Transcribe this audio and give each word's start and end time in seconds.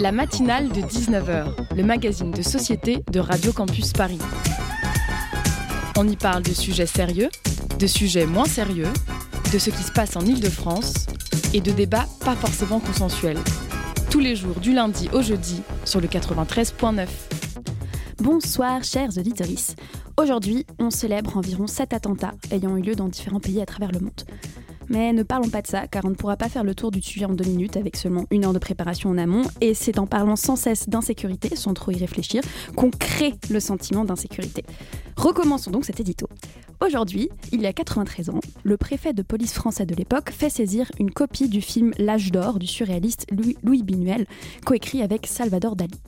La 0.00 0.12
matinale 0.12 0.68
de 0.68 0.80
19h, 0.80 1.74
le 1.76 1.82
magazine 1.82 2.30
de 2.30 2.42
société 2.42 3.02
de 3.10 3.18
Radio 3.18 3.52
Campus 3.52 3.92
Paris. 3.92 4.20
On 5.96 6.06
y 6.06 6.14
parle 6.14 6.44
de 6.44 6.52
sujets 6.52 6.86
sérieux, 6.86 7.28
de 7.80 7.86
sujets 7.88 8.24
moins 8.24 8.44
sérieux, 8.44 8.86
de 9.52 9.58
ce 9.58 9.70
qui 9.70 9.82
se 9.82 9.90
passe 9.90 10.14
en 10.14 10.20
Ile-de-France 10.20 11.06
et 11.52 11.60
de 11.60 11.72
débats 11.72 12.06
pas 12.24 12.36
forcément 12.36 12.78
consensuels. 12.78 13.38
Tous 14.08 14.20
les 14.20 14.36
jours 14.36 14.60
du 14.60 14.72
lundi 14.72 15.08
au 15.12 15.20
jeudi 15.20 15.62
sur 15.84 16.00
le 16.00 16.06
93.9. 16.06 17.08
Bonsoir 18.18 18.84
chers 18.84 19.18
auditeurs. 19.18 19.48
Aujourd'hui, 20.16 20.64
on 20.78 20.90
célèbre 20.90 21.36
environ 21.36 21.66
7 21.66 21.92
attentats 21.92 22.34
ayant 22.52 22.76
eu 22.76 22.82
lieu 22.82 22.94
dans 22.94 23.08
différents 23.08 23.40
pays 23.40 23.60
à 23.60 23.66
travers 23.66 23.90
le 23.90 23.98
monde. 23.98 24.22
Mais 24.88 25.12
ne 25.12 25.22
parlons 25.22 25.48
pas 25.48 25.62
de 25.62 25.66
ça, 25.66 25.86
car 25.86 26.04
on 26.04 26.10
ne 26.10 26.14
pourra 26.14 26.36
pas 26.36 26.48
faire 26.48 26.64
le 26.64 26.74
tour 26.74 26.90
du 26.90 27.02
sujet 27.02 27.24
en 27.24 27.34
deux 27.34 27.44
minutes 27.44 27.76
avec 27.76 27.96
seulement 27.96 28.24
une 28.30 28.44
heure 28.44 28.52
de 28.52 28.58
préparation 28.58 29.10
en 29.10 29.18
amont. 29.18 29.42
Et 29.60 29.74
c'est 29.74 29.98
en 29.98 30.06
parlant 30.06 30.36
sans 30.36 30.56
cesse 30.56 30.88
d'insécurité, 30.88 31.56
sans 31.56 31.74
trop 31.74 31.90
y 31.90 31.96
réfléchir, 31.96 32.42
qu'on 32.76 32.90
crée 32.90 33.34
le 33.50 33.60
sentiment 33.60 34.04
d'insécurité. 34.04 34.64
Recommençons 35.16 35.70
donc 35.70 35.84
cet 35.84 36.00
édito. 36.00 36.28
Aujourd'hui, 36.80 37.28
il 37.52 37.60
y 37.60 37.66
a 37.66 37.72
93 37.72 38.30
ans, 38.30 38.40
le 38.62 38.76
préfet 38.76 39.12
de 39.12 39.22
police 39.22 39.52
français 39.52 39.84
de 39.84 39.94
l'époque 39.94 40.30
fait 40.30 40.48
saisir 40.48 40.90
une 41.00 41.10
copie 41.10 41.48
du 41.48 41.60
film 41.60 41.92
L'âge 41.98 42.30
d'or 42.30 42.58
du 42.58 42.68
surréaliste 42.68 43.26
Louis, 43.32 43.82
Binuel, 43.82 44.26
coécrit 44.64 45.02
avec 45.02 45.26
Salvador 45.26 45.74
Dali. 45.74 45.98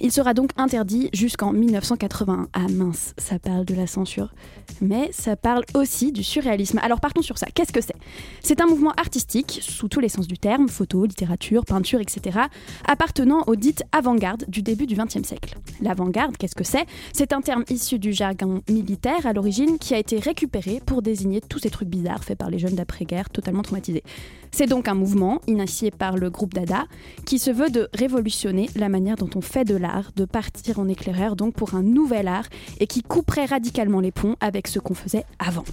Il 0.00 0.12
sera 0.12 0.34
donc 0.34 0.50
interdit 0.56 1.08
jusqu'en 1.12 1.52
1981. 1.52 2.48
Ah 2.52 2.66
mince, 2.70 3.14
ça 3.18 3.38
parle 3.38 3.64
de 3.64 3.74
la 3.74 3.86
censure. 3.86 4.34
Mais 4.80 5.10
ça 5.12 5.36
parle 5.36 5.64
aussi 5.74 6.12
du 6.12 6.22
surréalisme. 6.22 6.78
Alors 6.82 7.00
partons 7.00 7.22
sur 7.22 7.38
ça. 7.38 7.46
Qu'est-ce 7.54 7.72
que 7.72 7.80
c'est? 7.80 7.96
C'est 8.40 8.60
un 8.60 8.66
mouvement 8.66 8.92
artistique, 8.96 9.60
sous 9.62 9.88
tous 9.88 10.00
les 10.00 10.08
sens 10.08 10.26
du 10.26 10.38
terme, 10.38 10.68
photo, 10.68 11.04
littérature, 11.06 11.64
peinture, 11.64 12.00
etc., 12.00 12.40
appartenant 12.86 13.44
aux 13.46 13.56
dites 13.56 13.84
avant-garde 13.92 14.44
du 14.48 14.62
début 14.62 14.86
du 14.86 14.96
XXe 14.96 15.26
siècle. 15.26 15.54
L'avant-garde, 15.80 16.36
qu'est-ce 16.36 16.56
que 16.56 16.64
c'est? 16.64 16.86
C'est 17.12 17.32
un 17.32 17.40
terme 17.40 17.64
issu 17.70 17.98
du 17.98 18.12
jargon 18.12 18.62
militaire 18.68 19.26
à 19.26 19.32
l'origine 19.32 19.78
qui 19.78 19.94
a 19.94 19.98
été 19.98 20.18
récupéré 20.18 20.80
pour 20.84 21.02
désigner 21.02 21.40
tous 21.40 21.58
ces 21.60 21.70
trucs 21.70 21.88
bizarres 21.88 22.24
faits 22.24 22.38
par 22.38 22.50
les 22.50 22.58
jeunes 22.58 22.74
d'après-guerre 22.74 23.30
totalement 23.30 23.62
traumatisés. 23.62 24.02
C'est 24.50 24.66
donc 24.66 24.86
un 24.86 24.94
mouvement 24.94 25.40
initié 25.48 25.90
par 25.90 26.16
le 26.16 26.30
groupe 26.30 26.54
Dada 26.54 26.84
qui 27.26 27.40
se 27.40 27.50
veut 27.50 27.70
de 27.70 27.88
révolutionner 27.92 28.70
la 28.76 28.88
manière 28.88 29.16
dont 29.16 29.30
on 29.34 29.40
fait 29.40 29.64
de 29.64 29.74
de 30.16 30.24
partir 30.24 30.78
en 30.78 30.88
éclaireur 30.88 31.36
donc 31.36 31.54
pour 31.54 31.74
un 31.74 31.82
nouvel 31.82 32.28
art 32.28 32.46
et 32.80 32.86
qui 32.86 33.02
couperait 33.02 33.44
radicalement 33.44 34.00
les 34.00 34.12
ponts 34.12 34.36
avec 34.40 34.66
ce 34.68 34.78
qu'on 34.78 34.94
faisait 34.94 35.24
avant. 35.38 35.64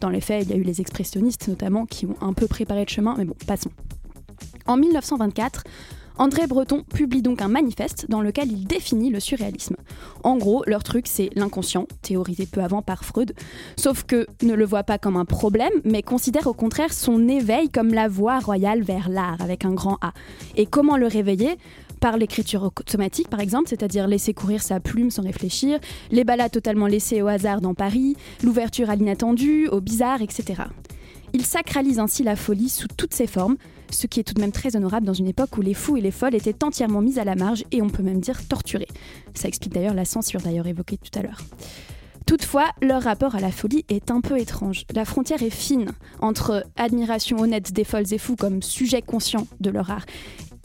Dans 0.00 0.10
les 0.10 0.20
faits, 0.20 0.44
il 0.44 0.50
y 0.50 0.52
a 0.52 0.56
eu 0.56 0.62
les 0.62 0.80
expressionnistes 0.80 1.48
notamment 1.48 1.86
qui 1.86 2.06
ont 2.06 2.16
un 2.20 2.32
peu 2.32 2.46
préparé 2.46 2.84
le 2.84 2.90
chemin, 2.90 3.14
mais 3.18 3.24
bon, 3.24 3.34
passons. 3.46 3.70
En 4.66 4.76
1924, 4.76 5.64
André 6.18 6.48
Breton 6.48 6.82
publie 6.82 7.22
donc 7.22 7.42
un 7.42 7.48
manifeste 7.48 8.06
dans 8.08 8.20
lequel 8.20 8.50
il 8.50 8.66
définit 8.66 9.10
le 9.10 9.20
surréalisme. 9.20 9.76
En 10.24 10.36
gros, 10.36 10.64
leur 10.66 10.82
truc, 10.82 11.06
c'est 11.06 11.30
l'inconscient, 11.36 11.86
théorisé 12.02 12.46
peu 12.46 12.60
avant 12.60 12.82
par 12.82 13.04
Freud, 13.04 13.34
sauf 13.76 14.02
que 14.02 14.26
ne 14.42 14.54
le 14.54 14.64
voit 14.64 14.82
pas 14.82 14.98
comme 14.98 15.16
un 15.16 15.24
problème, 15.24 15.72
mais 15.84 16.02
considère 16.02 16.48
au 16.48 16.54
contraire 16.54 16.92
son 16.92 17.28
éveil 17.28 17.68
comme 17.70 17.94
la 17.94 18.08
voie 18.08 18.40
royale 18.40 18.82
vers 18.82 19.08
l'art, 19.08 19.40
avec 19.40 19.64
un 19.64 19.72
grand 19.72 19.98
A. 20.00 20.12
Et 20.56 20.66
comment 20.66 20.96
le 20.96 21.06
réveiller? 21.06 21.56
Par 21.98 22.16
l'écriture 22.16 22.62
automatique, 22.64 23.28
par 23.28 23.40
exemple, 23.40 23.68
c'est-à-dire 23.68 24.06
laisser 24.06 24.34
courir 24.34 24.62
sa 24.62 24.80
plume 24.80 25.10
sans 25.10 25.22
réfléchir, 25.22 25.78
les 26.10 26.24
balades 26.24 26.52
totalement 26.52 26.86
laissées 26.86 27.22
au 27.22 27.28
hasard 27.28 27.60
dans 27.60 27.74
Paris, 27.74 28.16
l'ouverture 28.42 28.90
à 28.90 28.96
l'inattendu, 28.96 29.68
au 29.68 29.80
bizarre, 29.80 30.22
etc. 30.22 30.62
Il 31.32 31.44
sacralise 31.44 31.98
ainsi 31.98 32.22
la 32.22 32.36
folie 32.36 32.68
sous 32.68 32.88
toutes 32.88 33.14
ses 33.14 33.26
formes, 33.26 33.56
ce 33.90 34.06
qui 34.06 34.20
est 34.20 34.24
tout 34.24 34.34
de 34.34 34.40
même 34.40 34.52
très 34.52 34.76
honorable 34.76 35.06
dans 35.06 35.14
une 35.14 35.26
époque 35.26 35.56
où 35.58 35.60
les 35.60 35.74
fous 35.74 35.96
et 35.96 36.00
les 36.00 36.10
folles 36.10 36.34
étaient 36.34 36.64
entièrement 36.64 37.00
mis 37.00 37.18
à 37.18 37.24
la 37.24 37.34
marge 37.34 37.64
et 37.70 37.82
on 37.82 37.88
peut 37.88 38.02
même 38.02 38.20
dire 38.20 38.46
torturés. 38.48 38.88
Ça 39.34 39.48
explique 39.48 39.72
d'ailleurs 39.72 39.94
la 39.94 40.04
censure 40.04 40.40
d'ailleurs 40.40 40.66
évoquée 40.66 40.98
tout 40.98 41.16
à 41.18 41.22
l'heure. 41.22 41.40
Toutefois, 42.26 42.66
leur 42.82 43.04
rapport 43.04 43.36
à 43.36 43.40
la 43.40 43.50
folie 43.50 43.86
est 43.88 44.10
un 44.10 44.20
peu 44.20 44.38
étrange. 44.38 44.84
La 44.94 45.06
frontière 45.06 45.42
est 45.42 45.48
fine 45.48 45.92
entre 46.20 46.62
admiration 46.76 47.38
honnête 47.38 47.72
des 47.72 47.84
folles 47.84 48.12
et 48.12 48.18
fous 48.18 48.36
comme 48.36 48.60
sujet 48.60 49.00
conscient 49.00 49.46
de 49.60 49.70
leur 49.70 49.90
art 49.90 50.04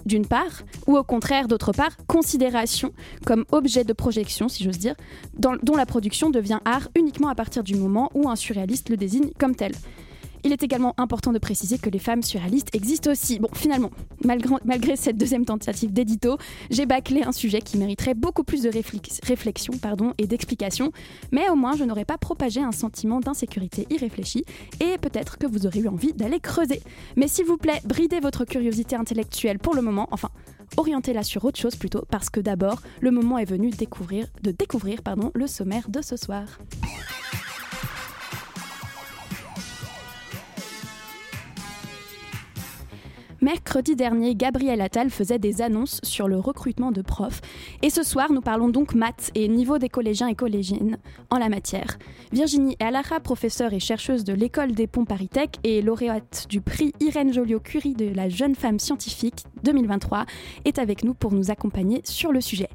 d'une 0.05 0.25
part, 0.25 0.63
ou 0.87 0.97
au 0.97 1.03
contraire, 1.03 1.47
d'autre 1.47 1.71
part, 1.71 1.97
considération 2.07 2.93
comme 3.25 3.45
objet 3.51 3.83
de 3.83 3.93
projection, 3.93 4.49
si 4.49 4.63
j'ose 4.63 4.77
dire, 4.77 4.95
dont 5.37 5.75
la 5.75 5.85
production 5.85 6.29
devient 6.29 6.59
art 6.65 6.89
uniquement 6.95 7.29
à 7.29 7.35
partir 7.35 7.63
du 7.63 7.75
moment 7.75 8.11
où 8.13 8.29
un 8.29 8.35
surréaliste 8.35 8.89
le 8.89 8.97
désigne 8.97 9.31
comme 9.39 9.55
tel. 9.55 9.73
Il 10.45 10.51
est 10.51 10.61
également 10.61 10.93
important 10.97 11.31
de 11.31 11.39
préciser 11.39 11.77
que 11.77 11.89
les 11.89 11.99
femmes 11.99 12.21
surréalistes 12.21 12.75
existent 12.75 13.11
aussi. 13.11 13.39
Bon, 13.39 13.47
finalement, 13.53 13.91
malgré, 14.25 14.95
cette 14.95 15.17
deuxième 15.17 15.45
tentative 15.45 15.93
d'édito, 15.93 16.37
j'ai 16.69 16.85
bâclé 16.85 17.23
un 17.23 17.31
sujet 17.31 17.61
qui 17.61 17.77
mériterait 17.77 18.13
beaucoup 18.13 18.43
plus 18.43 18.63
de 18.63 18.69
réflexion 18.69 19.73
pardon, 19.81 20.13
et 20.17 20.27
d'explication, 20.27 20.91
mais 21.31 21.49
au 21.49 21.55
moins 21.55 21.75
je 21.75 21.83
n'aurais 21.83 22.05
pas 22.05 22.17
propagé 22.17 22.61
un 22.61 22.71
sentiment 22.71 23.19
d'insécurité 23.19 23.87
irréfléchi 23.89 24.43
et 24.79 24.97
peut-être 24.97 25.37
que 25.37 25.47
vous 25.47 25.65
aurez 25.65 25.79
eu 25.79 25.87
envie 25.87 26.13
d'aller 26.13 26.39
creuser. 26.39 26.81
Mais 27.15 27.27
s'il 27.27 27.45
vous 27.45 27.57
plaît, 27.57 27.81
bridez 27.85 28.19
votre 28.19 28.45
curiosité 28.45 28.95
intellectuelle 28.95 29.59
pour 29.59 29.75
le 29.75 29.81
moment, 29.81 30.07
enfin, 30.11 30.29
orientez-la 30.77 31.23
sur 31.23 31.45
autre 31.45 31.59
chose 31.59 31.75
plutôt, 31.75 32.03
parce 32.09 32.29
que 32.29 32.39
d'abord, 32.39 32.81
le 33.01 33.11
moment 33.11 33.37
est 33.37 33.45
venu 33.45 33.69
de 33.69 34.51
découvrir 34.51 35.01
pardon, 35.03 35.31
le 35.33 35.47
sommaire 35.47 35.89
de 35.89 36.01
ce 36.01 36.17
soir. 36.17 36.45
Mercredi 43.43 43.97
dernier, 43.97 44.35
Gabriel 44.35 44.79
Attal 44.79 45.09
faisait 45.09 45.37
des 45.37 45.61
annonces 45.61 45.99
sur 46.01 46.29
le 46.29 46.39
recrutement 46.39 46.93
de 46.93 47.01
profs. 47.01 47.41
Et 47.81 47.89
ce 47.89 48.01
soir, 48.01 48.31
nous 48.31 48.39
parlons 48.39 48.69
donc 48.69 48.95
maths 48.95 49.31
et 49.35 49.49
niveau 49.49 49.79
des 49.79 49.89
collégiens 49.89 50.29
et 50.29 50.33
collégiennes 50.33 50.97
en 51.29 51.39
la 51.39 51.49
matière. 51.49 51.97
Virginie 52.31 52.77
Alara, 52.79 53.19
professeure 53.19 53.73
et 53.73 53.81
chercheuse 53.81 54.23
de 54.23 54.31
l'école 54.31 54.71
des 54.71 54.87
ponts 54.87 55.03
Paritech 55.03 55.57
et 55.65 55.81
lauréate 55.81 56.45
du 56.47 56.61
prix 56.61 56.93
Irène 57.01 57.33
Joliot-Curie 57.33 57.95
de 57.95 58.15
la 58.15 58.29
jeune 58.29 58.55
femme 58.55 58.79
scientifique 58.79 59.43
2023, 59.63 60.25
est 60.63 60.79
avec 60.79 61.03
nous 61.03 61.13
pour 61.13 61.33
nous 61.33 61.51
accompagner 61.51 61.99
sur 62.05 62.31
le 62.31 62.39
sujet. 62.39 62.69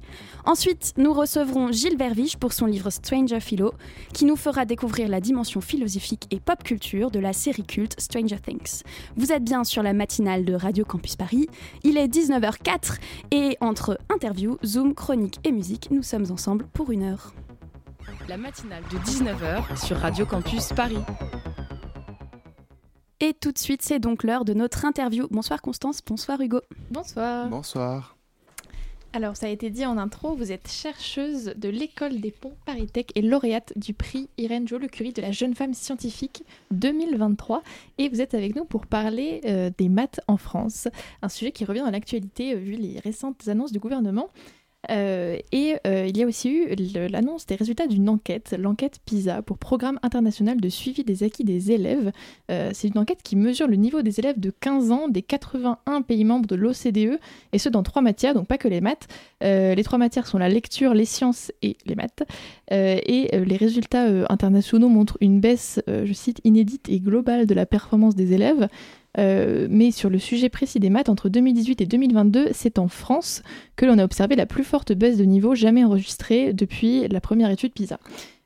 Ensuite, 0.45 0.93
nous 0.99 1.15
recevrons 1.15 1.73
Gilles 1.73 1.97
Verviche 1.97 2.37
pour 2.37 2.53
son 2.53 2.67
livre 2.67 2.91
Stranger 2.91 3.41
Philo, 3.41 3.73
qui 4.13 4.27
nous 4.27 4.37
fera 4.37 4.67
découvrir 4.67 5.09
la 5.09 5.23
dimension 5.23 5.63
philosophique 5.63 6.25
et 6.31 6.41
pop 6.41 6.63
culture 6.63 7.11
de 7.11 7.21
la 7.21 7.33
série 7.33 7.65
culte 7.65 7.99
Stranger 7.99 8.39
Things. 8.39 8.83
Vous 9.17 9.33
êtes 9.33 9.45
bien 9.45 9.65
sur 9.65 9.83
la 9.83 9.95
matinale 9.95 10.45
de 10.45 10.58
Radio 10.59 10.85
Campus 10.85 11.17
Paris. 11.17 11.49
Il 11.85 11.97
est 11.97 12.09
19h04 12.09 12.99
et 13.31 13.57
entre 13.61 13.99
interview, 14.11 14.59
Zoom, 14.65 14.95
chronique 14.95 15.39
et 15.45 15.53
musique, 15.53 15.91
nous 15.91 16.03
sommes 16.03 16.31
ensemble 16.31 16.67
pour 16.67 16.91
une 16.91 17.05
heure. 17.05 17.33
La 18.29 18.37
matinale 18.37 18.83
de 18.93 18.99
19h 18.99 19.83
sur 19.85 19.97
Radio 19.97 20.27
Campus 20.27 20.73
Paris. 20.75 20.99
Et 23.21 23.33
tout 23.35 23.53
de 23.53 23.59
suite, 23.59 23.83
c'est 23.83 23.99
donc 23.99 24.23
l'heure 24.23 24.45
de 24.45 24.55
notre 24.55 24.85
interview. 24.85 25.27
Bonsoir 25.31 25.63
Constance, 25.63 26.01
bonsoir 26.07 26.41
Hugo. 26.41 26.61
Bonsoir. 26.91 27.49
Bonsoir. 27.49 28.18
Alors, 29.19 29.37
ça 29.37 29.47
a 29.47 29.49
été 29.49 29.69
dit 29.69 29.85
en 29.85 29.99
intro, 29.99 30.37
vous 30.37 30.53
êtes 30.53 30.71
chercheuse 30.71 31.53
de 31.57 31.69
l'école 31.69 32.21
des 32.21 32.31
ponts 32.31 32.55
Paritech 32.67 33.11
et 33.17 33.21
lauréate 33.21 33.73
du 33.75 33.93
prix 33.93 34.29
Irène 34.39 34.69
Jo-Le-Curie 34.69 35.13
de 35.13 35.21
la 35.21 35.33
jeune 35.33 35.57
femme 35.57 35.75
scientifique 35.75 36.45
2023. 36.71 37.65
Et 37.99 38.09
vous 38.09 38.21
êtes 38.21 38.35
avec 38.35 38.55
nous 38.55 38.65
pour 38.65 38.87
parler 38.87 39.41
euh, 39.45 39.73
des 39.77 39.89
maths 39.89 40.21
en 40.29 40.37
France, 40.37 40.87
un 41.21 41.29
sujet 41.29 41.51
qui 41.51 41.65
revient 41.65 41.81
dans 41.81 41.91
l'actualité 41.91 42.55
euh, 42.55 42.59
vu 42.59 42.75
les 42.75 43.01
récentes 43.01 43.49
annonces 43.49 43.73
du 43.73 43.81
gouvernement. 43.81 44.29
Euh, 44.91 45.39
et 45.51 45.75
euh, 45.87 46.07
il 46.09 46.17
y 46.17 46.23
a 46.23 46.27
aussi 46.27 46.51
eu 46.51 46.75
l'annonce 47.11 47.47
des 47.47 47.57
résultats 47.57 47.89
d'une 47.89 48.09
enquête, 48.09 48.55
l'enquête 48.59 49.01
PISA, 49.05 49.43
pour 49.43 49.59
Programme 49.59 49.99
international 50.03 50.61
de 50.61 50.69
suivi 50.69 51.03
des 51.03 51.25
acquis 51.25 51.45
des 51.45 51.73
élèves. 51.73 52.13
Euh, 52.51 52.71
c'est 52.73 52.89
une 52.89 52.99
enquête 52.99 53.23
qui 53.23 53.35
mesure 53.35 53.67
le 53.67 53.77
niveau 53.77 54.03
des 54.03 54.21
élèves 54.21 54.39
de 54.39 54.51
15 54.51 54.93
ans 54.93 55.09
des 55.09 55.23
81 55.23 56.03
pays 56.03 56.25
membres 56.25 56.47
de 56.47 56.55
l'OCDE, 56.55 57.19
et 57.53 57.59
ce 57.59 57.69
dans 57.69 57.83
trois 57.83 58.03
matières, 58.03 58.35
donc 58.35 58.47
pas 58.47 58.59
que 58.59 58.69
les 58.69 58.81
maths. 58.81 59.09
les 59.41 59.83
trois 59.85 59.99
matières 59.99 60.27
sont 60.27 60.39
la 60.39 60.49
lecture, 60.49 60.95
les 60.95 61.05
sciences 61.05 61.53
et 61.63 61.77
les 61.85 61.95
maths. 61.95 62.23
et 62.71 63.29
les 63.33 63.57
résultats 63.57 64.07
internationaux 64.33 64.89
montrent 64.89 65.19
une 65.21 65.41
baisse, 65.41 65.81
je 65.87 66.13
cite, 66.13 66.41
inédite 66.45 66.89
et 66.89 67.01
globale 67.01 67.47
de 67.47 67.55
la 67.55 67.67
performance 67.67 68.15
des 68.15 68.33
élèves. 68.33 68.69
Euh, 69.17 69.67
mais 69.71 69.91
sur 69.91 70.11
le 70.11 70.19
sujet 70.19 70.49
précis 70.49 70.81
des 70.81 70.91
maths, 70.91 71.09
entre 71.09 71.29
2018 71.29 71.81
et 71.81 71.87
2022, 71.87 72.49
c'est 72.53 72.79
en 72.79 72.89
France 72.89 73.43
que 73.77 73.87
l'on 73.87 73.99
a 73.99 74.05
observé 74.05 74.37
la 74.37 74.47
plus 74.47 74.65
forte 74.65 74.93
baisse 74.93 75.17
de 75.17 75.25
niveau 75.25 75.55
jamais 75.55 75.85
enregistrée 75.85 76.53
depuis 76.53 77.09
la 77.09 77.21
première 77.21 77.51
étude 77.51 77.73
PISA. 77.73 77.99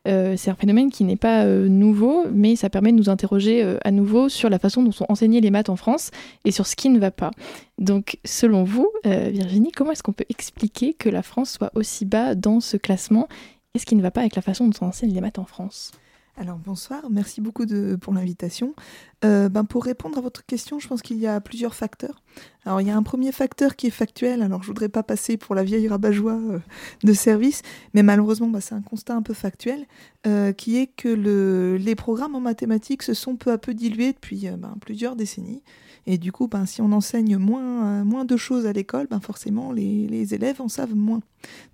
Euh, 0.09 0.35
c'est 0.37 0.51
un 0.51 0.57
phénomène 0.57 0.91
qui 0.91 1.05
n'est 1.05 1.17
pas 1.17 1.45
euh, 1.45 1.69
nouveau, 1.69 2.25
mais 2.33 2.57
ça 2.57 2.71
permet 2.71 2.91
de 2.91 2.97
nous 2.97 3.09
interroger 3.09 3.77
à 3.85 3.91
nouveau 3.91 4.29
sur 4.29 4.51
la 4.51 4.59
façon 4.59 4.83
dont 4.83 4.93
sont 4.93 5.07
enseignées 5.09 5.41
les 5.41 5.51
maths 5.51 5.69
en 5.69 5.77
France 5.77 6.11
et 6.45 6.51
sur 6.51 6.67
ce 6.67 6.77
qui 6.77 6.89
ne 6.89 6.99
va 6.99 7.11
pas. 7.11 7.31
Donc, 7.79 8.19
selon 8.25 8.65
vous, 8.65 8.89
Virginie, 9.05 9.73
comment 9.73 9.93
est-ce 9.93 10.03
qu'on 10.03 10.13
peut 10.13 10.27
expliquer 10.29 10.95
que 10.95 11.09
la 11.09 11.23
France 11.23 11.53
soit 11.53 11.71
aussi 11.75 12.05
bas 12.05 12.35
dans 12.35 12.61
ce 12.61 12.77
classement? 12.77 13.29
Qu'est-ce 13.73 13.87
qui 13.87 13.97
ne 13.97 14.03
va 14.03 14.11
pas 14.11 14.21
avec 14.21 14.37
la 14.37 14.43
façon 14.43 14.67
dont 14.69 14.79
on 14.83 14.87
enseigne 14.87 15.13
les 15.13 15.21
maths 15.21 15.39
en 15.39 15.45
France? 15.45 15.93
Alors 16.39 16.57
bonsoir, 16.57 17.11
merci 17.11 17.43
beaucoup 17.43 17.67
pour 18.01 18.15
l'invitation. 18.15 18.75
Euh, 19.23 19.51
ben, 19.51 19.65
pour 19.65 19.85
répondre 19.85 20.17
à 20.17 20.23
votre 20.23 20.47
question, 20.47 20.79
je 20.79 20.89
pense 20.89 21.03
qu'il 21.03 21.19
y 21.19 21.27
a 21.27 21.39
plusieurs 21.43 21.75
facteurs. 21.75 22.23
Alors 22.65 22.81
il 22.81 22.87
y 22.87 22.91
a 22.91 22.97
un 22.97 23.03
premier 23.03 23.33
facteur 23.33 23.77
qui 23.77 23.89
est 23.89 23.91
factuel, 23.91 24.41
alors 24.41 24.63
je 24.63 24.69
voudrais 24.69 24.89
pas 24.89 25.03
passer 25.03 25.37
pour 25.37 25.55
la 25.55 25.63
vieille 25.63 25.89
rabat-joie 25.89 26.33
euh, 26.33 26.59
de 27.05 27.13
service, 27.13 27.61
mais 27.93 28.03
malheureusement 28.03 28.49
ben, 28.49 28.61
c'est 28.61 28.75
un 28.75 28.81
constat 28.81 29.15
un 29.15 29.21
peu 29.21 29.35
factuel, 29.35 29.85
euh, 30.27 30.53
qui 30.53 30.79
est 30.79 30.87
que 30.87 31.09
le, 31.09 31.77
les 31.77 31.95
programmes 31.95 32.35
en 32.35 32.41
mathématiques 32.41 33.03
se 33.03 33.13
sont 33.13 33.37
peu 33.37 33.53
à 33.53 33.59
peu 33.59 33.75
dilués 33.75 34.15
depuis 34.15 34.49
ben, 34.57 34.75
plusieurs 34.81 35.17
décennies. 35.17 35.63
Et 36.07 36.19
du 36.19 36.33
coup, 36.33 36.49
ben, 36.49 36.67
si 36.67 36.83
on 36.83 36.91
enseigne 36.93 37.37
moins, 37.37 38.05
moins 38.05 38.25
de 38.25 38.37
choses 38.37 38.67
à 38.67 38.73
l'école, 38.73 39.07
ben, 39.11 39.21
forcément 39.21 39.73
les, 39.73 40.07
les, 40.09 40.35
élèves 40.35 40.61
en 40.61 40.69
savent 40.69 40.95
moins. 40.95 41.21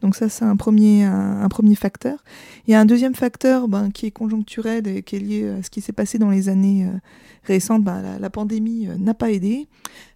Donc 0.00 0.16
ça 0.16 0.28
c'est 0.28 0.44
un 0.44 0.56
premier, 0.56 1.04
un, 1.04 1.48
premier 1.48 1.74
facteur. 1.74 2.22
Il 2.66 2.72
y 2.72 2.74
a 2.74 2.80
un 2.80 2.86
deuxième 2.86 3.14
facteur 3.14 3.68
ben, 3.68 3.90
qui 3.90 4.06
est 4.06 4.10
conjoncturel 4.10 4.86
et 4.86 5.02
qui 5.02 5.16
est 5.16 5.20
lié 5.20 5.48
à 5.48 5.62
ce 5.62 5.70
qui 5.70 5.80
s'est 5.80 5.92
passé 5.92 6.18
dans 6.18 6.30
les 6.30 6.48
années 6.48 6.86
euh, 6.86 6.98
récentes. 7.44 7.82
Ben, 7.82 8.00
la, 8.02 8.18
la, 8.18 8.30
pandémie 8.30 8.86
euh, 8.86 8.96
n'a 8.96 9.14
pas 9.14 9.30
aidé. 9.30 9.66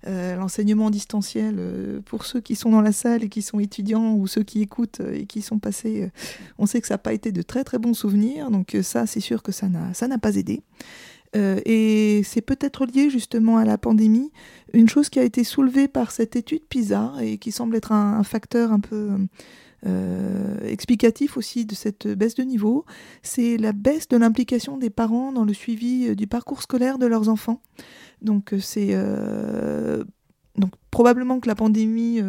Euh, 0.06 0.37
L'enseignement 0.37 0.91
distanciel, 0.91 1.56
euh, 1.59 2.00
pour 2.05 2.25
ceux 2.25 2.41
qui 2.41 2.55
sont 2.55 2.70
dans 2.70 2.81
la 2.81 2.93
salle 2.93 3.25
et 3.25 3.29
qui 3.29 3.43
sont 3.43 3.61
étudiants 3.61 4.14
ou 4.14 4.26
ceux 4.26 4.43
qui 4.43 4.62
écoutent 4.62 5.00
et 5.12 5.26
qui 5.26 5.43
sont 5.43 5.59
passés, 5.59 6.11
on 6.59 6.67
sait 6.67 6.81
que 6.81 6.87
ça 6.87 6.94
n'a 6.94 6.99
pas 6.99 7.12
été 7.12 7.32
de 7.32 7.43
très 7.43 7.64
très 7.64 7.79
bons 7.79 7.94
souvenirs. 7.94 8.50
Donc 8.50 8.76
ça, 8.82 9.06
c'est 9.06 9.20
sûr 9.20 9.43
que 9.43 9.53
ça 9.53 9.69
n'a 9.69 10.19
pas 10.19 10.37
aidé. 10.37 10.62
Euh, 11.34 11.61
et 11.64 12.23
c'est 12.25 12.43
peut-être 12.43 12.84
lié 12.84 13.08
justement 13.08 13.58
à 13.58 13.64
la 13.64 13.79
pandémie. 13.79 14.31
Une 14.73 14.88
chose 14.88 15.08
qui 15.08 15.19
a 15.19 15.23
été 15.23 15.44
soulevée 15.44 15.88
par 15.88 16.11
cette 16.11 16.37
étude 16.37 16.64
PISA 16.64 17.14
et 17.20 17.38
qui 17.38 17.52
semble 17.52 17.76
être 17.76 17.93
un, 17.93 18.23
facteur 18.23 18.73
un 18.73 18.81
peu 18.81 19.17
euh, 19.87 20.61
explicatif 20.61 21.37
aussi 21.37 21.64
de 21.64 21.75
cette 21.75 22.06
baisse 22.06 22.34
de 22.34 22.43
niveau, 22.43 22.84
c'est 23.23 23.56
la 23.56 23.73
baisse 23.73 24.08
de 24.08 24.17
l'implication 24.17 24.76
des 24.76 24.90
parents 24.90 25.32
dans 25.32 25.44
le 25.44 25.55
suivi 25.55 26.08
euh, 26.08 26.14
du 26.14 26.26
parcours 26.26 26.62
scolaire 26.62 26.99
de 26.99 27.06
leurs 27.06 27.29
enfants. 27.29 27.62
Donc 28.20 28.55
c'est 28.61 28.94
donc 30.56 30.70
probablement 30.93 31.40
que 31.40 31.49
la 31.49 31.56
pandémie 31.56 32.20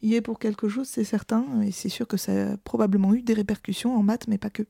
y 0.00 0.14
est 0.14 0.22
pour 0.22 0.38
quelque 0.38 0.66
chose, 0.66 0.88
c'est 0.88 1.04
certain, 1.04 1.44
et 1.60 1.72
c'est 1.72 1.90
sûr 1.90 2.06
que 2.06 2.16
ça 2.16 2.52
a 2.52 2.56
probablement 2.56 3.12
eu 3.12 3.20
des 3.20 3.34
répercussions 3.34 3.94
en 3.94 4.02
maths, 4.02 4.28
mais 4.28 4.38
pas 4.38 4.48
que. 4.48 4.62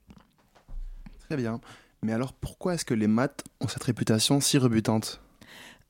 Très 1.29 1.37
bien. 1.37 1.61
Mais 2.05 2.13
alors 2.13 2.33
pourquoi 2.33 2.75
est-ce 2.75 2.85
que 2.85 2.95
les 2.95 3.07
maths 3.07 3.45
ont 3.61 3.69
cette 3.69 3.85
réputation 3.85 4.41
si 4.41 4.59
rebutante? 4.59 5.21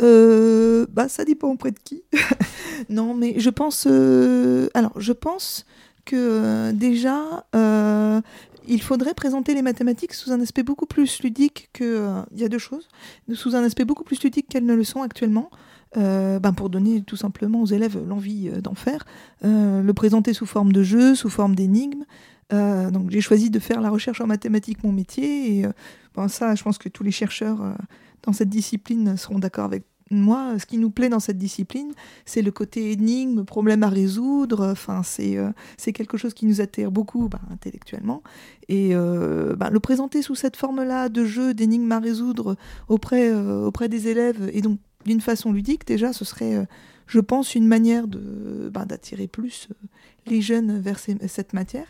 Euh, 0.02 0.86
bah, 0.90 1.08
ça 1.08 1.24
dépend 1.24 1.48
auprès 1.48 1.70
de 1.70 1.78
qui. 1.78 2.02
non, 2.88 3.14
mais 3.14 3.34
je 3.38 3.50
pense. 3.50 3.86
Euh, 3.88 4.68
alors, 4.74 4.92
je 5.00 5.12
pense 5.12 5.64
que 6.04 6.16
euh, 6.16 6.72
déjà, 6.72 7.46
il 8.68 8.82
faudrait 8.82 9.14
présenter 9.14 9.54
les 9.54 9.62
mathématiques 9.62 10.14
sous 10.14 10.32
un 10.32 10.40
aspect 10.40 10.62
beaucoup 10.62 10.86
plus 10.86 11.22
ludique 11.22 11.70
que. 11.72 12.22
Il 12.32 12.40
y 12.40 12.44
a 12.44 12.48
deux 12.48 12.58
choses. 12.58 12.88
Sous 13.32 13.56
un 13.56 13.62
aspect 13.62 13.84
beaucoup 13.84 14.04
plus 14.04 14.22
ludique 14.22 14.48
qu'elles 14.48 14.66
ne 14.66 14.74
le 14.74 14.84
sont 14.84 15.02
actuellement. 15.02 15.50
Ben 15.94 16.54
pour 16.56 16.70
donner 16.70 17.02
tout 17.02 17.16
simplement 17.16 17.60
aux 17.60 17.66
élèves 17.66 17.98
l'envie 18.08 18.48
d'en 18.62 18.74
faire, 18.74 19.04
le 19.42 19.92
présenter 19.92 20.32
sous 20.32 20.46
forme 20.46 20.72
de 20.72 20.82
jeu, 20.82 21.14
sous 21.14 21.28
forme 21.28 21.54
d'énigmes. 21.54 22.04
Euh, 22.52 22.90
donc 22.90 23.10
j'ai 23.10 23.20
choisi 23.20 23.50
de 23.50 23.58
faire 23.58 23.80
la 23.80 23.90
recherche 23.90 24.20
en 24.20 24.26
mathématiques 24.26 24.84
mon 24.84 24.92
métier 24.92 25.58
et 25.58 25.66
ben 26.14 26.28
ça 26.28 26.54
je 26.54 26.62
pense 26.62 26.78
que 26.78 26.88
tous 26.88 27.02
les 27.02 27.10
chercheurs 27.10 27.76
dans 28.22 28.32
cette 28.32 28.50
discipline 28.50 29.16
seront 29.16 29.38
d'accord 29.38 29.64
avec 29.64 29.84
moi, 30.12 30.58
ce 30.58 30.66
qui 30.66 30.78
nous 30.78 30.90
plaît 30.90 31.08
dans 31.08 31.20
cette 31.20 31.38
discipline, 31.38 31.92
c'est 32.24 32.42
le 32.42 32.50
côté 32.50 32.92
énigme, 32.92 33.44
problème 33.44 33.82
à 33.82 33.88
résoudre. 33.88 34.68
Enfin, 34.70 35.02
c'est 35.02 35.36
euh, 35.36 35.50
quelque 35.92 36.16
chose 36.16 36.34
qui 36.34 36.46
nous 36.46 36.60
attire 36.60 36.92
beaucoup 36.92 37.28
bah, 37.28 37.40
intellectuellement. 37.50 38.22
Et 38.68 38.90
euh, 38.92 39.56
bah, 39.56 39.70
le 39.70 39.80
présenter 39.80 40.22
sous 40.22 40.34
cette 40.34 40.56
forme-là 40.56 41.08
de 41.08 41.24
jeu, 41.24 41.54
d'énigme 41.54 41.90
à 41.92 41.98
résoudre 41.98 42.56
auprès, 42.88 43.30
euh, 43.30 43.66
auprès 43.66 43.88
des 43.88 44.08
élèves, 44.08 44.50
et 44.52 44.60
donc 44.60 44.78
d'une 45.04 45.20
façon 45.20 45.52
ludique, 45.52 45.86
déjà, 45.86 46.12
ce 46.12 46.24
serait, 46.24 46.56
euh, 46.56 46.64
je 47.06 47.18
pense, 47.18 47.54
une 47.54 47.66
manière 47.66 48.06
bah, 48.06 48.84
d'attirer 48.84 49.26
plus 49.26 49.68
les 50.26 50.40
jeunes 50.40 50.78
vers 50.78 50.98
cette 50.98 51.52
matière. 51.52 51.86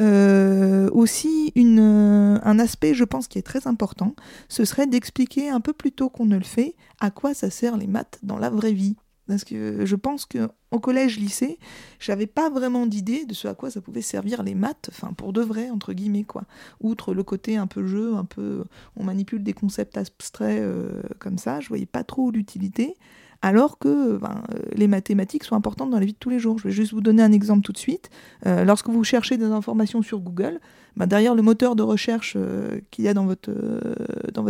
Euh, 0.00 0.88
aussi, 0.92 1.52
euh, 1.56 2.38
un 2.42 2.58
aspect, 2.58 2.94
je 2.94 3.04
pense, 3.04 3.28
qui 3.28 3.38
est 3.38 3.42
très 3.42 3.66
important, 3.66 4.14
ce 4.48 4.64
serait 4.64 4.86
d'expliquer 4.86 5.50
un 5.50 5.60
peu 5.60 5.72
plus 5.72 5.92
tôt 5.92 6.08
qu'on 6.08 6.26
ne 6.26 6.36
le 6.36 6.44
fait 6.44 6.74
à 7.00 7.10
quoi 7.10 7.34
ça 7.34 7.50
sert 7.50 7.76
les 7.76 7.86
maths 7.86 8.18
dans 8.22 8.38
la 8.38 8.50
vraie 8.50 8.72
vie. 8.72 8.96
Parce 9.28 9.44
que 9.44 9.86
je 9.86 9.96
pense 9.96 10.26
qu'au 10.26 10.80
collège, 10.80 11.18
lycée, 11.18 11.58
j'avais 12.00 12.26
pas 12.26 12.50
vraiment 12.50 12.86
d'idée 12.86 13.24
de 13.24 13.34
ce 13.34 13.46
à 13.46 13.54
quoi 13.54 13.70
ça 13.70 13.80
pouvait 13.80 14.02
servir 14.02 14.42
les 14.42 14.54
maths, 14.54 14.90
enfin 14.90 15.12
pour 15.12 15.32
de 15.32 15.40
vrai, 15.40 15.70
entre 15.70 15.92
guillemets, 15.92 16.24
quoi. 16.24 16.42
Outre 16.80 17.14
le 17.14 17.22
côté 17.22 17.56
un 17.56 17.68
peu 17.68 17.86
jeu, 17.86 18.14
un 18.16 18.24
peu 18.24 18.64
on 18.96 19.04
manipule 19.04 19.44
des 19.44 19.52
concepts 19.52 19.96
abstraits 19.96 20.60
euh, 20.60 21.02
comme 21.20 21.38
ça, 21.38 21.60
je 21.60 21.68
voyais 21.68 21.86
pas 21.86 22.02
trop 22.02 22.32
l'utilité 22.32 22.96
alors 23.42 23.78
que 23.78 24.16
ben, 24.16 24.42
euh, 24.54 24.60
les 24.74 24.86
mathématiques 24.86 25.44
sont 25.44 25.56
importantes 25.56 25.90
dans 25.90 25.98
la 25.98 26.06
vie 26.06 26.12
de 26.12 26.18
tous 26.18 26.30
les 26.30 26.38
jours. 26.38 26.58
Je 26.58 26.64
vais 26.64 26.72
juste 26.72 26.92
vous 26.92 27.00
donner 27.00 27.22
un 27.22 27.32
exemple 27.32 27.62
tout 27.62 27.72
de 27.72 27.78
suite. 27.78 28.08
Euh, 28.46 28.64
lorsque 28.64 28.88
vous 28.88 29.02
cherchez 29.02 29.36
des 29.36 29.46
informations 29.46 30.00
sur 30.00 30.20
Google, 30.20 30.60
ben, 30.96 31.06
derrière 31.06 31.34
le 31.34 31.42
moteur 31.42 31.74
de 31.74 31.82
recherche 31.82 32.34
euh, 32.36 32.80
qu'il 32.92 33.04
y 33.04 33.08
a 33.08 33.14
dans 33.14 33.26
votre, 33.26 33.50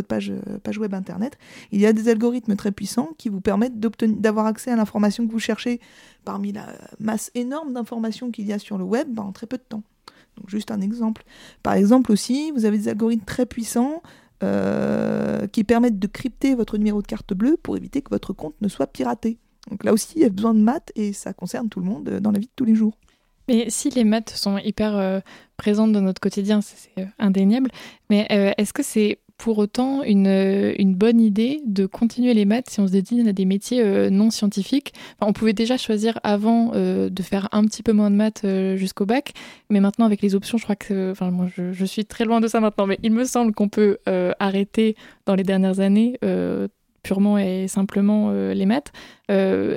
page 0.02 0.78
web 0.78 0.94
Internet, 0.94 1.38
il 1.72 1.80
y 1.80 1.86
a 1.86 1.94
des 1.94 2.08
algorithmes 2.08 2.54
très 2.54 2.70
puissants 2.70 3.10
qui 3.16 3.30
vous 3.30 3.40
permettent 3.40 3.80
d'avoir 3.80 4.46
accès 4.46 4.70
à 4.70 4.76
l'information 4.76 5.26
que 5.26 5.32
vous 5.32 5.38
cherchez 5.38 5.80
parmi 6.24 6.52
la 6.52 6.66
masse 7.00 7.30
énorme 7.34 7.72
d'informations 7.72 8.30
qu'il 8.30 8.46
y 8.46 8.52
a 8.52 8.58
sur 8.58 8.76
le 8.76 8.84
web 8.84 9.08
ben, 9.10 9.22
en 9.22 9.32
très 9.32 9.46
peu 9.46 9.56
de 9.56 9.64
temps. 9.66 9.82
Donc 10.36 10.48
juste 10.48 10.70
un 10.70 10.80
exemple. 10.80 11.24
Par 11.62 11.74
exemple 11.74 12.12
aussi, 12.12 12.50
vous 12.52 12.64
avez 12.64 12.78
des 12.78 12.88
algorithmes 12.88 13.24
très 13.24 13.46
puissants 13.46 14.02
euh, 14.42 15.46
qui 15.46 15.64
permettent 15.64 15.98
de 15.98 16.06
crypter 16.06 16.54
votre 16.54 16.78
numéro 16.78 17.02
de 17.02 17.06
carte 17.06 17.34
bleue 17.34 17.56
pour 17.62 17.76
éviter 17.76 18.02
que 18.02 18.10
votre 18.10 18.32
compte 18.32 18.54
ne 18.60 18.68
soit 18.68 18.86
piraté. 18.86 19.38
Donc 19.70 19.84
là 19.84 19.92
aussi, 19.92 20.14
il 20.16 20.22
y 20.22 20.24
a 20.24 20.28
besoin 20.28 20.54
de 20.54 20.60
maths 20.60 20.90
et 20.96 21.12
ça 21.12 21.32
concerne 21.32 21.68
tout 21.68 21.80
le 21.80 21.86
monde 21.86 22.08
dans 22.08 22.30
la 22.30 22.38
vie 22.38 22.46
de 22.46 22.52
tous 22.56 22.64
les 22.64 22.74
jours. 22.74 22.96
Mais 23.48 23.70
si 23.70 23.90
les 23.90 24.04
maths 24.04 24.30
sont 24.30 24.58
hyper 24.58 24.96
euh, 24.96 25.20
présentes 25.56 25.92
dans 25.92 26.00
notre 26.00 26.20
quotidien, 26.20 26.60
c'est 26.60 26.90
euh, 26.98 27.06
indéniable, 27.18 27.70
mais 28.08 28.26
euh, 28.30 28.52
est-ce 28.56 28.72
que 28.72 28.82
c'est 28.82 29.18
pour 29.38 29.58
autant 29.58 30.02
une, 30.02 30.94
bonne 30.94 31.20
idée 31.20 31.60
de 31.66 31.86
continuer 31.86 32.34
les 32.34 32.44
maths 32.44 32.70
si 32.70 32.80
on 32.80 32.86
se 32.86 32.92
dédie 32.92 33.26
à 33.28 33.32
des 33.32 33.44
métiers 33.44 33.82
euh, 33.82 34.10
non 34.10 34.30
scientifiques. 34.30 34.92
On 35.20 35.32
pouvait 35.32 35.52
déjà 35.52 35.76
choisir 35.76 36.18
avant 36.22 36.72
euh, 36.74 37.08
de 37.08 37.22
faire 37.22 37.48
un 37.52 37.64
petit 37.64 37.82
peu 37.82 37.92
moins 37.92 38.10
de 38.10 38.16
maths 38.16 38.42
euh, 38.44 38.76
jusqu'au 38.76 39.06
bac, 39.06 39.32
mais 39.70 39.80
maintenant 39.80 40.06
avec 40.06 40.22
les 40.22 40.34
options, 40.34 40.58
je 40.58 40.64
crois 40.64 40.76
que, 40.76 41.10
enfin, 41.10 41.32
je, 41.56 41.72
je, 41.72 41.84
suis 41.84 42.04
très 42.04 42.24
loin 42.24 42.40
de 42.40 42.48
ça 42.48 42.60
maintenant, 42.60 42.86
mais 42.86 42.98
il 43.02 43.12
me 43.12 43.24
semble 43.24 43.52
qu'on 43.52 43.68
peut 43.68 43.98
arrêter 44.38 44.96
dans 45.26 45.34
les 45.34 45.42
dernières 45.42 45.80
années 45.80 46.18
purement 47.02 47.38
et 47.38 47.66
simplement 47.68 48.30
les 48.30 48.66
maths. 48.66 48.92
Euh, 49.30 49.76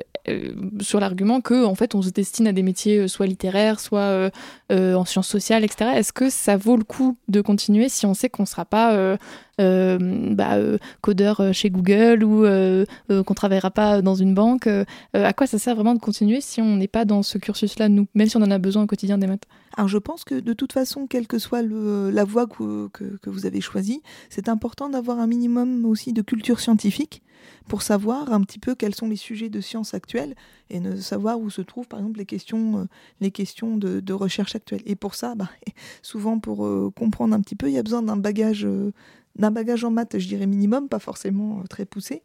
sur 0.82 1.00
l'argument 1.00 1.40
que 1.40 1.66
en 1.66 1.76
fait 1.76 1.94
on 1.94 2.02
se 2.02 2.10
destine 2.10 2.48
à 2.48 2.52
des 2.52 2.64
métiers 2.64 3.08
soit 3.08 3.28
littéraires, 3.28 3.80
soit 3.80 4.32
euh, 4.72 4.96
en 4.96 5.06
sciences 5.06 5.28
sociales, 5.28 5.64
etc. 5.64 5.92
Est-ce 5.98 6.14
que 6.14 6.32
ça 6.32 6.58
vaut 6.58 6.78
le 6.78 6.84
coup 6.84 7.16
de 7.28 7.42
continuer 7.42 7.90
si 7.90 8.08
on 8.08 8.16
sait 8.16 8.28
qu'on 8.28 8.42
ne 8.44 8.48
sera 8.48 8.66
pas 8.66 8.96
euh, 8.96 9.98
bah, 10.32 10.58
codeur 11.02 11.54
chez 11.54 11.70
Google 11.70 12.24
ou 12.24 12.42
qu'on 12.42 13.16
ne 13.18 13.36
travaillera 13.36 13.70
pas 13.70 14.02
dans 14.02 14.16
une 14.16 14.34
banque 14.34 14.68
À 15.14 15.34
quoi 15.34 15.46
ça 15.46 15.60
sert 15.60 15.76
vraiment 15.76 15.94
de 15.94 16.00
continuer 16.00 16.42
si 16.42 16.60
on 16.60 16.78
n'est 16.78 16.88
pas 16.88 17.06
dans 17.06 17.22
ce 17.22 17.38
cursus-là, 17.38 17.88
nous, 17.88 18.08
même 18.16 18.28
si 18.28 18.38
on 18.38 18.42
en 18.42 18.52
a 18.52 18.58
besoin 18.58 18.84
au 18.84 18.88
quotidien 18.88 19.20
des 19.20 19.28
maths? 19.28 19.46
Alors 19.78 19.88
je 19.88 20.00
pense 20.00 20.24
que 20.24 20.36
de 20.36 20.54
toute 20.54 20.74
façon, 20.74 21.06
quelle 21.06 21.28
que 21.28 21.38
soit 21.38 21.62
la 21.62 22.24
voie 22.24 22.48
que, 22.48 22.90
que 22.90 23.30
vous 23.30 23.46
avez 23.46 23.62
choisie, 23.62 24.02
c'est 24.32 24.50
important 24.50 24.90
d'avoir 24.90 25.20
un 25.20 25.28
minimum 25.28 25.86
aussi 25.86 26.14
de 26.14 26.24
culture 26.24 26.60
scientifique 26.60 27.22
pour 27.68 27.82
savoir 27.82 28.32
un 28.32 28.42
petit 28.42 28.60
peu 28.60 28.76
quels 28.76 28.96
sont 28.96 29.08
les 29.08 29.16
sujets 29.16 29.50
de 29.50 29.62
sciences 29.62 29.94
actuelles 29.94 30.36
et 30.70 30.80
de 30.80 30.96
savoir 30.98 31.40
où 31.40 31.50
se 31.50 31.62
trouvent 31.62 31.88
par 31.88 32.00
exemple 32.00 32.20
les 32.20 32.26
questions, 32.26 32.80
euh, 32.80 32.86
les 33.22 33.32
questions 33.32 33.78
de, 33.78 34.14
recherche 34.14 34.56
actuelles. 34.56 34.82
Et 34.86 34.96
pour 34.96 35.16
ça, 35.16 35.36
bah, 35.36 35.50
souvent 36.02 36.40
pour 36.40 36.66
euh, 36.66 36.92
comprendre 36.96 37.36
un 37.36 37.42
petit 37.42 37.56
peu, 37.56 37.68
il 37.68 37.74
y 37.74 37.78
a 37.78 37.84
besoin 37.84 38.02
d'un 38.02 38.18
bagage, 38.18 38.66
euh, 38.66 38.94
d'un 39.36 39.52
bagage 39.52 39.84
en 39.84 39.92
maths, 39.92 40.18
je 40.18 40.28
dirais 40.28 40.48
minimum, 40.48 40.88
pas 40.88 41.00
forcément 41.00 41.64
très 41.70 41.86
poussé. 41.86 42.24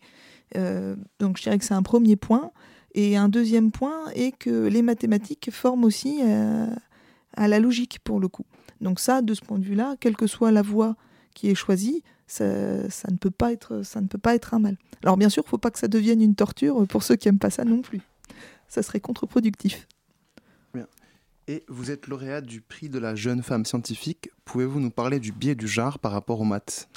donc 0.55 1.37
je 1.37 1.43
dirais 1.43 1.59
que 1.59 1.65
c'est 1.65 1.75
un 1.75 1.83
premier 1.83 2.17
point. 2.17 2.53
Et 2.93 3.17
un 3.17 3.29
deuxième 3.29 3.71
point 3.71 4.11
est 4.15 4.37
que 4.37 4.67
les 4.67 4.83
mathématiques 4.83 5.51
forment 5.53 5.85
aussi 5.85 6.23
à 7.37 7.49
la 7.49 7.61
logique 7.61 8.01
pour 8.03 8.19
le 8.19 8.27
coup. 8.27 8.45
Donc 8.81 8.99
ça, 8.99 9.23
de 9.23 9.35
ce 9.35 9.43
point 9.43 9.59
de 9.59 9.65
vue-là, 9.65 9.95
quelle 10.01 10.17
que 10.17 10.27
soit 10.27 10.51
la 10.51 10.63
voie 10.63 10.97
qui 11.35 11.49
est 11.49 11.55
choisie, 11.55 12.03
ça, 12.31 12.91
ça, 12.91 13.11
ne 13.11 13.17
peut 13.17 13.31
pas 13.31 13.53
être, 13.53 13.83
ça 13.83 14.01
ne 14.01 14.07
peut 14.07 14.19
pas 14.19 14.35
être 14.35 14.55
un 14.55 14.59
mal. 14.59 14.77
Alors 15.03 15.17
bien 15.17 15.29
sûr, 15.29 15.43
il 15.43 15.47
ne 15.47 15.51
faut 15.51 15.59
pas 15.59 15.71
que 15.71 15.79
ça 15.79 15.89
devienne 15.89 16.23
une 16.23 16.35
torture 16.35 16.87
pour 16.87 17.03
ceux 17.03 17.17
qui 17.17 17.29
n'aiment 17.29 17.39
pas 17.39 17.51
ça 17.51 17.65
non 17.65 17.83
plus. 17.83 18.01
Ça 18.69 18.83
serait 18.83 19.01
contre-productif. 19.01 19.87
Et 21.51 21.65
vous 21.67 21.91
êtes 21.91 22.07
lauréate 22.07 22.47
du 22.47 22.61
prix 22.61 22.89
de 22.89 23.01
la 23.01 23.17
jeune 23.17 23.43
femme 23.43 23.65
scientifique. 23.65 24.31
Pouvez-vous 24.45 24.79
nous 24.79 24.93
parler 24.93 25.19
du 25.19 25.33
biais 25.33 25.57
du 25.57 25.67
genre 25.67 25.99
par 25.99 26.13
rapport 26.13 26.41
aux 26.41 26.45
maths? 26.45 26.89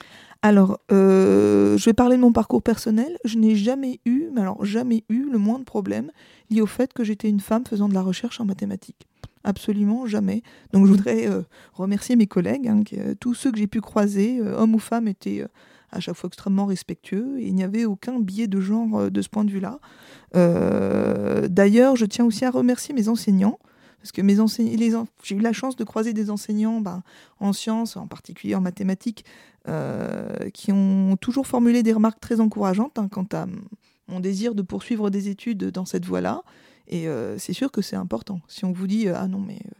Alors, 0.43 0.79
euh, 0.91 1.75
je 1.75 1.85
vais 1.85 1.93
parler 1.93 2.17
de 2.17 2.21
mon 2.21 2.31
parcours 2.31 2.61
personnel. 2.61 3.17
Je 3.25 3.39
n'ai 3.39 3.55
jamais 3.55 3.99
eu, 4.05 4.29
mais 4.31 4.41
alors 4.41 4.63
jamais 4.63 5.05
eu, 5.09 5.27
le 5.31 5.39
moins 5.39 5.57
de 5.57 5.63
problème 5.63 6.11
lié 6.51 6.61
au 6.61 6.67
fait 6.67 6.93
que 6.93 7.03
j'étais 7.03 7.29
une 7.29 7.39
femme 7.39 7.65
faisant 7.65 7.89
de 7.89 7.95
la 7.95 8.03
recherche 8.03 8.39
en 8.39 8.45
mathématiques. 8.45 9.07
Absolument 9.43 10.05
jamais. 10.05 10.41
Donc 10.71 10.85
je 10.85 10.91
voudrais 10.91 11.27
euh, 11.27 11.41
remercier 11.73 12.15
mes 12.15 12.27
collègues, 12.27 12.67
hein, 12.67 12.83
euh, 12.93 13.15
tous 13.19 13.33
ceux 13.33 13.51
que 13.51 13.57
j'ai 13.57 13.67
pu 13.67 13.81
croiser, 13.81 14.41
hommes 14.41 14.75
ou 14.75 14.79
femmes, 14.79 15.07
étaient 15.07 15.45
à 15.91 15.99
chaque 15.99 16.15
fois 16.15 16.27
extrêmement 16.27 16.65
respectueux 16.65 17.39
et 17.39 17.47
il 17.47 17.55
n'y 17.55 17.63
avait 17.63 17.85
aucun 17.85 18.19
biais 18.19 18.47
de 18.47 18.59
genre 18.59 19.11
de 19.11 19.21
ce 19.21 19.29
point 19.29 19.43
de 19.43 19.51
vue-là. 19.51 19.79
D'ailleurs, 21.47 21.95
je 21.95 22.05
tiens 22.05 22.25
aussi 22.25 22.45
à 22.45 22.51
remercier 22.51 22.93
mes 22.93 23.09
enseignants. 23.09 23.59
Parce 23.99 24.11
que 24.11 24.21
mes 24.21 24.41
enseignants, 24.41 25.07
j'ai 25.23 25.35
eu 25.35 25.39
la 25.39 25.53
chance 25.53 25.77
de 25.77 25.85
croiser 25.85 26.11
des 26.11 26.29
enseignants 26.29 26.81
ben, 26.81 27.03
en 27.39 27.53
sciences, 27.53 27.95
en 27.95 28.05
particulier 28.05 28.53
en 28.53 28.59
mathématiques, 28.59 29.23
qui 30.53 30.71
ont 30.73 31.15
toujours 31.21 31.47
formulé 31.47 31.83
des 31.83 31.93
remarques 31.93 32.19
très 32.19 32.41
encourageantes 32.41 32.99
hein, 32.99 33.07
quant 33.09 33.27
à 33.31 33.45
mon 34.07 34.19
désir 34.19 34.55
de 34.55 34.61
poursuivre 34.61 35.09
des 35.09 35.29
études 35.29 35.69
dans 35.69 35.85
cette 35.85 36.05
voie-là. 36.05 36.43
Et 36.87 37.07
euh, 37.07 37.37
c'est 37.37 37.53
sûr 37.53 37.71
que 37.71 37.81
c'est 37.81 37.95
important. 37.95 38.41
Si 38.47 38.65
on 38.65 38.71
vous 38.71 38.87
dit 38.87 39.07
euh, 39.07 39.15
ah 39.15 39.27
non 39.27 39.39
mais 39.39 39.59
euh, 39.65 39.71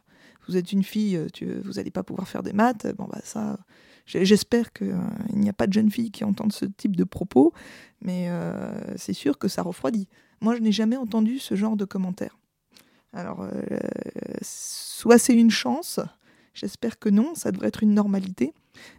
vous 0.48 0.58
êtes 0.58 0.72
une 0.72 0.84
fille, 0.84 1.20
vous 1.64 1.74
n'allez 1.74 1.92
pas 1.92 2.04
pouvoir 2.04 2.28
faire 2.28 2.44
des 2.44 2.52
maths, 2.52 2.88
bon 2.98 3.06
bah 3.06 3.22
ça, 3.24 3.58
j'espère 4.06 4.74
qu'il 4.74 4.94
n'y 5.34 5.48
a 5.48 5.54
pas 5.54 5.68
de 5.68 5.74
jeunes 5.74 5.90
filles 5.90 6.12
qui 6.12 6.26
entendent 6.26 6.52
ce 6.52 6.66
type 6.66 6.98
de 6.98 7.06
propos, 7.06 7.54
mais 8.02 8.30
c'est 8.98 9.14
sûr 9.14 9.38
que 9.38 9.48
ça 9.48 9.62
refroidit. 9.62 10.10
Moi, 10.42 10.58
je 10.58 10.60
n'ai 10.60 10.74
jamais 10.74 10.98
entendu 10.98 11.40
ce 11.40 11.56
genre 11.56 11.78
de 11.78 11.86
commentaires. 11.86 12.38
Alors, 13.14 13.48
soit 14.42 15.18
c'est 15.18 15.34
une 15.34 15.50
chance, 15.50 16.02
j'espère 16.54 17.00
que 17.00 17.08
non, 17.08 17.36
ça 17.36 17.54
devrait 17.54 17.70
être 17.70 17.84
une 17.84 17.94
normalité. 17.94 18.54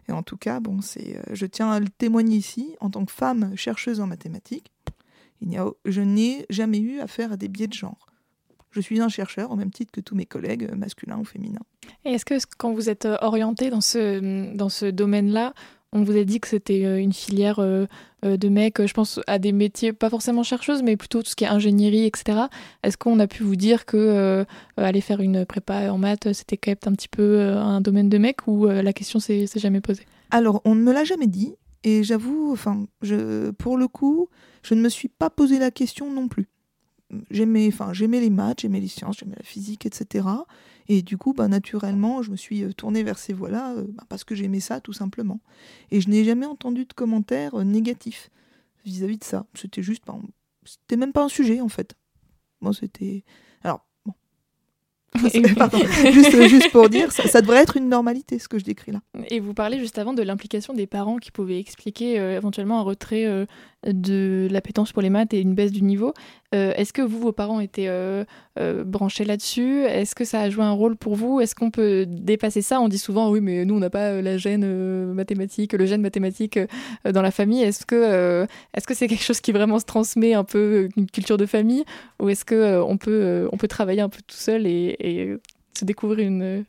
Et 0.09 0.13
en 0.13 0.23
tout 0.23 0.37
cas, 0.37 0.59
bon, 0.59 0.81
c'est, 0.81 1.21
je 1.31 1.45
tiens 1.45 1.69
à 1.69 1.79
le 1.79 1.89
témoigner 1.89 2.37
ici 2.37 2.75
en 2.79 2.89
tant 2.89 3.05
que 3.05 3.11
femme 3.11 3.55
chercheuse 3.55 3.99
en 3.99 4.07
mathématiques 4.07 4.71
il 5.41 5.57
a, 5.57 5.69
je 5.85 6.01
n'ai 6.01 6.45
jamais 6.49 6.79
eu 6.79 6.99
affaire 6.99 7.31
à 7.31 7.37
des 7.37 7.47
biais 7.47 7.67
de 7.67 7.73
genre. 7.73 8.07
Je 8.75 8.81
suis 8.81 8.99
un 8.99 9.07
chercheur 9.07 9.51
au 9.51 9.55
même 9.55 9.71
titre 9.71 9.91
que 9.93 10.01
tous 10.01 10.15
mes 10.15 10.25
collègues, 10.25 10.69
masculins 10.75 11.17
ou 11.17 11.23
féminins. 11.23 11.61
Et 12.03 12.11
est-ce 12.11 12.25
que 12.25 12.35
quand 12.57 12.73
vous 12.73 12.89
êtes 12.89 13.05
euh, 13.05 13.15
orienté 13.21 13.69
dans 13.69 13.79
ce, 13.79 14.53
dans 14.53 14.67
ce 14.67 14.85
domaine-là, 14.85 15.53
on 15.93 16.03
vous 16.03 16.17
a 16.17 16.25
dit 16.25 16.41
que 16.41 16.47
c'était 16.49 16.83
euh, 16.83 16.99
une 16.99 17.13
filière 17.13 17.59
euh, 17.59 17.85
de 18.21 18.49
mecs, 18.49 18.85
je 18.85 18.93
pense 18.93 19.21
à 19.27 19.39
des 19.39 19.53
métiers 19.53 19.93
pas 19.93 20.09
forcément 20.09 20.43
chercheuses, 20.43 20.83
mais 20.83 20.97
plutôt 20.97 21.21
tout 21.23 21.29
ce 21.29 21.35
qui 21.37 21.45
est 21.45 21.47
ingénierie, 21.47 22.05
etc. 22.05 22.47
Est-ce 22.83 22.97
qu'on 22.97 23.19
a 23.19 23.27
pu 23.27 23.43
vous 23.43 23.55
dire 23.55 23.85
que 23.85 24.45
aller 24.77 24.99
faire 24.99 25.21
une 25.21 25.45
prépa 25.45 25.91
en 25.91 25.99
maths, 25.99 26.33
c'était 26.33 26.57
quand 26.57 26.71
même 26.71 26.77
un 26.87 26.95
petit 26.95 27.07
peu 27.07 27.39
un 27.39 27.81
domaine 27.81 28.09
de 28.09 28.17
mecs 28.17 28.47
ou 28.47 28.65
la 28.65 28.93
question 28.93 29.19
s'est 29.19 29.45
jamais 29.57 29.79
posée? 29.79 30.07
Alors, 30.31 30.59
on 30.65 30.73
ne 30.73 30.81
me 30.81 30.91
l'a 30.91 31.03
jamais 31.03 31.27
dit. 31.27 31.53
Et 31.83 32.03
j'avoue, 32.03 32.49
enfin, 32.51 32.87
je, 33.03 33.51
pour 33.51 33.77
le 33.77 33.87
coup, 33.87 34.27
je 34.65 34.73
ne 34.73 34.81
me 34.81 34.89
suis 34.89 35.07
pas 35.07 35.29
posé 35.29 35.59
la 35.59 35.71
question 35.71 36.11
non 36.11 36.27
plus. 36.27 36.47
J'aimais, 37.29 37.67
enfin, 37.67 37.93
j'aimais 37.93 38.19
les 38.19 38.31
maths, 38.31 38.61
j'aimais 38.61 38.79
les 38.79 38.87
sciences, 38.87 39.17
j'aimais 39.19 39.35
la 39.37 39.43
physique, 39.43 39.85
etc. 39.85 40.25
Et 40.87 41.03
du 41.03 41.17
coup, 41.17 41.33
bah, 41.33 41.47
naturellement, 41.47 42.23
je 42.23 42.31
me 42.31 42.35
suis 42.35 42.63
euh, 42.63 42.73
tournée 42.73 43.03
vers 43.03 43.17
ces 43.17 43.33
voies-là 43.33 43.73
euh, 43.73 43.85
bah, 43.89 44.03
parce 44.09 44.23
que 44.23 44.33
j'aimais 44.33 44.59
ça, 44.59 44.81
tout 44.81 44.93
simplement. 44.93 45.39
Et 45.91 46.01
je 46.01 46.09
n'ai 46.09 46.23
jamais 46.23 46.45
entendu 46.45 46.85
de 46.85 46.93
commentaires 46.93 47.55
euh, 47.55 47.63
négatifs 47.63 48.29
vis-à-vis 48.85 49.17
de 49.17 49.23
ça. 49.23 49.45
C'était 49.53 49.83
juste, 49.83 50.03
bah, 50.05 50.15
c'était 50.63 50.97
même 50.97 51.13
pas 51.13 51.23
un 51.23 51.29
sujet 51.29 51.61
en 51.61 51.69
fait. 51.69 51.95
Bon, 52.61 52.73
c'était. 52.73 53.23
Alors, 53.63 53.85
bon. 54.05 54.13
Pardon, 55.57 55.79
juste, 56.11 56.47
juste, 56.47 56.71
pour 56.71 56.89
dire, 56.89 57.11
ça, 57.11 57.27
ça, 57.27 57.41
devrait 57.41 57.61
être 57.61 57.77
une 57.77 57.89
normalité 57.89 58.37
ce 58.37 58.47
que 58.47 58.59
je 58.59 58.65
décris 58.65 58.91
là. 58.91 59.01
Et 59.29 59.39
vous 59.39 59.53
parlez 59.53 59.79
juste 59.79 59.97
avant 59.97 60.13
de 60.13 60.23
l'implication 60.23 60.73
des 60.73 60.87
parents 60.87 61.17
qui 61.17 61.31
pouvaient 61.31 61.59
expliquer 61.59 62.15
éventuellement 62.15 62.79
un 62.79 62.83
retrait 62.83 63.47
de 63.85 64.47
l'appétence 64.51 64.91
pour 64.91 65.01
les 65.01 65.09
maths 65.09 65.33
et 65.33 65.41
une 65.41 65.53
baisse 65.53 65.71
du 65.71 65.81
niveau. 65.81 66.13
Euh, 66.53 66.73
est-ce 66.75 66.93
que 66.93 67.01
vous, 67.01 67.19
vos 67.19 67.31
parents 67.31 67.59
étaient 67.59 67.87
euh, 67.87 68.23
euh, 68.59 68.83
branchés 68.83 69.25
là-dessus? 69.25 69.83
Est-ce 69.83 70.15
que 70.15 70.25
ça 70.25 70.41
a 70.41 70.49
joué 70.49 70.63
un 70.63 70.71
rôle 70.71 70.95
pour 70.95 71.15
vous? 71.15 71.41
Est-ce 71.41 71.55
qu'on 71.55 71.71
peut 71.71 72.05
dépasser 72.07 72.61
ça? 72.61 72.79
On 72.79 72.87
dit 72.87 72.97
souvent, 72.97 73.29
oui, 73.29 73.41
mais 73.41 73.65
nous, 73.65 73.75
on 73.75 73.79
n'a 73.79 73.89
pas 73.89 74.21
la 74.21 74.37
gène 74.37 74.65
mathématique, 75.13 75.73
le 75.73 75.85
gène 75.85 76.01
mathématique 76.01 76.59
dans 77.09 77.21
la 77.21 77.31
famille. 77.31 77.61
Est-ce 77.61 77.85
que 77.85 78.45
est-ce 78.73 78.87
que 78.87 78.93
c'est 78.93 79.07
quelque 79.07 79.23
chose 79.23 79.41
qui 79.41 79.51
vraiment 79.51 79.79
se 79.79 79.85
transmet 79.85 80.33
un 80.33 80.43
peu 80.43 80.89
une 80.95 81.09
culture 81.09 81.37
de 81.37 81.45
famille? 81.45 81.83
Ou 82.21 82.29
est-ce 82.29 82.45
qu'on 82.45 82.97
peut, 82.97 83.47
on 83.51 83.57
peut 83.57 83.67
travailler 83.67 84.01
un 84.01 84.09
peu 84.09 84.19
tout 84.25 84.35
seul 84.35 84.65
et 84.67 85.37
se 85.77 85.85
découvrir 85.85 86.27
une, 86.27 86.65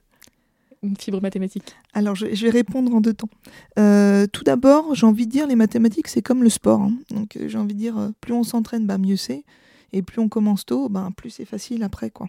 fibre 0.99 1.21
mathématique 1.21 1.75
Alors, 1.95 2.15
je, 2.15 2.27
vais 2.27 2.51
répondre 2.51 2.95
en 2.95 3.01
deux 3.01 3.15
temps. 3.15 3.29
Euh, 3.79 4.27
tout 4.27 4.45
d'abord, 4.45 4.95
j'ai 4.95 5.07
envie 5.07 5.27
de 5.27 5.33
dire, 5.33 5.47
les 5.47 5.57
mathématiques, 5.57 6.09
c'est 6.09 6.23
comme 6.23 6.43
le 6.43 6.51
sport. 6.51 6.81
Hein. 6.81 6.95
Donc, 7.11 7.37
euh, 7.37 7.49
j'ai 7.49 7.59
envie 7.59 7.75
de 7.75 7.79
dire, 7.79 7.99
euh, 7.99 8.11
plus 8.21 8.33
on 8.33 8.43
s'entraîne, 8.43 8.87
bah, 8.87 8.99
mieux 8.99 9.17
c'est. 9.17 9.45
Et 9.93 10.03
plus 10.03 10.21
on 10.21 10.29
commence 10.29 10.67
tôt, 10.67 10.89
bah, 10.89 11.09
plus 11.17 11.31
c'est 11.31 11.45
facile 11.45 11.83
après. 11.83 12.11
quoi. 12.11 12.27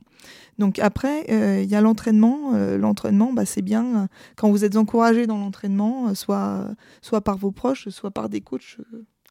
Donc, 0.58 0.80
après, 0.80 1.26
il 1.64 1.70
y 1.70 1.76
a 1.76 1.82
l'entraînement. 1.82 2.52
l'entraînement, 2.78 3.34
bah, 3.34 3.46
c'est 3.46 3.64
bien 3.64 4.08
quand 4.36 4.52
vous 4.52 4.64
êtes 4.64 4.78
encouragé 4.78 5.26
dans 5.26 5.40
l'entraînement, 5.40 6.14
soit, 6.14 6.70
soit 7.02 7.22
par 7.22 7.36
vos 7.38 7.52
proches, 7.52 7.90
soit 7.90 8.12
par 8.12 8.30
des 8.30 8.42
coachs 8.42 8.78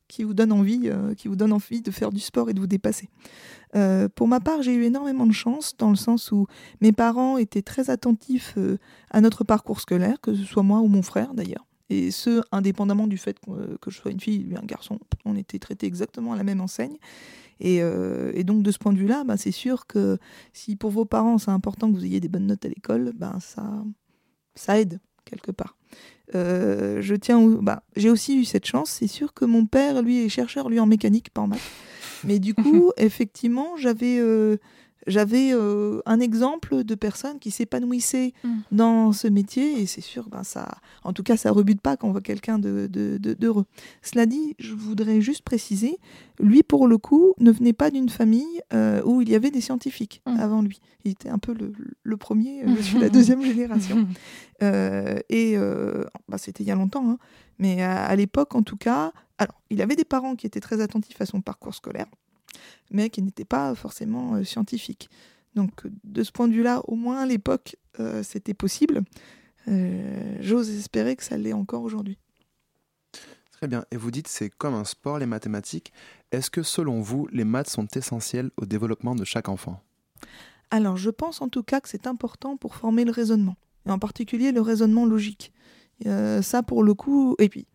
qui 0.09 0.25
vous 0.25 0.35
donnent 0.35 0.53
envie, 0.53 0.91
qui 1.17 1.29
vous 1.29 1.37
donnent 1.37 1.53
envie 1.53 1.83
de 1.83 1.91
faire 1.91 2.13
du 2.13 2.21
sport 2.21 2.51
et 2.51 2.55
de 2.55 2.61
vous 2.61 2.67
dépasser. 2.67 3.09
Euh, 3.75 4.09
pour 4.09 4.29
ma 4.29 4.41
part, 4.41 4.63
j'ai 4.63 4.75
eu 4.75 4.85
énormément 4.85 5.27
de 5.27 5.33
chance 5.33 5.77
dans 5.77 5.91
le 5.91 5.97
sens 5.97 6.33
où 6.33 6.47
mes 6.81 6.93
parents 6.93 7.37
étaient 7.37 7.63
très 7.63 7.91
attentifs 7.91 8.55
euh, 8.57 8.79
à 9.11 9.21
notre 9.21 9.45
parcours 9.45 9.81
scolaire, 9.81 10.21
que 10.21 10.35
ce 10.35 10.45
soit 10.45 10.63
moi 10.63 10.81
ou 10.81 10.89
mon 10.89 11.03
frère 11.03 11.35
d'ailleurs. 11.35 11.67
Et 11.89 12.11
ce, 12.11 12.43
indépendamment 12.53 13.07
du 13.07 13.19
fait 13.19 13.37
euh, 13.49 13.77
que, 13.81 13.91
je 13.91 13.99
sois 13.99 14.11
une 14.11 14.21
fille, 14.21 14.39
lui 14.39 14.57
un 14.57 14.65
garçon, 14.65 14.99
on 15.25 15.37
était 15.37 15.59
traités 15.59 15.87
exactement 15.87 16.33
à 16.33 16.37
la 16.37 16.45
même 16.45 16.61
enseigne. 16.61 16.97
Et, 17.59 17.81
donc 18.45 18.63
de 18.63 18.71
ce 18.71 18.79
point 18.79 18.93
de 18.93 18.99
vue-là, 18.99 19.25
bah, 19.25 19.39
c'est 19.39 19.51
sûr 19.51 19.87
que 19.87 20.19
si 20.53 20.77
pour 20.77 20.91
vos 20.91 21.07
parents 21.07 21.39
c'est 21.39 21.51
important 21.51 21.91
que 21.91 21.97
vous 21.97 22.05
ayez 22.05 22.21
des 22.21 22.29
bonnes 22.29 22.47
notes 22.47 22.65
à 22.67 22.69
l'école, 22.69 23.13
ben 23.15 23.39
ça, 23.41 23.83
ça 24.55 24.79
aide 24.79 25.01
quelque 25.25 25.53
part. 25.53 25.75
Je 26.33 27.15
tiens, 27.15 27.41
bah, 27.61 27.83
j'ai 27.97 28.11
aussi 28.11 28.39
eu 28.39 28.45
cette 28.45 28.67
chance. 28.67 28.91
C'est 28.91 29.07
sûr 29.07 29.35
que 29.35 29.45
mon 29.45 29.67
père, 29.67 30.03
lui, 30.03 30.25
est 30.25 30.29
chercheur, 30.29 30.69
lui 30.69 30.81
en 30.81 30.87
mécanique, 30.87 31.31
pas 31.31 31.43
en 31.43 31.49
maths. 31.49 31.61
Mais 32.25 32.39
du 32.39 32.55
coup, 32.55 32.93
effectivement, 32.97 33.77
j'avais 33.77 34.19
euh, 34.19 34.57
j'avais 35.07 35.51
euh, 35.53 36.01
un 36.07 36.21
exemple 36.21 36.85
de 36.85 36.95
personnes 36.95 37.39
qui 37.39 37.51
s'épanouissaient 37.51 38.33
mm. 38.45 38.59
dans 38.73 39.13
ce 39.13 39.29
métier 39.29 39.81
et 39.81 39.87
c'est 39.87 40.01
sûr, 40.01 40.29
ben 40.29 40.43
ça, 40.43 40.79
en 41.05 41.13
tout 41.13 41.23
cas, 41.23 41.37
ça 41.37 41.51
rebute 41.51 41.81
pas 41.81 41.97
quand 41.97 42.09
on 42.09 42.13
voit 42.13 42.21
quelqu'un 42.21 42.59
d'heureux. 42.59 42.89
De, 42.89 43.19
de, 43.19 43.65
Cela 44.03 44.27
dit, 44.27 44.55
je 44.59 44.75
voudrais 44.75 45.21
juste 45.21 45.43
préciser, 45.43 45.99
lui 46.41 46.63
pour 46.63 46.89
le 46.89 46.99
coup 46.99 47.35
ne 47.39 47.51
venait 47.51 47.73
pas 47.73 47.91
d'une 47.91 48.09
famille 48.09 48.61
euh, 48.73 49.03
où 49.05 49.23
il 49.23 49.29
y 49.29 49.35
avait 49.35 49.51
des 49.51 49.61
scientifiques 49.61 50.23
mm. 50.27 50.41
avant 50.41 50.63
lui. 50.63 50.81
Il 51.05 51.13
était 51.13 51.29
un 51.29 51.39
peu 51.39 51.55
le, 51.55 51.73
le 52.03 52.17
premier, 52.17 52.65
je 52.77 52.83
suis 52.83 52.99
la 52.99 53.09
deuxième 53.11 53.43
génération. 53.43 54.07
et 54.61 55.57
bah, 56.29 56.39
c'était 56.39 56.65
il 56.65 56.67
y 56.67 56.73
a 56.73 56.75
longtemps, 56.75 57.11
hein. 57.11 57.19
mais 57.59 57.83
à 57.83 58.15
l'époque 58.17 58.55
en 58.55 58.63
tout 58.63 58.77
cas, 58.77 59.13
alors, 59.39 59.61
il 59.69 59.83
avait 59.83 59.97
des 59.97 60.05
parents 60.05 60.35
qui 60.35 60.47
étaient 60.47 60.61
très 60.61 60.81
attentifs 60.81 61.21
à 61.21 61.27
son 61.27 61.41
parcours 61.41 61.75
scolaire, 61.75 62.07
mais 62.91 63.11
qui 63.11 63.23
n'étaient 63.23 63.45
pas 63.45 63.75
forcément 63.75 64.35
euh, 64.35 64.45
scientifiques. 64.45 65.11
Donc, 65.55 65.87
de 66.05 66.23
ce 66.23 66.33
point 66.33 66.49
de 66.49 66.53
vue-là, 66.53 66.83
au 66.87 66.97
moins 66.97 67.21
à 67.21 67.27
l'époque, 67.27 67.77
euh, 67.99 68.23
c'était 68.23 68.55
possible. 68.55 69.03
Euh, 69.69 70.37
j'ose 70.41 70.71
espérer 70.71 71.17
que 71.17 71.25
ça 71.25 71.37
l'est 71.37 71.53
encore 71.53 71.83
aujourd'hui. 71.83 72.19
Très 73.53 73.69
bien. 73.69 73.85
Et 73.91 73.97
vous 73.97 74.11
dites 74.11 74.29
c'est 74.29 74.51
comme 74.51 74.75
un 74.75 74.85
sport, 74.85 75.19
les 75.19 75.27
mathématiques. 75.27 75.93
Est-ce 76.31 76.51
que 76.51 76.63
selon 76.63 77.01
vous, 77.01 77.27
les 77.33 77.45
maths 77.45 77.71
sont 77.71 77.87
essentielles 77.95 78.51
au 78.59 78.67
développement 78.67 79.15
de 79.15 79.25
chaque 79.25 79.49
enfant? 79.49 79.81
Alors, 80.71 80.97
je 80.97 81.11
pense 81.11 81.41
en 81.41 81.49
tout 81.49 81.63
cas 81.63 81.81
que 81.81 81.89
c'est 81.89 82.07
important 82.07 82.57
pour 82.57 82.75
former 82.75 83.05
le 83.05 83.13
raisonnement, 83.13 83.57
et 83.87 83.91
en 83.91 83.99
particulier 83.99 84.53
le 84.53 84.61
raisonnement 84.61 85.07
logique. 85.07 85.53
ça, 86.05 86.63
pour 86.67 86.83
le 86.83 86.93
coup, 86.93 87.35
et 87.39 87.49
puis 87.49 87.67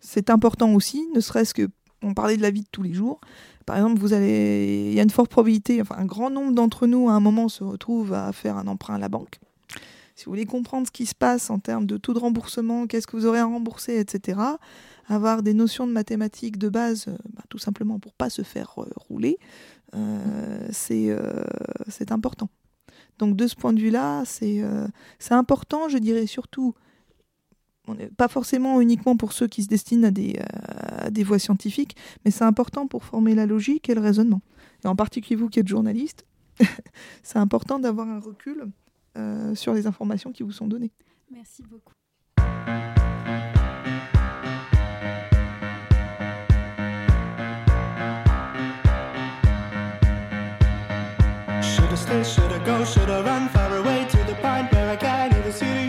c'est 0.00 0.30
important 0.30 0.74
aussi, 0.74 1.06
ne 1.14 1.20
serait-ce 1.20 1.54
que 1.54 1.68
on 2.02 2.14
parlait 2.14 2.36
de 2.36 2.42
la 2.42 2.50
vie 2.50 2.62
de 2.62 2.68
tous 2.70 2.82
les 2.82 2.92
jours. 2.92 3.20
Par 3.66 3.76
exemple, 3.76 4.00
vous 4.00 4.12
allez, 4.12 4.88
il 4.88 4.94
y 4.94 5.00
a 5.00 5.02
une 5.02 5.10
forte 5.10 5.30
probabilité, 5.30 5.80
enfin 5.82 5.96
un 5.98 6.06
grand 6.06 6.30
nombre 6.30 6.54
d'entre 6.54 6.86
nous 6.86 7.08
à 7.08 7.12
un 7.12 7.20
moment 7.20 7.48
se 7.48 7.64
retrouvent 7.64 8.14
à 8.14 8.32
faire 8.32 8.56
un 8.56 8.66
emprunt 8.66 8.94
à 8.94 8.98
la 8.98 9.08
banque. 9.08 9.38
Si 10.18 10.24
vous 10.24 10.32
voulez 10.32 10.46
comprendre 10.46 10.84
ce 10.84 10.90
qui 10.90 11.06
se 11.06 11.14
passe 11.14 11.48
en 11.48 11.60
termes 11.60 11.86
de 11.86 11.96
taux 11.96 12.12
de 12.12 12.18
remboursement, 12.18 12.88
qu'est-ce 12.88 13.06
que 13.06 13.16
vous 13.16 13.26
aurez 13.26 13.38
à 13.38 13.44
rembourser, 13.44 14.00
etc., 14.00 14.40
avoir 15.06 15.44
des 15.44 15.54
notions 15.54 15.86
de 15.86 15.92
mathématiques 15.92 16.58
de 16.58 16.68
base, 16.68 17.06
euh, 17.06 17.16
bah, 17.34 17.42
tout 17.48 17.58
simplement 17.58 18.00
pour 18.00 18.14
pas 18.14 18.28
se 18.28 18.42
faire 18.42 18.74
euh, 18.78 18.90
rouler, 18.96 19.38
euh, 19.94 20.68
c'est 20.72 22.10
important. 22.10 22.48
Donc 23.18 23.36
de 23.36 23.46
ce 23.46 23.54
point 23.54 23.72
de 23.72 23.80
vue-là, 23.80 24.24
c'est 24.24 24.62
important, 25.30 25.88
je 25.88 25.98
dirais 25.98 26.26
surtout 26.26 26.74
pas 28.16 28.28
forcément 28.28 28.80
uniquement 28.80 29.16
pour 29.16 29.32
ceux 29.32 29.46
qui 29.46 29.62
se 29.62 29.68
destinent 29.68 30.08
à 30.08 30.10
des, 30.10 30.38
euh, 30.38 31.10
des 31.10 31.24
voies 31.24 31.38
scientifiques, 31.38 31.96
mais 32.24 32.30
c'est 32.30 32.44
important 32.44 32.86
pour 32.86 33.04
former 33.04 33.34
la 33.34 33.46
logique 33.46 33.88
et 33.88 33.94
le 33.94 34.00
raisonnement. 34.00 34.40
Et 34.84 34.88
en 34.88 34.96
particulier 34.96 35.36
vous 35.36 35.48
qui 35.48 35.60
êtes 35.60 35.68
journaliste, 35.68 36.26
c'est 37.22 37.38
important 37.38 37.78
d'avoir 37.78 38.08
un 38.08 38.20
recul 38.20 38.68
euh, 39.16 39.54
sur 39.54 39.74
les 39.74 39.86
informations 39.86 40.32
qui 40.32 40.42
vous 40.42 40.52
sont 40.52 40.66
données. 40.66 40.92
Merci 41.32 41.62
beaucoup. 41.62 41.92
Chaque 51.60 51.64
Shoulda 51.64 51.96
stay, 51.96 52.24
shoulda 52.24 52.58
go, 52.64 52.84
shoulda 52.84 53.22
run 53.22 53.48
far 53.48 53.72
away 53.76 54.06
to 54.08 54.18
the 54.26 54.34
point 54.40 54.70
where 54.72 54.90
I 54.90 54.96
can't 54.96 55.34
even 55.34 55.52
see 55.52 55.87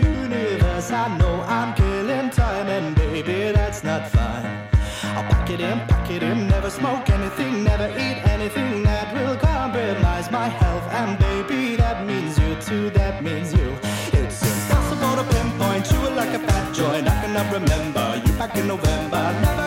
I'll 5.62 5.86
pack 5.86 6.10
it 6.10 6.22
in, 6.22 6.22
pack 6.22 6.22
it 6.22 6.22
in, 6.22 6.48
never 6.48 6.70
smoke 6.70 7.10
anything, 7.10 7.64
never 7.64 7.88
eat 7.90 8.18
anything 8.34 8.82
that 8.82 9.12
will 9.14 9.36
compromise 9.36 10.30
my 10.30 10.48
health. 10.48 10.86
And 10.90 11.18
baby, 11.18 11.76
that 11.76 12.06
means 12.06 12.38
you 12.38 12.54
too, 12.56 12.90
that 12.90 13.22
means 13.22 13.52
you. 13.52 13.76
It's 14.12 14.42
impossible 14.42 15.22
to 15.22 15.24
pinpoint 15.30 15.90
you 15.92 16.00
like 16.10 16.32
a 16.34 16.38
fat 16.38 16.74
joint. 16.74 17.06
I 17.08 17.20
cannot 17.22 17.52
remember 17.52 18.22
you 18.24 18.32
back 18.38 18.56
in 18.56 18.68
November. 18.68 19.22
Never 19.42 19.59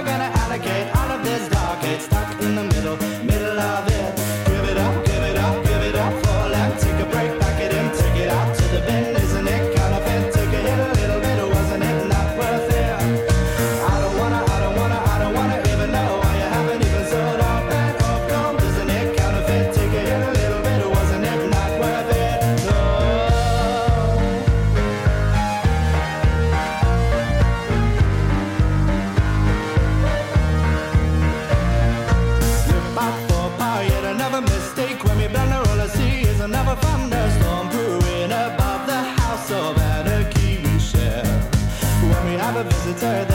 further. 43.04 43.33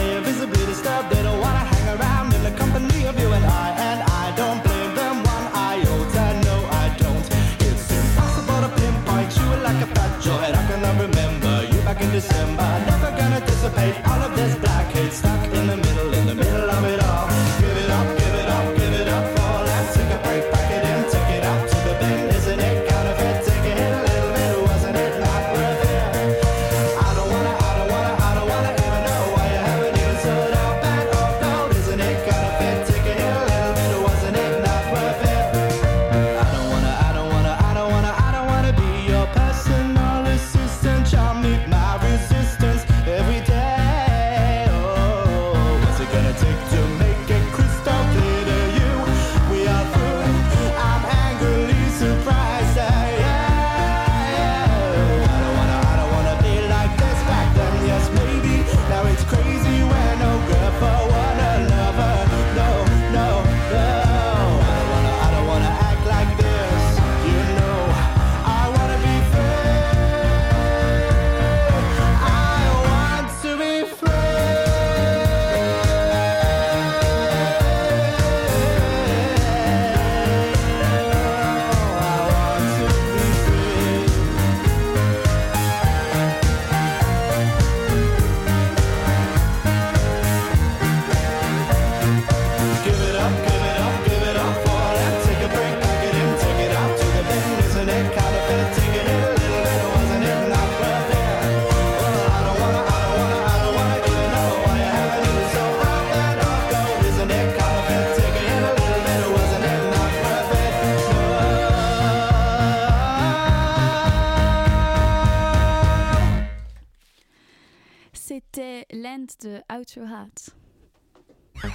De 119.43 119.59
Out 119.73 119.93
Your 119.95 120.07
Heart. 120.07 120.49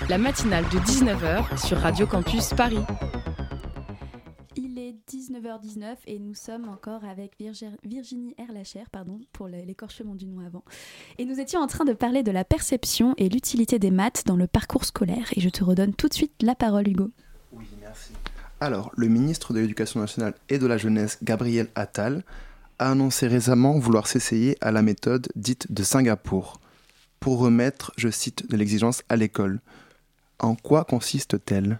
La 0.08 0.18
matinale 0.18 0.64
de 0.64 0.78
19h 0.78 1.66
sur 1.66 1.78
Radio 1.78 2.06
Campus 2.06 2.50
Paris. 2.54 2.78
Il 4.56 4.78
est 4.78 4.94
19h19 5.10 5.96
et 6.06 6.18
nous 6.18 6.34
sommes 6.34 6.68
encore 6.68 7.04
avec 7.04 7.32
Virgi- 7.38 7.76
Virginie 7.84 8.34
Erlacher, 8.38 8.84
pardon, 8.92 9.20
pour 9.32 9.48
l'écorchement 9.48 10.14
du 10.14 10.26
nom 10.26 10.44
avant. 10.44 10.64
Et 11.18 11.24
nous 11.24 11.40
étions 11.40 11.60
en 11.60 11.66
train 11.66 11.84
de 11.84 11.92
parler 11.92 12.22
de 12.22 12.30
la 12.30 12.44
perception 12.44 13.14
et 13.16 13.28
l'utilité 13.28 13.78
des 13.78 13.90
maths 13.90 14.24
dans 14.26 14.36
le 14.36 14.46
parcours 14.46 14.84
scolaire. 14.84 15.28
Et 15.36 15.40
je 15.40 15.48
te 15.48 15.64
redonne 15.64 15.94
tout 15.94 16.08
de 16.08 16.14
suite 16.14 16.32
la 16.42 16.54
parole, 16.54 16.88
Hugo. 16.88 17.10
Oui, 17.52 17.66
merci. 17.80 18.12
Alors, 18.60 18.90
le 18.96 19.08
ministre 19.08 19.52
de 19.52 19.60
l'Éducation 19.60 20.00
nationale 20.00 20.34
et 20.48 20.58
de 20.58 20.66
la 20.66 20.76
jeunesse, 20.78 21.18
Gabriel 21.22 21.68
Attal, 21.74 22.24
a 22.78 22.90
annoncé 22.90 23.26
récemment 23.26 23.78
vouloir 23.78 24.06
s'essayer 24.06 24.56
à 24.60 24.70
la 24.72 24.82
méthode 24.82 25.28
dite 25.36 25.72
de 25.72 25.82
Singapour 25.82 26.60
pour 27.20 27.38
remettre, 27.38 27.92
je 27.96 28.10
cite, 28.10 28.48
de 28.50 28.56
l'exigence 28.56 29.02
à 29.08 29.16
l'école. 29.16 29.60
En 30.38 30.54
quoi 30.54 30.84
consiste-t-elle? 30.84 31.78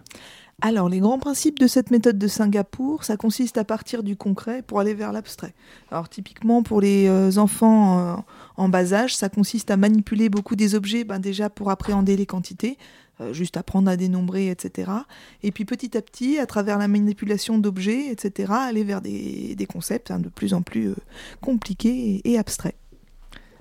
Alors, 0.61 0.87
les 0.87 0.99
grands 0.99 1.19
principes 1.19 1.59
de 1.59 1.67
cette 1.67 1.91
méthode 1.91 2.17
de 2.17 2.27
Singapour, 2.27 3.03
ça 3.03 3.17
consiste 3.17 3.57
à 3.57 3.65
partir 3.65 4.03
du 4.03 4.15
concret 4.15 4.61
pour 4.61 4.79
aller 4.79 4.93
vers 4.93 5.11
l'abstrait. 5.11 5.53
Alors, 5.91 6.07
typiquement, 6.07 6.63
pour 6.63 6.79
les 6.79 7.07
euh, 7.07 7.37
enfants 7.37 7.99
euh, 7.99 8.15
en 8.55 8.69
bas 8.69 8.93
âge, 8.93 9.15
ça 9.15 9.27
consiste 9.27 9.69
à 9.69 9.77
manipuler 9.77 10.29
beaucoup 10.29 10.55
des 10.55 10.73
objets, 10.73 11.03
ben, 11.03 11.19
déjà 11.19 11.49
pour 11.49 11.71
appréhender 11.71 12.15
les 12.15 12.25
quantités, 12.25 12.77
euh, 13.19 13.33
juste 13.33 13.57
apprendre 13.57 13.91
à 13.91 13.97
dénombrer, 13.97 14.49
etc. 14.49 14.91
Et 15.43 15.51
puis, 15.51 15.65
petit 15.65 15.97
à 15.97 16.01
petit, 16.01 16.39
à 16.39 16.45
travers 16.45 16.77
la 16.77 16.87
manipulation 16.87 17.57
d'objets, 17.57 18.07
etc., 18.09 18.53
aller 18.53 18.85
vers 18.85 19.01
des, 19.01 19.67
concepts 19.67 20.09
hein, 20.09 20.19
de 20.19 20.29
plus 20.29 20.53
en 20.53 20.61
plus 20.61 20.93
compliqués 21.41 22.21
et, 22.23 22.31
et 22.31 22.39
abstraits. 22.39 22.75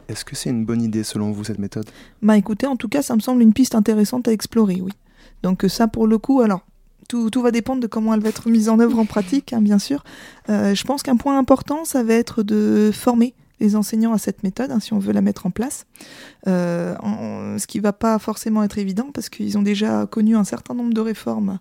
Est-ce 0.09 0.25
que 0.25 0.37
c'est 0.37 0.51
une 0.51 0.65
bonne 0.65 0.83
idée 0.83 1.03
selon 1.03 1.33
vous 1.33 1.45
cette 1.45 1.59
méthode? 1.59 1.89
Bah 2.23 2.37
écoutez, 2.37 2.67
en 2.67 2.77
tout 2.77 2.89
cas, 2.89 3.03
ça 3.03 3.15
me 3.15 3.21
semble 3.21 3.43
une 3.43 3.53
piste 3.53 3.75
intéressante 3.75 4.29
à 4.29 4.33
explorer, 4.33 4.81
oui. 4.83 4.93
Donc 5.45 5.65
euh, 5.65 5.69
ça, 5.69 5.89
pour 5.89 6.07
le 6.07 6.19
coup, 6.19 6.41
alors, 6.41 6.61
tout, 7.09 7.31
va 7.43 7.51
dépendre 7.51 7.81
de 7.81 7.87
comment 7.87 8.15
elle 8.15 8.21
va 8.21 8.31
être 8.31 8.49
mise 8.49 8.69
en 8.69 8.81
œuvre 8.81 8.99
en 8.99 9.05
pratique, 9.05 9.53
hein, 9.53 9.61
bien 9.61 9.79
sûr. 9.79 10.03
Euh, 10.49 10.75
je 10.75 10.85
pense 10.85 11.03
qu'un 11.03 11.17
point 11.17 11.39
important, 11.39 11.85
ça 11.85 12.03
va 12.03 12.15
être 12.15 12.43
de 12.43 12.91
former 12.93 13.35
les 13.61 13.77
enseignants 13.77 14.13
à 14.13 14.19
cette 14.19 14.43
méthode, 14.43 14.71
hein, 14.71 14.81
si 14.81 14.95
on 14.95 14.99
veut 14.99 15.13
la 15.13 15.21
mettre 15.21 15.47
en 15.47 15.51
place. 15.51 15.87
Euh, 16.49 17.59
ce 17.59 17.67
qui 17.67 17.79
va 17.79 17.93
pas 17.93 18.19
forcément 18.19 18.63
être 18.63 18.79
évident, 18.79 19.11
parce 19.13 19.29
qu'ils 19.29 19.57
ont 19.59 19.63
déjà 19.63 20.07
connu 20.07 20.35
un 20.35 20.45
certain 20.45 20.75
nombre 20.75 20.95
de 20.95 21.01
réformes 21.01 21.59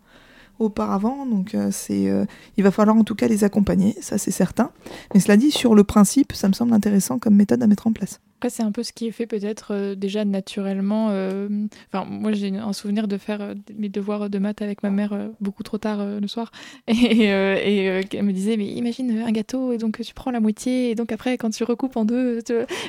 auparavant, 0.59 1.25
donc 1.25 1.55
il 1.97 2.63
va 2.63 2.71
falloir 2.71 2.95
en 2.95 3.03
tout 3.03 3.15
cas 3.15 3.27
les 3.27 3.43
accompagner, 3.43 3.97
ça 4.01 4.17
c'est 4.17 4.31
certain. 4.31 4.71
Mais 5.13 5.19
cela 5.19 5.35
dit, 5.35 5.51
sur 5.51 5.75
le 5.75 5.83
principe, 5.83 6.33
ça 6.33 6.47
me 6.47 6.53
semble 6.53 6.73
intéressant 6.73 7.19
comme 7.19 7.35
méthode 7.35 7.61
à 7.61 7.67
mettre 7.67 7.85
en 7.85 7.91
place. 7.91 8.21
Après, 8.43 8.49
c'est 8.49 8.63
un 8.63 8.73
peu 8.73 8.83
ce 8.83 8.91
qui 8.91 9.07
est 9.07 9.11
fait 9.11 9.25
peut-être 9.25 9.73
euh, 9.73 9.95
déjà 9.95 10.25
naturellement. 10.25 11.11
euh, 11.11 11.47
Enfin, 11.87 12.03
moi, 12.03 12.33
j'ai 12.33 12.53
un 12.57 12.73
souvenir 12.73 13.07
de 13.07 13.17
faire 13.17 13.39
euh, 13.39 13.53
mes 13.77 13.87
devoirs 13.87 14.29
de 14.29 14.37
maths 14.37 14.61
avec 14.61 14.83
ma 14.83 14.89
mère 14.89 15.17
beaucoup 15.39 15.63
trop 15.63 15.77
tard 15.77 16.05
le 16.19 16.27
soir. 16.27 16.51
Et, 16.89 17.23
elle 17.23 18.23
me 18.23 18.33
disait, 18.33 18.57
mais 18.57 18.67
imagine 18.67 19.23
un 19.25 19.31
gâteau, 19.31 19.71
et 19.71 19.77
donc 19.77 20.01
tu 20.01 20.13
prends 20.13 20.31
la 20.31 20.41
moitié, 20.41 20.89
et 20.89 20.95
donc 20.95 21.13
après, 21.13 21.37
quand 21.37 21.51
tu 21.51 21.63
recoupes 21.63 21.95
en 21.95 22.03
deux, 22.03 22.39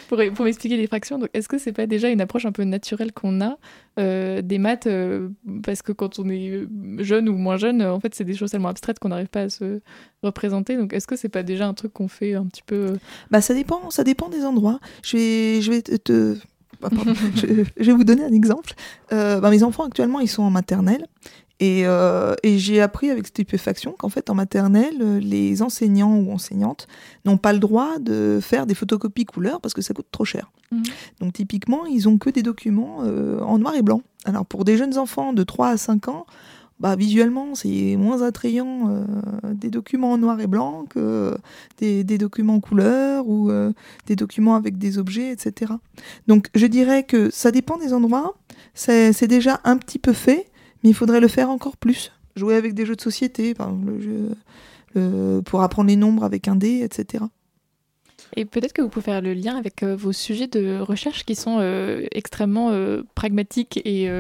pour, 0.09 0.19
pour 0.35 0.45
m'expliquer 0.45 0.77
les 0.77 0.89
fractions. 0.89 1.21
Donc, 1.21 1.29
est-ce 1.35 1.49
que 1.49 1.59
c'est 1.59 1.73
pas 1.73 1.87
déjà 1.87 2.09
une 2.09 2.21
approche 2.21 2.47
un 2.47 2.53
peu 2.53 2.65
naturelle 2.65 3.13
qu'on 3.13 3.41
a 3.41 3.57
des 3.97 4.59
maths 4.59 4.89
Parce 5.63 5.83
que 5.83 5.93
quand 5.93 6.19
on 6.19 6.29
est 6.31 6.67
jeune 6.99 7.29
ou 7.29 7.37
moins 7.37 7.59
jeune, 7.59 7.81
en 7.81 8.01
fait, 8.01 8.13
c'est 8.17 8.25
des 8.25 8.35
choses 8.35 8.51
tellement 8.51 8.71
abstraites 8.71 8.99
qu'on 8.99 9.11
n'arrive 9.11 9.29
pas 9.29 9.43
à 9.43 9.49
se 9.49 9.81
représenter. 10.25 10.77
Donc, 10.77 10.93
est-ce 10.93 11.07
que 11.07 11.15
c'est 11.15 11.29
pas 11.29 11.45
déjà 11.45 11.69
un 11.69 11.75
truc 11.75 11.93
qu'on 11.93 12.09
fait 12.09 12.35
un 12.35 12.47
petit 12.47 12.65
peu 12.65 12.95
Bah 13.31 13.41
ça 13.41 13.55
dépend, 13.55 13.91
ça 13.91 14.03
dépend 14.03 14.29
des 14.29 14.45
endroits. 14.45 14.81
Je 15.05 15.17
vais, 15.17 15.44
je 15.63 15.71
vais 15.71 15.83
te, 15.83 15.97
te- 15.97 16.37
ah, 16.83 16.91
pardon, 16.91 17.15
je, 17.37 17.65
je 17.77 17.85
vais 17.91 17.93
vous 17.97 18.05
donner 18.05 18.25
un 18.25 18.33
exemple. 18.33 18.75
Euh, 19.13 19.41
bah, 19.41 19.51
mes 19.51 19.63
enfants 19.63 19.85
actuellement 19.85 20.21
ils 20.21 20.29
sont 20.29 20.43
en 20.43 20.51
maternelle 20.51 21.07
et, 21.61 21.83
euh, 21.87 22.35
et 22.43 22.59
j'ai 22.59 22.81
appris 22.81 23.11
avec 23.11 23.27
stupéfaction 23.29 23.93
qu'en 23.97 24.09
fait 24.09 24.29
en 24.29 24.35
maternelle 24.35 25.19
les 25.19 25.63
enseignants 25.63 26.17
ou 26.17 26.33
enseignantes 26.33 26.89
n'ont 27.25 27.37
pas 27.39 27.53
le 27.53 27.61
droit 27.61 27.99
de 28.01 28.41
faire 28.43 28.67
des 28.67 28.75
photocopies 28.75 29.25
couleurs 29.25 29.61
parce 29.61 29.73
que 29.73 29.81
ça 29.83 29.95
coûte 29.95 30.09
trop 30.11 30.25
cher. 30.25 30.51
Mhm. 30.73 30.83
Donc 31.21 31.33
typiquement 31.35 31.87
ils 31.87 32.09
ont 32.09 32.19
que 32.19 32.31
des 32.31 32.43
documents 32.43 32.99
euh, 33.05 33.41
en 33.41 33.59
noir 33.59 33.75
et 33.77 33.83
blanc. 33.83 34.03
Alors 34.25 34.45
pour 34.47 34.65
des 34.65 34.77
jeunes 34.77 34.99
enfants 34.99 35.33
de 35.33 35.43
3 35.45 35.69
à 35.69 35.77
5 35.77 36.09
ans, 36.09 36.27
bah, 36.85 36.97
visuellement, 36.97 37.55
c'est 37.55 37.97
moins 37.97 38.21
attrayant 38.21 38.91
euh, 38.91 39.07
des 39.55 39.71
documents 39.71 40.13
en 40.13 40.19
noir 40.19 40.39
et 40.43 40.47
blanc 40.47 40.85
que 40.85 41.35
des, 41.79 42.05
documents 42.05 42.57
en 42.57 42.61
couleur 42.61 43.27
ou 43.27 43.51
euh, 43.51 43.73
des 44.05 44.17
documents 44.17 44.55
avec 44.55 44.77
des 44.77 44.99
objets, 44.99 45.31
etc. 45.31 45.73
Donc 46.27 46.49
je 46.55 46.67
dirais 46.67 47.03
que 47.03 47.31
ça 47.31 47.53
dépend 47.53 47.79
des 47.79 47.95
endroits. 47.95 48.37
C'est 48.75 49.27
déjà 49.27 49.63
un 49.65 49.79
petit 49.79 49.99
peu 49.99 50.13
fait, 50.13 50.51
mais 50.83 50.91
il 50.91 50.95
faudrait 50.95 51.21
le 51.21 51.29
faire 51.29 51.49
encore 51.49 51.79
plus. 51.79 52.13
Jouer 52.37 52.55
avec 52.55 52.75
des 52.75 52.85
jeux 52.85 52.97
de 52.97 53.01
société, 53.01 53.55
pour 53.55 55.63
apprendre 55.63 55.89
les 55.89 55.97
nombres 55.97 56.25
avec 56.25 56.49
un 56.49 56.57
dé, 56.57 56.83
etc. 56.83 57.25
Et 58.37 58.45
peut-être 58.45 58.75
que 58.75 58.83
vous 58.83 58.91
pouvez 58.91 59.05
faire 59.05 59.23
le 59.23 59.33
lien 59.33 59.57
avec 59.57 59.83
euh, 59.83 59.97
vos 59.97 60.13
sujets 60.13 60.49
de 60.49 60.81
recherche 60.81 61.25
qui 61.25 61.35
sont 61.35 61.61
extrêmement 62.13 62.73
pragmatiques 63.15 63.81
et, 63.87 64.11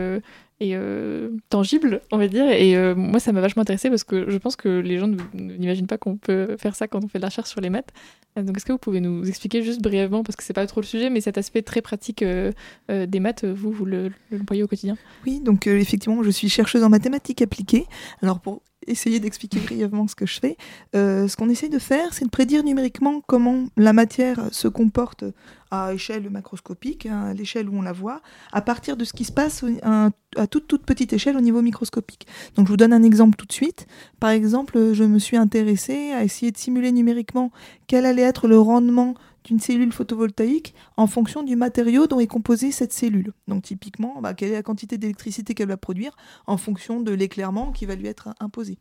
euh, 0.72 1.30
tangibles, 1.50 2.00
on 2.10 2.18
va 2.18 2.28
dire. 2.28 2.48
Et 2.50 2.76
euh, 2.76 2.94
moi, 2.94 3.20
ça 3.20 3.32
m'a 3.32 3.40
vachement 3.40 3.62
intéressé 3.62 3.90
parce 3.90 4.04
que 4.04 4.30
je 4.30 4.38
pense 4.38 4.56
que 4.56 4.68
les 4.80 4.98
gens 4.98 5.08
ne- 5.08 5.18
n'imaginent 5.34 5.86
pas 5.86 5.98
qu'on 5.98 6.16
peut 6.16 6.56
faire 6.58 6.74
ça 6.74 6.88
quand 6.88 7.04
on 7.04 7.08
fait 7.08 7.18
de 7.18 7.22
la 7.22 7.28
recherche 7.28 7.50
sur 7.50 7.60
les 7.60 7.70
maths. 7.70 7.90
Donc, 8.36 8.56
est-ce 8.56 8.64
que 8.64 8.72
vous 8.72 8.78
pouvez 8.78 9.00
nous 9.00 9.28
expliquer 9.28 9.62
juste 9.62 9.80
brièvement, 9.80 10.24
parce 10.24 10.34
que 10.34 10.42
c'est 10.42 10.52
pas 10.54 10.66
trop 10.66 10.80
le 10.80 10.86
sujet, 10.86 11.08
mais 11.08 11.20
cet 11.20 11.38
aspect 11.38 11.62
très 11.62 11.82
pratique 11.82 12.22
euh, 12.22 12.50
des 12.88 13.20
maths, 13.20 13.44
vous, 13.44 13.70
vous 13.70 13.84
le- 13.84 14.10
l'employez 14.32 14.62
au 14.64 14.66
quotidien? 14.66 14.96
Oui, 15.24 15.40
donc 15.40 15.68
effectivement, 15.68 16.20
je 16.22 16.30
suis 16.30 16.48
chercheuse 16.48 16.82
en 16.82 16.88
mathématiques 16.88 17.42
appliquées. 17.42 17.86
Alors 18.22 18.40
pour 18.40 18.62
essayer 18.86 19.20
d'expliquer 19.20 19.60
brièvement 19.60 20.06
ce 20.08 20.14
que 20.14 20.26
je 20.26 20.40
fais, 20.40 20.56
euh, 20.94 21.28
ce 21.28 21.36
qu'on 21.36 21.48
essaye 21.48 21.70
de 21.70 21.78
faire, 21.78 22.12
c'est 22.12 22.24
de 22.24 22.30
prédire 22.30 22.64
numériquement 22.64 23.20
comment 23.26 23.66
la 23.76 23.92
matière 23.92 24.48
se 24.50 24.68
comporte 24.68 25.24
à 25.70 25.92
échelle 25.92 26.30
macroscopique, 26.30 27.06
hein, 27.06 27.24
à 27.30 27.34
l'échelle 27.34 27.68
où 27.68 27.76
on 27.76 27.82
la 27.82 27.92
voit, 27.92 28.20
à 28.52 28.60
partir 28.60 28.96
de 28.96 29.04
ce 29.04 29.12
qui 29.12 29.24
se 29.24 29.32
passe 29.32 29.64
à 29.82 30.46
toute 30.46 30.66
toute 30.66 30.84
petite 30.84 31.12
échelle 31.12 31.36
au 31.36 31.40
niveau 31.40 31.62
microscopique. 31.62 32.26
Donc 32.54 32.66
je 32.66 32.70
vous 32.70 32.76
donne 32.76 32.92
un 32.92 33.02
exemple 33.02 33.36
tout 33.36 33.46
de 33.46 33.52
suite. 33.52 33.86
Par 34.20 34.30
exemple, 34.30 34.92
je 34.92 35.04
me 35.04 35.18
suis 35.18 35.36
intéressée 35.36 36.12
à 36.12 36.24
essayer 36.24 36.52
de 36.52 36.58
simuler 36.58 36.92
numériquement 36.92 37.50
quel 37.86 38.06
allait 38.06 38.22
être 38.22 38.48
le 38.48 38.58
rendement 38.58 39.14
d'une 39.44 39.60
cellule 39.60 39.92
photovoltaïque 39.92 40.74
en 40.96 41.06
fonction 41.06 41.42
du 41.42 41.54
matériau 41.56 42.06
dont 42.06 42.18
est 42.18 42.26
composée 42.26 42.72
cette 42.72 42.92
cellule. 42.92 43.32
Donc 43.46 43.62
typiquement, 43.62 44.20
bah, 44.20 44.34
quelle 44.34 44.50
est 44.50 44.54
la 44.54 44.62
quantité 44.62 44.98
d'électricité 44.98 45.54
qu'elle 45.54 45.68
va 45.68 45.76
produire 45.76 46.16
en 46.46 46.56
fonction 46.56 47.00
de 47.00 47.12
l'éclairement 47.12 47.72
qui 47.72 47.86
va 47.86 47.94
lui 47.94 48.06
être 48.06 48.30
imposé. 48.40 48.78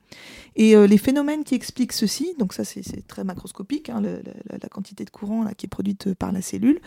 Et 0.55 0.75
euh, 0.75 0.87
les 0.87 0.97
phénomènes 0.97 1.43
qui 1.43 1.55
expliquent 1.55 1.93
ceci, 1.93 2.33
donc 2.39 2.53
ça 2.53 2.63
c'est 2.63 3.05
très 3.07 3.23
macroscopique, 3.23 3.89
hein, 3.89 4.01
la, 4.01 4.69
quantité 4.69 5.05
de 5.05 5.09
courant 5.09 5.45
qui 5.57 5.65
est 5.65 5.69
produite 5.69 6.13
par 6.13 6.31
la 6.31 6.41
cellule, 6.41 6.79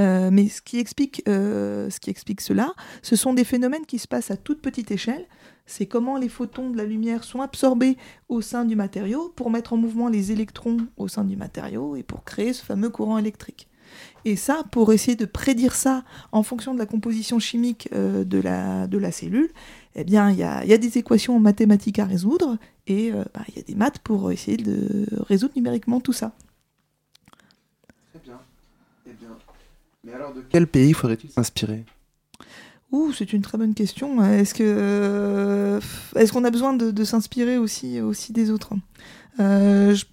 euh, 0.00 0.30
mais 0.32 0.46
euh, 0.46 1.90
ce 1.90 2.00
qui 2.00 2.10
explique 2.10 2.40
cela, 2.40 2.72
ce 3.02 3.16
sont 3.16 3.32
des 3.34 3.44
phénomènes 3.44 3.86
qui 3.86 3.98
se 3.98 4.08
passent 4.08 4.30
à 4.30 4.36
toute 4.36 4.60
petite 4.60 4.90
échelle. 4.90 5.26
C'est 5.70 5.86
comment 5.86 6.16
les 6.16 6.28
photons 6.28 6.70
de 6.70 6.76
la 6.76 6.84
lumière 6.84 7.22
sont 7.22 7.42
absorbés 7.42 7.96
au 8.28 8.40
sein 8.40 8.64
du 8.64 8.74
matériau 8.74 9.32
pour 9.36 9.50
mettre 9.50 9.72
en 9.72 9.76
mouvement 9.76 10.08
les 10.08 10.32
électrons 10.32 10.78
au 10.96 11.06
sein 11.06 11.22
du 11.22 11.36
matériau 11.36 11.94
et 11.94 12.02
pour 12.02 12.24
créer 12.24 12.52
ce 12.52 12.64
fameux 12.64 12.90
courant 12.90 13.18
électrique. 13.18 13.68
Et 14.24 14.34
ça, 14.34 14.64
pour 14.72 14.92
essayer 14.92 15.16
de 15.16 15.26
prédire 15.26 15.76
ça 15.76 16.04
en 16.32 16.42
fonction 16.42 16.74
de 16.74 16.78
la 16.80 16.86
composition 16.86 17.38
chimique 17.38 17.88
euh, 17.92 18.24
de, 18.24 18.38
la, 18.40 19.12
cellule, 19.12 19.48
eh 19.94 20.02
bien, 20.02 20.32
il 20.32 20.38
y 20.38 20.42
a, 20.42 20.64
il 20.64 20.70
y 20.70 20.72
a 20.72 20.78
des 20.78 20.98
équations 20.98 21.38
mathématiques 21.38 22.00
à 22.00 22.04
résoudre 22.04 22.58
et 22.88 23.12
euh, 23.12 23.22
bah, 23.32 23.42
il 23.48 23.56
y 23.56 23.60
a 23.60 23.62
des 23.62 23.76
maths 23.76 24.00
pour 24.00 24.32
essayer 24.32 24.56
de 24.56 25.06
résoudre 25.20 25.52
numériquement 25.54 26.00
tout 26.00 26.12
ça. 26.12 26.32
Très 28.10 28.18
bien. 28.24 28.40
Eh 29.06 29.12
bien. 29.12 29.38
Mais 30.02 30.14
alors 30.14 30.34
de 30.34 30.42
quel 30.42 30.66
pays 30.66 30.92
faudrait-il 30.94 31.30
s'inspirer? 31.30 31.84
Ouh, 32.92 33.12
c'est 33.12 33.32
une 33.32 33.42
très 33.42 33.56
bonne 33.56 33.74
question. 33.74 34.22
Est-ce 34.24 34.52
que 34.54 34.64
euh, 34.66 35.80
est-ce 36.16 36.32
qu'on 36.32 36.44
a 36.44 36.50
besoin 36.50 36.72
de, 36.72 36.90
de 36.90 37.04
s'inspirer 37.04 37.56
aussi 37.56 38.00
aussi 38.00 38.32
des 38.32 38.50
autres? 38.50 38.72
Euh, 39.38 39.94
je, 39.94 40.04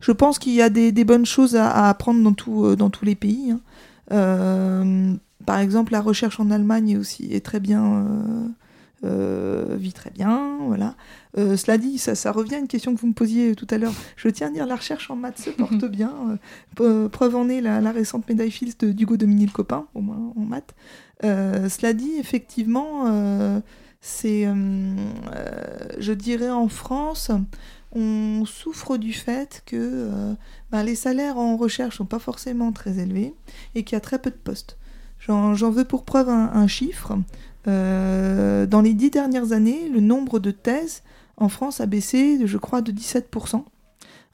je 0.00 0.12
pense 0.12 0.38
qu'il 0.38 0.54
y 0.54 0.62
a 0.62 0.70
des, 0.70 0.90
des 0.90 1.04
bonnes 1.04 1.26
choses 1.26 1.54
à, 1.54 1.70
à 1.70 1.88
apprendre 1.90 2.22
dans 2.22 2.32
tout, 2.32 2.64
euh, 2.64 2.76
dans 2.76 2.88
tous 2.90 3.04
les 3.04 3.14
pays. 3.14 3.50
hein. 3.50 3.60
Euh, 4.12 5.14
par 5.44 5.58
exemple, 5.58 5.92
la 5.92 6.00
recherche 6.00 6.40
en 6.40 6.50
Allemagne 6.50 6.90
est 6.90 6.96
aussi 6.96 7.28
est 7.30 7.44
très 7.44 7.60
bien 7.60 7.84
euh, 7.84 8.46
euh, 9.04 9.76
vit 9.78 9.92
très 9.92 10.10
bien, 10.10 10.56
voilà. 10.66 10.94
Cela 11.36 11.78
dit, 11.78 11.98
ça, 11.98 12.14
ça 12.14 12.30
revient 12.32 12.54
à 12.54 12.58
une 12.58 12.68
question 12.68 12.94
que 12.94 13.00
vous 13.00 13.08
me 13.08 13.12
posiez 13.12 13.54
tout 13.56 13.66
à 13.70 13.76
l'heure. 13.76 13.92
Je 14.16 14.28
tiens 14.28 14.46
à 14.46 14.50
dire, 14.50 14.66
la 14.66 14.76
recherche 14.76 15.10
en 15.10 15.16
maths 15.16 15.38
se 15.38 15.50
porte 15.58 15.84
bien. 15.86 16.12
Preuve 16.76 17.36
en 17.36 17.48
est 17.48 17.60
la, 17.60 17.80
la 17.80 17.90
récente 17.92 18.26
médaille 18.28 18.50
Fields 18.52 18.76
de 18.78 18.92
d'Hugo 18.92 19.16
Dominique 19.16 19.52
Copain, 19.52 19.86
au 19.94 20.00
moins 20.00 20.32
en 20.36 20.40
maths. 20.40 20.74
Euh, 21.22 21.68
cela 21.68 21.92
dit, 21.92 22.14
effectivement, 22.18 23.04
euh, 23.06 23.60
c'est, 24.00 24.46
euh, 24.46 24.52
je 25.98 26.12
dirais, 26.12 26.50
en 26.50 26.68
France, 26.68 27.30
on 27.92 28.44
souffre 28.44 28.96
du 28.96 29.12
fait 29.12 29.62
que 29.66 30.34
ben, 30.72 30.82
les 30.82 30.96
salaires 30.96 31.38
en 31.38 31.56
recherche 31.56 31.98
sont 31.98 32.04
pas 32.06 32.18
forcément 32.18 32.72
très 32.72 32.98
élevés 32.98 33.34
et 33.74 33.84
qu'il 33.84 33.94
y 33.94 33.98
a 33.98 34.00
très 34.00 34.18
peu 34.18 34.30
de 34.30 34.36
postes. 34.36 34.76
J'en 35.20 35.54
veux 35.70 35.84
pour 35.84 36.04
preuve 36.04 36.28
un, 36.28 36.66
chiffre. 36.66 37.16
Dans 37.66 38.80
les 38.82 38.94
dix 38.94 39.10
dernières 39.10 39.52
années, 39.52 39.88
le 39.88 40.00
nombre 40.00 40.40
de 40.40 40.50
thèses 40.50 41.02
en 41.36 41.48
France 41.48 41.80
a 41.80 41.86
baissé, 41.86 42.46
je 42.46 42.58
crois, 42.58 42.82
de 42.82 42.90
17%. 42.90 43.64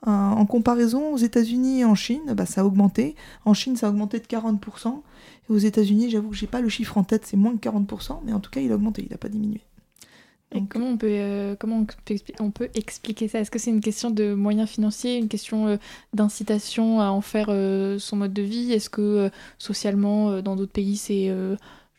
Euh, 0.07 0.11
en 0.11 0.47
comparaison 0.47 1.13
aux 1.13 1.19
États-Unis 1.19 1.81
et 1.81 1.85
en 1.85 1.95
Chine, 1.95 2.33
bah, 2.35 2.47
ça 2.47 2.63
a 2.63 2.65
augmenté. 2.65 3.15
En 3.45 3.53
Chine, 3.55 3.77
ça 3.77 3.87
a 3.87 3.91
augmenté 3.91 4.19
de 4.19 4.27
40%. 4.27 5.03
Et 5.49 5.53
aux 5.53 5.59
États-Unis, 5.59 6.11
j'avoue 6.11 6.31
que 6.31 6.37
j'ai 6.37 6.47
pas 6.47 6.61
le 6.63 6.69
chiffre 6.71 6.97
en 6.97 7.05
tête, 7.05 7.27
c'est 7.27 7.37
moins 7.37 7.53
que 7.57 7.61
40%, 7.69 8.21
mais 8.25 8.33
en 8.33 8.41
tout 8.41 8.51
cas, 8.51 8.61
il 8.61 8.73
a 8.73 8.77
augmenté, 8.77 9.03
il 9.05 9.11
n'a 9.11 9.19
pas 9.19 9.29
diminué. 9.29 9.61
Et 10.53 10.63
comment 10.69 10.89
on 10.89 10.97
peut, 10.97 11.07
euh, 11.11 11.55
comment 11.59 11.77
on 11.77 11.85
peut, 11.85 11.95
expli- 12.15 12.35
on 12.41 12.51
peut 12.51 12.71
expliquer 12.75 13.29
ça? 13.29 13.39
Est-ce 13.39 13.51
que 13.53 13.59
c'est 13.61 13.71
une 13.71 13.81
question 13.81 14.11
de 14.11 14.35
moyens 14.35 14.69
financiers, 14.69 15.17
une 15.17 15.29
question 15.29 15.69
euh, 15.69 15.77
d'incitation 16.13 17.01
à 17.01 17.11
en 17.11 17.21
faire 17.21 17.47
euh, 17.51 17.99
son 18.01 18.17
mode 18.17 18.33
de 18.33 18.43
vie? 18.43 18.73
Est-ce 18.73 18.91
que 18.91 19.31
socialement, 19.59 20.41
dans 20.43 20.57
d'autres 20.57 20.73
pays, 20.73 20.97
c'est, 20.97 21.31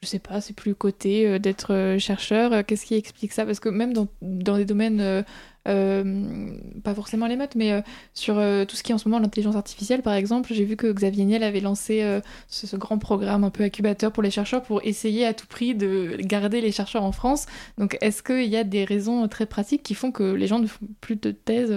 je 0.03 0.07
sais 0.07 0.19
pas, 0.19 0.41
c'est 0.41 0.53
plus 0.55 0.73
coté 0.73 1.27
euh, 1.27 1.37
d'être 1.39 1.73
euh, 1.73 1.99
chercheur 1.99 2.53
Euh, 2.53 2.63
Qu'est-ce 2.65 2.85
qui 2.85 2.95
explique 2.95 3.31
ça? 3.33 3.45
Parce 3.45 3.59
que 3.59 3.69
même 3.69 3.93
dans, 3.93 4.07
dans 4.21 4.57
des 4.57 4.65
domaines, 4.65 5.23
pas 5.63 6.95
forcément 6.95 7.27
les 7.27 7.35
maths, 7.35 7.55
mais 7.55 7.83
sur 8.15 8.35
tout 8.67 8.75
ce 8.75 8.81
qui 8.81 8.91
est 8.91 8.95
en 8.95 8.97
ce 8.97 9.07
moment 9.07 9.21
l'intelligence 9.21 9.55
artificielle, 9.55 10.01
par 10.01 10.13
exemple, 10.15 10.51
j'ai 10.53 10.65
vu 10.65 10.75
que 10.75 10.91
Xavier 10.91 11.25
Niel 11.25 11.43
avait 11.43 11.59
lancé 11.59 12.19
ce, 12.47 12.75
grand 12.77 12.97
programme 12.97 13.43
un 13.43 13.51
peu 13.51 13.63
incubateur 13.63 14.11
pour 14.11 14.23
les 14.23 14.31
chercheurs 14.31 14.63
pour 14.63 14.81
essayer 14.83 15.23
à 15.25 15.35
tout 15.35 15.45
prix 15.45 15.75
de 15.75 16.17
garder 16.21 16.61
les 16.61 16.71
chercheurs 16.71 17.03
en 17.03 17.11
France. 17.11 17.45
Donc, 17.77 17.95
est-ce 18.01 18.23
qu'il 18.23 18.49
y 18.49 18.55
a 18.57 18.63
des 18.63 18.85
raisons 18.85 19.27
très 19.27 19.45
pratiques 19.45 19.83
qui 19.83 19.93
font 19.93 20.11
que 20.11 20.23
les 20.33 20.47
gens 20.47 20.57
ne 20.57 20.65
font 20.67 20.87
plus 20.99 21.15
de 21.15 21.29
thèses 21.31 21.75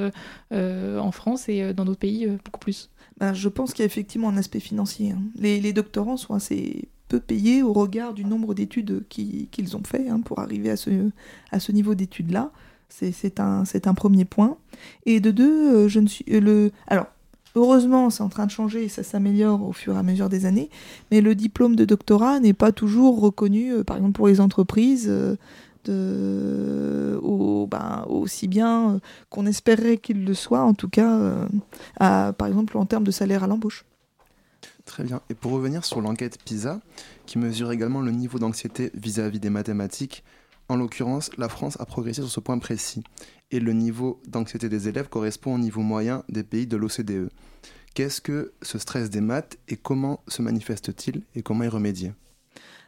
en 0.51 1.13
France 1.13 1.51
et 1.51 1.75
dans 1.75 1.85
d'autres 1.85 2.01
pays 2.01 2.27
beaucoup 2.43 2.61
plus? 2.61 2.91
Ben, 3.19 3.35
je 3.35 3.51
pense 3.51 3.75
qu'il 3.75 3.83
y 3.83 3.85
a 3.85 3.87
effectivement 3.87 4.31
un 4.31 4.39
aspect 4.39 4.61
financier. 4.61 5.11
hein. 5.11 5.23
Les 5.37 5.73
doctorants 5.75 6.17
sont 6.17 6.33
assez 6.33 6.89
peu 7.09 7.21
payés 7.21 7.63
au 7.63 7.73
regard 7.73 8.15
du 8.15 8.25
nombre 8.25 8.55
d'études 8.55 9.05
qui- 9.09 9.49
qu'ils 9.51 9.77
ont 9.77 9.83
fait 9.85 10.09
hein, 10.09 10.21
pour 10.21 10.39
arriver 10.39 10.71
à 10.71 10.77
ce, 10.77 11.73
niveau 11.73 11.95
d'études-là. 11.95 12.51
C'est 12.89 13.41
un, 13.41 13.95
premier 13.95 14.25
point. 14.25 14.57
Et 15.05 15.21
de 15.21 15.31
deux, 15.31 15.75
euh, 15.75 15.89
je 15.89 16.01
ne 16.01 16.07
suis. 16.07 16.25
euh, 16.31 16.41
le... 16.41 16.71
Alors, 16.87 17.07
heureusement, 17.57 18.11
c'est 18.11 18.23
en 18.23 18.29
train 18.29 18.47
de 18.47 18.51
changer 18.51 18.85
et 18.85 18.89
ça 18.89 19.03
s'améliore 19.03 19.67
au 19.67 19.73
fur 19.73 19.95
et 19.95 19.99
à 19.99 20.03
mesure 20.03 20.29
des 20.29 20.47
années, 20.47 20.71
mais 21.11 21.21
le 21.21 21.35
diplôme 21.35 21.77
de 21.77 21.85
doctorat 21.85 22.39
n'est 22.41 22.53
pas 22.53 22.73
toujours 22.73 23.21
reconnu, 23.21 23.73
euh, 23.73 23.85
par 23.85 23.97
exemple, 23.97 24.15
pour 24.15 24.29
les 24.29 24.41
entreprises. 24.41 25.11
ben, 27.71 28.05
aussi 28.09 28.49
bien 28.49 29.01
qu'on 29.31 29.47
espérerait 29.47 29.97
qu'il 29.99 30.25
le 30.25 30.35
soit, 30.35 30.63
en 30.63 30.75
tout 30.75 30.89
cas, 30.89 31.47
par 31.99 32.47
exemple 32.47 32.79
en 32.79 32.87
termes 32.87 33.05
de 33.05 33.11
salaire 33.11 33.45
à 33.45 33.47
l'embauche. 33.47 33.85
Très 34.85 35.05
bien. 35.05 35.21
Et 35.31 35.35
pour 35.35 35.53
revenir 35.53 35.85
sur 35.85 36.01
l'enquête 36.01 36.39
PISA, 36.45 36.81
qui 37.27 37.39
mesure 37.39 37.73
également 37.73 38.01
le 38.01 38.11
niveau 38.11 38.39
d'anxiété 38.39 38.91
vis-à-vis 38.95 39.41
des 39.41 39.51
mathématiques, 39.51 40.23
en 40.69 40.77
l'occurrence, 40.77 41.31
la 41.39 41.49
France 41.49 41.77
a 41.81 41.87
progressé 41.87 42.21
sur 42.23 42.31
ce 42.31 42.41
point 42.41 42.59
précis. 42.59 43.03
Et 43.51 43.61
le 43.61 43.73
niveau 43.73 44.21
d'anxiété 44.27 44.69
des 44.69 44.89
élèves 44.89 45.09
correspond 45.09 45.55
au 45.55 45.59
niveau 45.59 45.81
moyen 45.83 46.23
des 46.29 46.43
pays 46.43 46.67
de 46.67 46.77
l'OCDE. 46.77 47.31
Qu'est-ce 47.95 48.21
que 48.21 48.53
ce 48.63 48.79
stress 48.79 49.09
des 49.11 49.21
maths 49.21 49.57
et 49.69 49.77
comment 49.77 50.21
se 50.29 50.43
manifeste-t-il 50.43 51.23
et 51.35 51.43
comment 51.43 51.65
y 51.65 51.69
remédier 51.69 52.13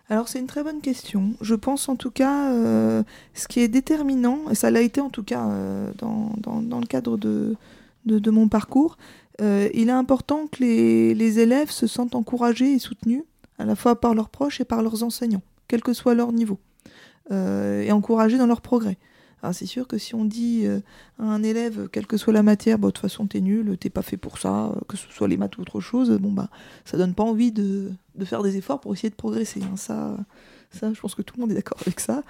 Alors 0.09 0.29
c'est 0.29 0.39
une 0.41 0.47
très 0.49 0.65
bonne 0.65 0.81
question. 0.81 1.35
Je 1.41 1.55
pense 1.55 1.89
en 1.89 1.97
tout 1.97 2.11
cas, 2.11 2.53
euh, 2.53 3.03
ce 3.35 3.47
qui 3.47 3.61
est 3.61 3.69
déterminant, 3.69 4.51
et 4.51 4.55
ça 4.55 4.71
l'a 4.71 4.81
été 4.81 5.01
en 5.01 5.11
tout 5.11 5.23
cas 5.23 5.47
euh, 5.47 5.93
dans, 5.99 6.33
dans- 6.39 6.61
dans 6.63 6.81
le 6.81 6.87
cadre 6.87 7.17
de, 7.19 7.55
de, 8.07 8.19
de 8.19 8.31
mon 8.31 8.49
parcours, 8.49 8.97
euh, 9.41 9.69
il 9.75 9.89
est 9.89 9.93
important 9.93 10.47
que 10.47 10.63
les, 10.63 11.15
les 11.15 11.39
élèves 11.41 11.71
se 11.71 11.87
sentent 11.87 12.15
encouragés 12.15 12.73
et 12.73 12.79
soutenus, 12.79 13.23
à 13.59 13.65
la 13.65 13.75
fois 13.77 14.01
par 14.01 14.15
leurs 14.15 14.29
proches 14.31 14.61
et 14.61 14.65
par 14.65 14.83
leurs 14.83 15.03
enseignants, 15.03 15.43
quel 15.69 15.83
que 15.83 15.93
soit 15.93 16.15
leur 16.15 16.33
niveau, 16.33 16.59
euh, 17.31 17.83
et 17.83 17.93
encouragés 17.93 18.39
dans 18.39 18.47
leur 18.47 18.61
progrès. 18.61 18.97
Alors 19.43 19.55
c'est 19.55 19.67
sûr 19.67 19.87
que 19.87 19.99
si 19.99 20.15
on 20.15 20.25
dit 20.25 20.63
euh, 20.65 20.81
à 21.19 21.25
un 21.25 21.43
élève, 21.43 21.89
quelle 21.93 22.07
que 22.07 22.17
soit 22.17 22.33
la 22.33 22.43
matière, 22.43 22.79
bah, 22.79 22.89
de 22.89 22.93
toute 22.93 23.03
façon 23.03 23.27
t'es 23.27 23.41
nul, 23.43 23.77
t'es 23.79 23.91
pas 23.91 24.03
fait 24.03 24.17
pour 24.17 24.39
ça, 24.39 24.73
que 24.89 24.97
ce 24.97 25.07
soit 25.11 25.29
les 25.29 25.37
maths 25.37 25.59
ou 25.59 25.61
autre 25.61 25.81
chose, 25.81 26.11
bon 26.19 26.33
bah 26.33 26.49
ça 26.87 26.97
donne 26.97 27.13
pas 27.13 27.23
envie 27.23 27.53
de, 27.53 27.91
de 28.15 28.25
faire 28.25 28.43
des 28.43 28.57
efforts 28.57 28.81
pour 28.81 28.95
essayer 28.95 29.11
de 29.11 29.15
progresser. 29.15 29.61
hein. 29.63 29.77
Ça, 29.77 30.17
ça, 30.71 30.93
je 30.93 31.01
pense 31.01 31.15
que 31.15 31.23
tout 31.23 31.35
le 31.37 31.43
monde 31.43 31.53
est 31.53 31.55
d'accord 31.55 31.79
avec 31.83 32.01
ça. 32.01 32.23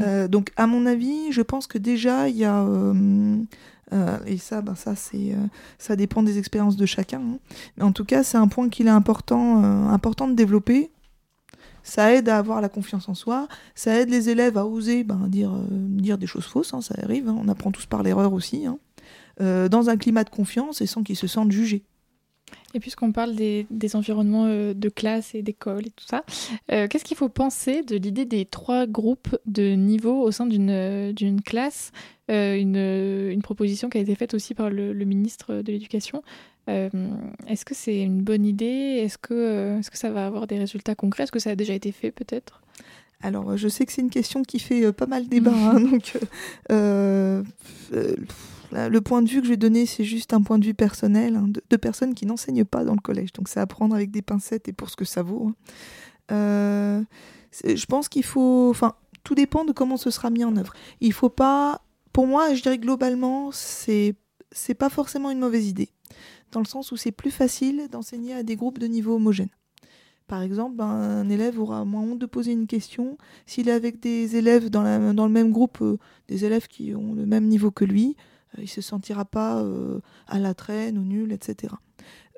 Euh, 0.00 0.26
donc, 0.26 0.50
à 0.56 0.66
mon 0.66 0.86
avis, 0.86 1.30
je 1.30 1.42
pense 1.42 1.66
que 1.66 1.78
déjà, 1.78 2.28
il 2.28 2.36
y 2.36 2.44
a. 2.44 2.62
euh, 2.62 3.36
euh, 3.92 4.18
et 4.26 4.38
ça, 4.38 4.62
ben, 4.62 4.74
ça, 4.74 4.96
c'est, 4.96 5.32
euh, 5.32 5.46
ça 5.78 5.96
dépend 5.96 6.22
des 6.22 6.38
expériences 6.38 6.76
de 6.76 6.86
chacun. 6.86 7.20
hein. 7.20 7.38
Mais 7.76 7.84
en 7.84 7.92
tout 7.92 8.04
cas, 8.04 8.22
c'est 8.24 8.38
un 8.38 8.48
point 8.48 8.68
qu'il 8.68 8.86
est 8.86 8.90
important, 8.90 9.62
euh, 9.62 9.88
important 9.88 10.28
de 10.28 10.34
développer. 10.34 10.90
Ça 11.82 12.14
aide 12.14 12.28
à 12.28 12.38
avoir 12.38 12.60
la 12.60 12.68
confiance 12.68 13.08
en 13.08 13.14
soi. 13.14 13.48
Ça 13.74 13.98
aide 14.00 14.08
les 14.08 14.28
élèves 14.28 14.56
à 14.56 14.66
oser 14.66 15.04
ben, 15.04 15.26
dire, 15.28 15.52
des 16.18 16.26
choses 16.26 16.46
fausses. 16.46 16.74
hein, 16.74 16.80
ça 16.80 16.94
arrive. 17.02 17.28
hein. 17.28 17.36
On 17.38 17.48
apprend 17.48 17.72
tous 17.72 17.86
par 17.86 18.02
l'erreur 18.02 18.32
aussi. 18.32 18.66
dans 19.40 19.88
un 19.90 19.96
climat 19.96 20.22
de 20.24 20.30
confiance 20.30 20.80
et 20.80 20.86
sans 20.86 21.02
qu'ils 21.02 21.16
se 21.16 21.26
sentent 21.26 21.50
jugés. 21.50 21.84
Et 22.74 22.80
puisqu'on 22.80 23.12
parle 23.12 23.34
des, 23.34 23.66
des 23.70 23.96
environnements 23.96 24.46
euh, 24.46 24.74
de 24.74 24.88
classe 24.88 25.34
et 25.34 25.42
d'école 25.42 25.86
et 25.86 25.90
tout 25.90 26.06
ça, 26.06 26.24
euh, 26.70 26.88
qu'est-ce 26.88 27.04
qu'il 27.04 27.16
faut 27.16 27.28
penser 27.28 27.82
de 27.82 27.96
l'idée 27.96 28.24
des 28.24 28.44
trois 28.44 28.86
groupes 28.86 29.36
de 29.46 29.72
niveau 29.74 30.22
au 30.22 30.30
sein 30.30 30.46
d'une 30.46 30.70
euh, 30.70 31.12
classe 31.44 31.92
Euh, 32.30 32.56
une, 32.56 32.76
une 33.32 33.42
proposition 33.42 33.90
qui 33.90 33.98
a 33.98 34.00
été 34.00 34.14
faite 34.14 34.32
aussi 34.32 34.54
par 34.54 34.70
le, 34.70 34.92
le 34.92 35.04
ministre 35.04 35.60
de 35.60 35.72
l'Éducation. 35.72 36.22
Euh, 36.68 36.88
Est-ce 37.48 37.64
que 37.64 37.74
c'est 37.74 38.00
une 38.00 38.22
bonne 38.22 38.46
idée? 38.46 39.02
Est-ce 39.02 39.18
que, 39.18 39.78
est-ce 39.80 39.90
que 39.90 39.98
ça 39.98 40.08
va 40.10 40.24
avoir 40.24 40.46
des 40.46 40.56
résultats 40.56 40.94
concrets? 40.94 41.24
Est-ce 41.24 41.32
que 41.32 41.40
ça 41.40 41.50
a 41.50 41.56
déjà 41.56 41.74
été 41.74 41.90
fait 41.90 42.12
peut-être? 42.12 42.62
Alors, 43.22 43.56
je 43.56 43.68
sais 43.68 43.84
que 43.84 43.92
c'est 43.92 44.02
une 44.02 44.08
question 44.20 44.42
qui 44.44 44.60
fait 44.60 44.92
pas 44.92 45.06
mal 45.06 45.26
débat. 45.28 45.52
hein, 45.52 45.80
donc, 45.80 46.16
euh, 46.70 47.42
euh, 47.92 48.14
le 48.72 49.00
point 49.00 49.22
de 49.22 49.28
vue 49.28 49.40
que 49.40 49.46
je 49.46 49.50
vais 49.50 49.56
donner, 49.56 49.86
c'est 49.86 50.04
juste 50.04 50.32
un 50.34 50.42
point 50.42 50.58
de 50.58 50.64
vue 50.64 50.74
personnel 50.74 51.36
hein, 51.36 51.48
de, 51.48 51.76
personnes 51.76 52.14
qui 52.14 52.26
n'enseignent 52.26 52.64
pas 52.64 52.84
dans 52.84 52.94
le 52.94 53.00
collège. 53.00 53.32
Donc, 53.32 53.48
c'est 53.48 53.60
à 53.60 53.66
prendre 53.66 53.94
avec 53.94 54.10
des 54.10 54.22
pincettes 54.22 54.68
et 54.68 54.72
pour 54.72 54.90
ce 54.90 54.96
que 54.96 55.04
ça 55.04 55.22
vaut. 55.22 55.48
hein. 55.48 55.54
Euh, 56.30 57.02
je 57.64 57.86
pense 57.86 58.08
qu'il 58.08 58.24
faut. 58.24 58.70
Enfin, 58.70 58.94
tout 59.24 59.34
dépend 59.34 59.64
de 59.64 59.72
comment 59.72 59.96
ce 59.96 60.10
sera 60.10 60.30
mis 60.30 60.44
en 60.44 60.56
œuvre. 60.56 60.72
Il 61.00 61.12
faut 61.12 61.28
pas. 61.28 61.82
Pour 62.12 62.26
moi, 62.26 62.54
je 62.54 62.62
dirais 62.62 62.78
globalement, 62.78 63.50
c'est 63.52 64.14
c'est 64.52 64.74
pas 64.74 64.90
forcément 64.90 65.30
une 65.30 65.38
mauvaise 65.38 65.66
idée, 65.66 65.88
dans 66.52 66.60
le 66.60 66.66
sens 66.66 66.92
où 66.92 66.96
c'est 66.96 67.12
plus 67.12 67.30
facile 67.30 67.88
d'enseigner 67.90 68.34
à 68.34 68.42
des 68.42 68.56
groupes 68.56 68.78
de 68.78 68.86
niveau 68.86 69.16
homogène. 69.16 69.48
Par 70.26 70.42
exemple, 70.42 70.76
ben, 70.76 70.86
un 70.86 71.28
élève 71.28 71.58
aura 71.60 71.84
moins 71.84 72.02
honte 72.02 72.18
de 72.18 72.26
poser 72.26 72.52
une 72.52 72.66
question 72.66 73.18
s'il 73.44 73.68
est 73.68 73.72
avec 73.72 74.00
des 74.00 74.36
élèves 74.36 74.70
dans, 74.70 74.82
le 74.82 75.28
même 75.28 75.50
groupe, 75.50 75.78
euh, 75.82 75.98
des 76.28 76.44
élèves 76.44 76.68
qui 76.68 76.94
ont 76.94 77.14
le 77.14 77.26
même 77.26 77.46
niveau 77.46 77.70
que 77.70 77.84
lui, 77.84 78.16
il 78.58 78.68
se 78.68 78.80
sentira 78.80 79.24
pas 79.24 79.62
euh, 79.62 80.00
à 80.26 80.38
la 80.38 80.54
traîne 80.54 80.98
ou 80.98 81.02
nul, 81.02 81.32
etc. 81.32 81.74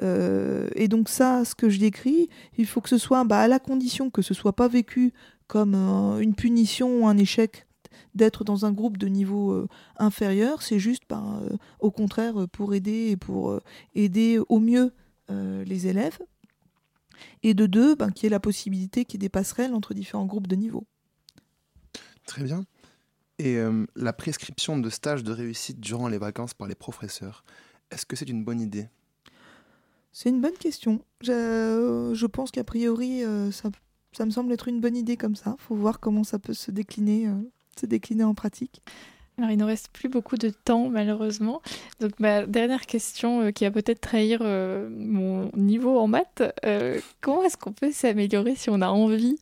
Euh, 0.03 0.69
et 0.75 0.89
donc 0.89 1.09
ça, 1.09 1.45
ce 1.45 1.55
que 1.55 1.69
je 1.69 1.79
décris, 1.79 2.29
il 2.59 2.67
faut 2.67 2.81
que 2.81 2.89
ce 2.89 2.99
soit, 2.99 3.25
bah, 3.25 3.41
à 3.41 3.49
la 3.49 3.59
condition 3.59 4.11
que 4.11 4.23
ce 4.23 4.35
soit 4.35 4.55
pas 4.55 4.69
vécu 4.69 5.13
comme 5.47 5.75
euh, 5.75 6.19
une 6.19 6.35
punition 6.35 7.01
ou 7.01 7.07
un 7.07 7.17
échec 7.17 7.67
d'être 8.15 8.45
dans 8.45 8.65
un 8.65 8.73
groupe 8.73 8.97
de 8.97 9.09
niveau 9.09 9.67
inférieur, 9.97 10.63
c'est 10.63 10.79
juste, 10.79 11.03
ben, 11.09 11.41
euh, 11.43 11.57
au 11.81 11.91
contraire, 11.91 12.47
pour 12.53 12.75
aider 12.75 13.11
et 13.11 13.17
pour 13.17 13.61
aider 13.95 14.39
au 14.49 14.61
mieux 14.61 14.93
les 15.29 15.87
élèves. 15.89 16.19
Et 17.43 17.55
de 17.55 17.67
deux, 17.67 17.97
ben, 17.97 18.11
qu'il 18.11 18.25
y 18.25 18.27
ait 18.27 18.31
la 18.31 18.41
possibilité 18.41 19.05
qu'il 19.05 19.21
y 19.21 19.25
ait 19.25 19.27
des 19.27 19.29
passerelles 19.29 19.75
entre 19.75 19.95
différents 19.95 20.27
groupes 20.27 20.47
de 20.47 20.55
niveau. 20.55 20.87
Très 22.27 22.45
bien. 22.45 22.65
Et 23.39 23.57
euh, 23.57 23.87
la 23.97 24.13
prescription 24.13 24.79
de 24.79 24.89
stages 24.91 25.25
de 25.25 25.33
réussite 25.33 25.81
durant 25.81 26.09
les 26.09 26.19
vacances 26.19 26.55
par 26.55 26.69
les 26.69 26.75
professeurs, 26.75 27.45
est-ce 27.91 28.07
que 28.07 28.17
c'est 28.17 28.29
une 28.29 28.45
bonne 28.45 28.61
idée? 28.61 28.89
C'est 30.13 30.29
une 30.29 30.41
bonne 30.41 30.57
question. 30.57 31.05
Je, 31.21 32.13
je 32.15 32.27
pense 32.27 32.53
qu'a 32.53 32.63
priori, 32.63 33.25
euh, 33.25 33.51
ça, 33.51 33.71
ça 34.13 34.25
me 34.25 34.31
semble 34.31 34.53
être 34.53 34.69
une 34.69 34.81
bonne 34.81 34.97
idée 34.97 35.17
comme 35.17 35.35
ça. 35.35 35.57
faut 35.59 35.75
voir 35.75 35.99
comment 35.99 36.23
ça 36.23 36.39
peut 36.39 36.55
se 36.55 36.71
décliner, 36.71 37.27
euh, 37.27 37.35
se 37.79 37.87
décliner 37.87 38.25
en 38.25 38.35
pratique. 38.35 38.83
Alors, 39.37 39.51
il 39.51 39.59
ne 39.59 39.65
reste 39.65 39.89
plus 39.89 40.09
beaucoup 40.09 40.37
de 40.37 40.51
temps, 40.51 40.89
malheureusement. 40.89 41.61
Donc, 41.99 42.13
ma 42.21 42.47
dernière 42.47 42.87
question, 42.87 43.43
euh, 43.43 43.51
qui 43.51 43.65
va 43.65 43.73
peut-être 43.73 44.01
trahir 44.01 44.39
euh, 44.43 44.89
mon 44.89 45.51
niveau 45.57 45.99
en 45.99 46.07
maths, 46.07 46.43
euh, 46.65 47.01
comment 47.21 47.43
est-ce 47.43 47.57
qu'on 47.57 47.73
peut 47.73 47.91
s'améliorer 47.91 48.55
si 48.55 48.71
on 48.71 48.81
a 48.81 48.89
envie? 48.89 49.37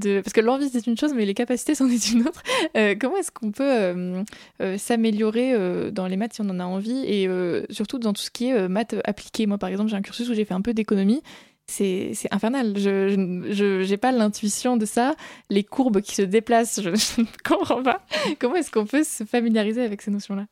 Parce 0.00 0.32
que 0.32 0.40
l'envie, 0.40 0.68
c'est 0.68 0.86
une 0.86 0.96
chose, 0.96 1.14
mais 1.14 1.24
les 1.24 1.34
capacités, 1.34 1.74
c'en 1.74 1.88
est 1.88 2.10
une 2.10 2.22
autre. 2.22 2.42
Euh, 2.76 2.94
comment 2.98 3.16
est-ce 3.16 3.30
qu'on 3.30 3.52
peut 3.52 3.64
euh, 3.64 4.22
euh, 4.60 4.78
s'améliorer 4.78 5.54
dans 5.90 6.06
les 6.06 6.16
maths 6.16 6.34
si 6.34 6.40
on 6.40 6.48
en 6.50 6.60
a 6.60 6.64
envie 6.64 7.04
et 7.06 7.28
surtout 7.70 7.98
dans 7.98 8.12
tout 8.12 8.22
ce 8.22 8.30
qui 8.30 8.48
est 8.48 8.68
maths 8.68 8.96
appliquées? 9.04 9.46
Moi, 9.46 9.58
par 9.58 9.68
exemple, 9.68 9.90
j'ai 9.90 9.96
un 9.96 10.02
cursus 10.02 10.28
où 10.28 10.34
j'ai 10.34 10.44
fait 10.44 10.54
un 10.54 10.60
peu 10.60 10.74
d'économie. 10.74 11.22
C'est 11.66 12.14
infernal. 12.30 12.74
Je 12.76 13.88
n'ai 13.88 13.96
pas 13.96 14.12
l'intuition 14.12 14.76
de 14.76 14.86
ça. 14.86 15.14
Les 15.50 15.64
courbes 15.64 16.00
qui 16.00 16.14
se 16.14 16.22
déplacent, 16.22 16.80
je 16.82 16.90
ne 16.90 17.26
comprends 17.44 17.82
pas. 17.82 18.04
Comment 18.38 18.56
est-ce 18.56 18.70
qu'on 18.70 18.86
peut 18.86 19.04
se 19.04 19.24
familiariser 19.24 19.82
avec 19.82 20.02
ces 20.02 20.10
notions-là? 20.10 20.46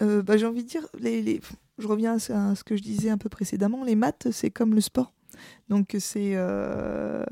Bah, 0.00 0.36
J'ai 0.36 0.46
envie 0.46 0.62
de 0.62 0.68
dire, 0.68 0.86
je 1.78 1.86
reviens 1.86 2.14
à 2.14 2.54
ce 2.54 2.64
que 2.64 2.76
je 2.76 2.82
disais 2.82 3.10
un 3.10 3.18
peu 3.18 3.28
précédemment, 3.28 3.84
les 3.84 3.96
maths, 3.96 4.28
c'est 4.30 4.50
comme 4.50 4.74
le 4.74 4.80
sport. 4.80 5.12
Donc 5.68 5.96
c'est 5.98 6.32
euh, 6.34 7.22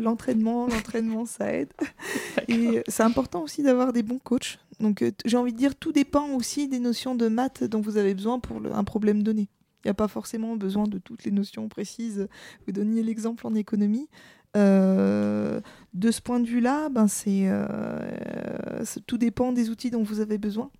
l'entraînement, 0.00 0.66
l'entraînement, 0.66 1.24
ça 1.26 1.52
aide. 1.52 1.72
Et 2.48 2.82
c'est 2.88 3.02
important 3.02 3.42
aussi 3.42 3.62
d'avoir 3.62 3.92
des 3.92 4.02
bons 4.02 4.18
coachs. 4.18 4.58
Donc 4.80 5.02
euh, 5.02 5.10
j'ai 5.24 5.36
envie 5.36 5.52
de 5.52 5.58
dire, 5.58 5.74
tout 5.76 5.92
dépend 5.92 6.28
aussi 6.30 6.68
des 6.68 6.80
notions 6.80 7.14
de 7.14 7.28
maths 7.28 7.64
dont 7.64 7.80
vous 7.80 7.96
avez 7.96 8.14
besoin 8.14 8.38
pour 8.40 8.60
le- 8.60 8.72
un 8.72 8.84
problème 8.84 9.22
donné. 9.22 9.48
Il 9.84 9.88
n'y 9.88 9.90
a 9.90 9.94
pas 9.94 10.08
forcément 10.08 10.56
besoin 10.56 10.84
de 10.84 10.98
toutes 10.98 11.24
les 11.24 11.30
notions 11.30 11.68
précises. 11.68 12.26
Vous 12.66 12.72
donniez 12.72 13.02
l'exemple 13.02 13.46
en 13.46 13.54
économie. 13.54 14.08
Euh, 14.56 15.60
de 15.94 16.10
ce 16.10 16.20
point 16.22 16.38
de 16.40 16.46
vue-là, 16.46 16.88
ben 16.88 17.06
c'est, 17.08 17.48
euh, 17.48 18.84
c'est- 18.84 19.04
tout 19.04 19.18
dépend 19.18 19.52
des 19.52 19.68
outils 19.68 19.90
dont 19.90 20.02
vous 20.02 20.20
avez 20.20 20.38
besoin. 20.38 20.70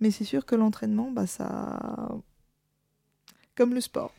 Mais 0.00 0.10
c'est 0.10 0.24
sûr 0.24 0.44
que 0.44 0.54
l'entraînement, 0.56 1.10
bah, 1.12 1.26
ça. 1.26 2.10
Comme 3.56 3.74
le 3.74 3.80
sport. 3.80 4.12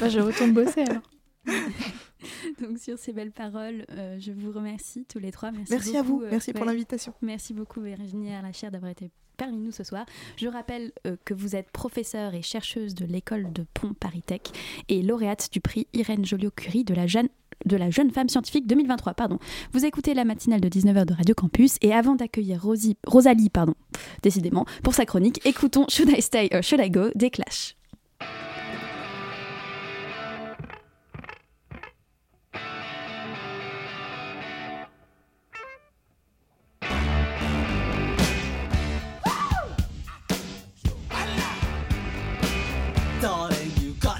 Bah, 0.00 0.08
Je 0.08 0.20
retourne 0.20 0.52
bosser 0.52 0.82
alors. 0.82 1.02
Donc 2.60 2.78
sur 2.78 2.98
ces 2.98 3.12
belles 3.12 3.30
paroles, 3.32 3.84
euh, 3.92 4.16
je 4.18 4.32
vous 4.32 4.50
remercie 4.52 5.04
tous 5.08 5.18
les 5.18 5.30
trois. 5.30 5.50
Merci, 5.52 5.72
Merci 5.72 5.96
à 5.96 6.02
vous. 6.02 6.22
euh, 6.22 6.28
Merci 6.30 6.52
pour 6.52 6.64
l'invitation. 6.64 7.14
Merci 7.22 7.54
beaucoup 7.54 7.80
Virginie 7.80 8.32
Arlachère 8.34 8.70
d'avoir 8.70 8.90
été 8.90 9.10
parmi 9.36 9.58
nous 9.58 9.70
ce 9.70 9.84
soir. 9.84 10.06
Je 10.36 10.48
rappelle 10.48 10.92
euh, 11.06 11.16
que 11.24 11.34
vous 11.34 11.54
êtes 11.54 11.70
professeure 11.70 12.34
et 12.34 12.42
chercheuse 12.42 12.94
de 12.94 13.04
l'école 13.04 13.52
de 13.52 13.64
Pont 13.74 13.92
Paris 13.94 14.22
Tech 14.22 14.40
et 14.88 15.02
lauréate 15.02 15.50
du 15.52 15.60
prix 15.60 15.86
Irène 15.92 16.24
Joliot-Curie 16.24 16.84
de 16.84 16.94
la 16.94 17.06
jeune 17.06 17.28
de 17.64 17.76
la 17.76 17.90
jeune 17.90 18.10
femme 18.10 18.28
scientifique 18.28 18.66
2023. 18.66 19.14
Pardon. 19.14 19.38
Vous 19.72 19.84
écoutez 19.86 20.12
la 20.14 20.24
matinale 20.24 20.60
de 20.60 20.68
19h 20.68 21.06
de 21.06 21.14
Radio 21.14 21.34
Campus 21.34 21.76
et 21.80 21.92
avant 21.94 22.14
d'accueillir 22.14 22.62
Rosie- 22.62 22.96
Rosalie, 23.06 23.48
pardon, 23.48 23.74
décidément, 24.22 24.66
pour 24.84 24.92
sa 24.94 25.06
chronique, 25.06 25.40
écoutons 25.46 25.86
Should 25.88 26.10
I 26.10 26.20
Stay 26.20 26.48
or 26.52 26.62
Should 26.62 26.84
I 26.84 26.90
Go 26.90 27.08
des 27.14 27.30
Clash. 27.30 27.74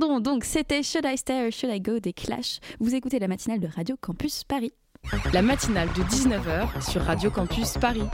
Pardon, 0.00 0.18
donc 0.18 0.44
c'était 0.44 0.82
Should 0.82 1.04
I 1.04 1.18
Stay 1.18 1.44
or 1.46 1.52
Should 1.52 1.74
I 1.74 1.78
Go 1.78 1.98
des 1.98 2.14
Clash. 2.14 2.60
Vous 2.78 2.94
écoutez 2.94 3.18
la 3.18 3.28
matinale 3.28 3.60
de 3.60 3.66
Radio 3.66 3.96
Campus 4.00 4.44
Paris. 4.44 4.72
La 5.34 5.42
matinale 5.42 5.88
de 5.88 6.02
19h 6.04 6.90
sur 6.90 7.02
Radio 7.02 7.30
Campus 7.30 7.74
Paris. 7.78 8.04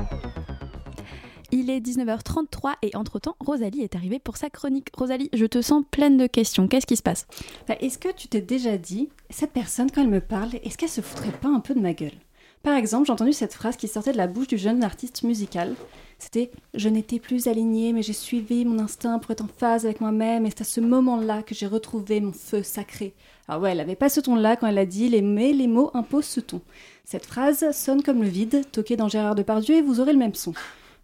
Il 1.52 1.70
est 1.70 1.78
19h33 1.78 2.74
et 2.82 2.96
entre-temps, 2.96 3.36
Rosalie 3.38 3.82
est 3.82 3.94
arrivée 3.94 4.18
pour 4.18 4.36
sa 4.36 4.50
chronique. 4.50 4.88
Rosalie, 4.96 5.30
je 5.32 5.46
te 5.46 5.62
sens 5.62 5.84
pleine 5.88 6.16
de 6.16 6.26
questions. 6.26 6.66
Qu'est-ce 6.66 6.86
qui 6.86 6.96
se 6.96 7.04
passe? 7.04 7.28
Bah, 7.68 7.76
est-ce 7.80 7.98
que 7.98 8.12
tu 8.12 8.26
t'es 8.26 8.40
déjà 8.40 8.78
dit, 8.78 9.08
cette 9.30 9.52
personne, 9.52 9.88
quand 9.88 10.02
elle 10.02 10.08
me 10.08 10.20
parle, 10.20 10.56
est-ce 10.64 10.76
qu'elle 10.76 10.88
se 10.88 11.02
foutrait 11.02 11.30
pas 11.30 11.48
un 11.48 11.60
peu 11.60 11.74
de 11.74 11.80
ma 11.80 11.92
gueule? 11.92 12.18
Par 12.66 12.74
exemple, 12.74 13.06
j'ai 13.06 13.12
entendu 13.12 13.32
cette 13.32 13.54
phrase 13.54 13.76
qui 13.76 13.86
sortait 13.86 14.10
de 14.10 14.16
la 14.16 14.26
bouche 14.26 14.48
du 14.48 14.58
jeune 14.58 14.82
artiste 14.82 15.22
musical. 15.22 15.76
C'était 16.18 16.50
Je 16.74 16.88
n'étais 16.88 17.20
plus 17.20 17.46
alignée, 17.46 17.92
mais 17.92 18.02
j'ai 18.02 18.12
suivi 18.12 18.64
mon 18.64 18.80
instinct 18.80 19.20
pour 19.20 19.30
être 19.30 19.44
en 19.44 19.46
phase 19.46 19.84
avec 19.84 20.00
moi-même, 20.00 20.44
et 20.44 20.50
c'est 20.50 20.62
à 20.62 20.64
ce 20.64 20.80
moment-là 20.80 21.44
que 21.44 21.54
j'ai 21.54 21.68
retrouvé 21.68 22.20
mon 22.20 22.32
feu 22.32 22.64
sacré. 22.64 23.14
Alors 23.46 23.62
ouais, 23.62 23.70
elle 23.70 23.78
avait 23.78 23.94
pas 23.94 24.08
ce 24.08 24.18
ton-là 24.18 24.56
quand 24.56 24.66
elle 24.66 24.78
a 24.78 24.84
dit 24.84 25.22
mais 25.22 25.52
les 25.52 25.68
mots 25.68 25.92
imposent 25.94 26.24
ce 26.24 26.40
ton. 26.40 26.60
Cette 27.04 27.26
phrase 27.26 27.70
sonne 27.70 28.02
comme 28.02 28.20
le 28.20 28.28
vide, 28.28 28.68
toqué 28.72 28.96
dans 28.96 29.06
Gérard 29.06 29.36
Depardieu, 29.36 29.76
et 29.76 29.80
vous 29.80 30.00
aurez 30.00 30.12
le 30.12 30.18
même 30.18 30.34
son. 30.34 30.52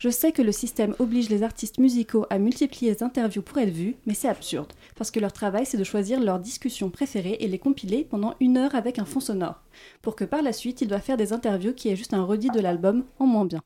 Je 0.02 0.08
sais 0.08 0.32
que 0.32 0.42
le 0.42 0.50
système 0.50 0.96
oblige 0.98 1.28
les 1.30 1.44
artistes 1.44 1.78
musicaux 1.78 2.26
à 2.28 2.40
multiplier 2.40 2.90
les 2.90 3.04
interviews 3.04 3.40
pour 3.40 3.58
être 3.58 3.72
vus, 3.72 3.94
mais 4.04 4.14
c'est 4.14 4.26
absurde, 4.26 4.72
parce 4.96 5.12
que 5.12 5.20
leur 5.20 5.32
travail 5.32 5.64
c'est 5.64 5.76
de 5.78 5.84
choisir 5.84 6.18
leurs 6.18 6.40
discussions 6.40 6.90
préférées 6.90 7.36
et 7.38 7.46
les 7.46 7.60
compiler 7.60 8.02
pendant 8.02 8.34
une 8.40 8.56
heure 8.56 8.74
avec 8.74 8.98
un 8.98 9.04
fond 9.04 9.20
sonore, 9.20 9.62
pour 10.02 10.16
que 10.16 10.24
par 10.24 10.42
la 10.42 10.52
suite 10.52 10.80
ils 10.80 10.88
doivent 10.88 11.02
faire 11.02 11.16
des 11.16 11.32
interviews 11.32 11.72
qui 11.72 11.88
est 11.88 11.94
juste 11.94 12.14
un 12.14 12.24
redit 12.24 12.50
de 12.50 12.58
l'album 12.58 13.04
en 13.20 13.26
moins 13.26 13.44
bien. 13.44 13.62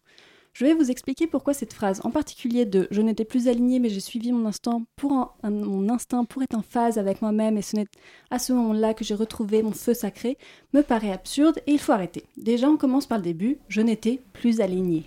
Je 0.52 0.66
vais 0.66 0.74
vous 0.74 0.90
expliquer 0.90 1.26
pourquoi 1.26 1.54
cette 1.54 1.72
phrase, 1.72 2.02
en 2.04 2.10
particulier 2.10 2.66
de 2.66 2.86
Je 2.90 3.00
n'étais 3.00 3.24
plus 3.24 3.48
alignée 3.48 3.78
mais 3.78 3.88
j'ai 3.88 4.00
suivi 4.00 4.30
mon 4.30 4.44
instinct 4.44 4.82
pour 4.96 5.14
un- 5.42 5.50
mon 5.50 5.88
instinct 5.88 6.24
pour 6.24 6.42
être 6.42 6.54
en 6.54 6.60
phase 6.60 6.98
avec 6.98 7.22
moi-même 7.22 7.56
et 7.56 7.62
ce 7.62 7.76
n'est 7.76 7.86
à 8.30 8.38
ce 8.38 8.52
moment-là 8.52 8.92
que 8.92 9.04
j'ai 9.04 9.14
retrouvé 9.14 9.62
mon 9.62 9.72
feu 9.72 9.94
sacré, 9.94 10.36
me 10.74 10.82
paraît 10.82 11.12
absurde 11.12 11.62
et 11.66 11.72
il 11.72 11.78
faut 11.78 11.92
arrêter. 11.92 12.24
Déjà 12.36 12.68
on 12.68 12.76
commence 12.76 13.06
par 13.06 13.16
le 13.16 13.24
début, 13.24 13.56
je 13.68 13.80
n'étais 13.80 14.20
plus 14.34 14.60
alignée. 14.60 15.04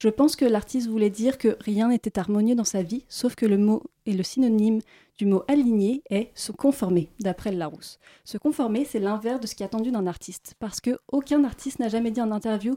Je 0.00 0.08
pense 0.08 0.34
que 0.34 0.46
l'artiste 0.46 0.88
voulait 0.88 1.10
dire 1.10 1.36
que 1.36 1.58
rien 1.60 1.88
n'était 1.88 2.18
harmonieux 2.18 2.54
dans 2.54 2.64
sa 2.64 2.82
vie, 2.82 3.04
sauf 3.10 3.34
que 3.34 3.44
le 3.44 3.58
mot 3.58 3.82
et 4.06 4.14
le 4.14 4.22
synonyme 4.22 4.80
du 5.18 5.26
mot 5.26 5.42
aligné 5.46 6.02
est 6.08 6.30
se 6.34 6.52
conformer, 6.52 7.10
d'après 7.20 7.52
Larousse. 7.52 7.98
Se 8.24 8.38
conformer, 8.38 8.86
c'est 8.86 8.98
l'inverse 8.98 9.40
de 9.40 9.46
ce 9.46 9.54
qui 9.54 9.62
est 9.62 9.66
attendu 9.66 9.90
d'un 9.90 10.06
artiste, 10.06 10.54
parce 10.58 10.80
que 10.80 10.98
aucun 11.12 11.44
artiste 11.44 11.80
n'a 11.80 11.88
jamais 11.88 12.10
dit 12.10 12.22
en 12.22 12.30
interview 12.30 12.76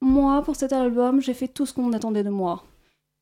Moi, 0.00 0.42
pour 0.42 0.56
cet 0.56 0.72
album, 0.72 1.20
j'ai 1.20 1.32
fait 1.32 1.46
tout 1.46 1.64
ce 1.64 1.72
qu'on 1.72 1.92
attendait 1.92 2.24
de 2.24 2.30
moi. 2.30 2.64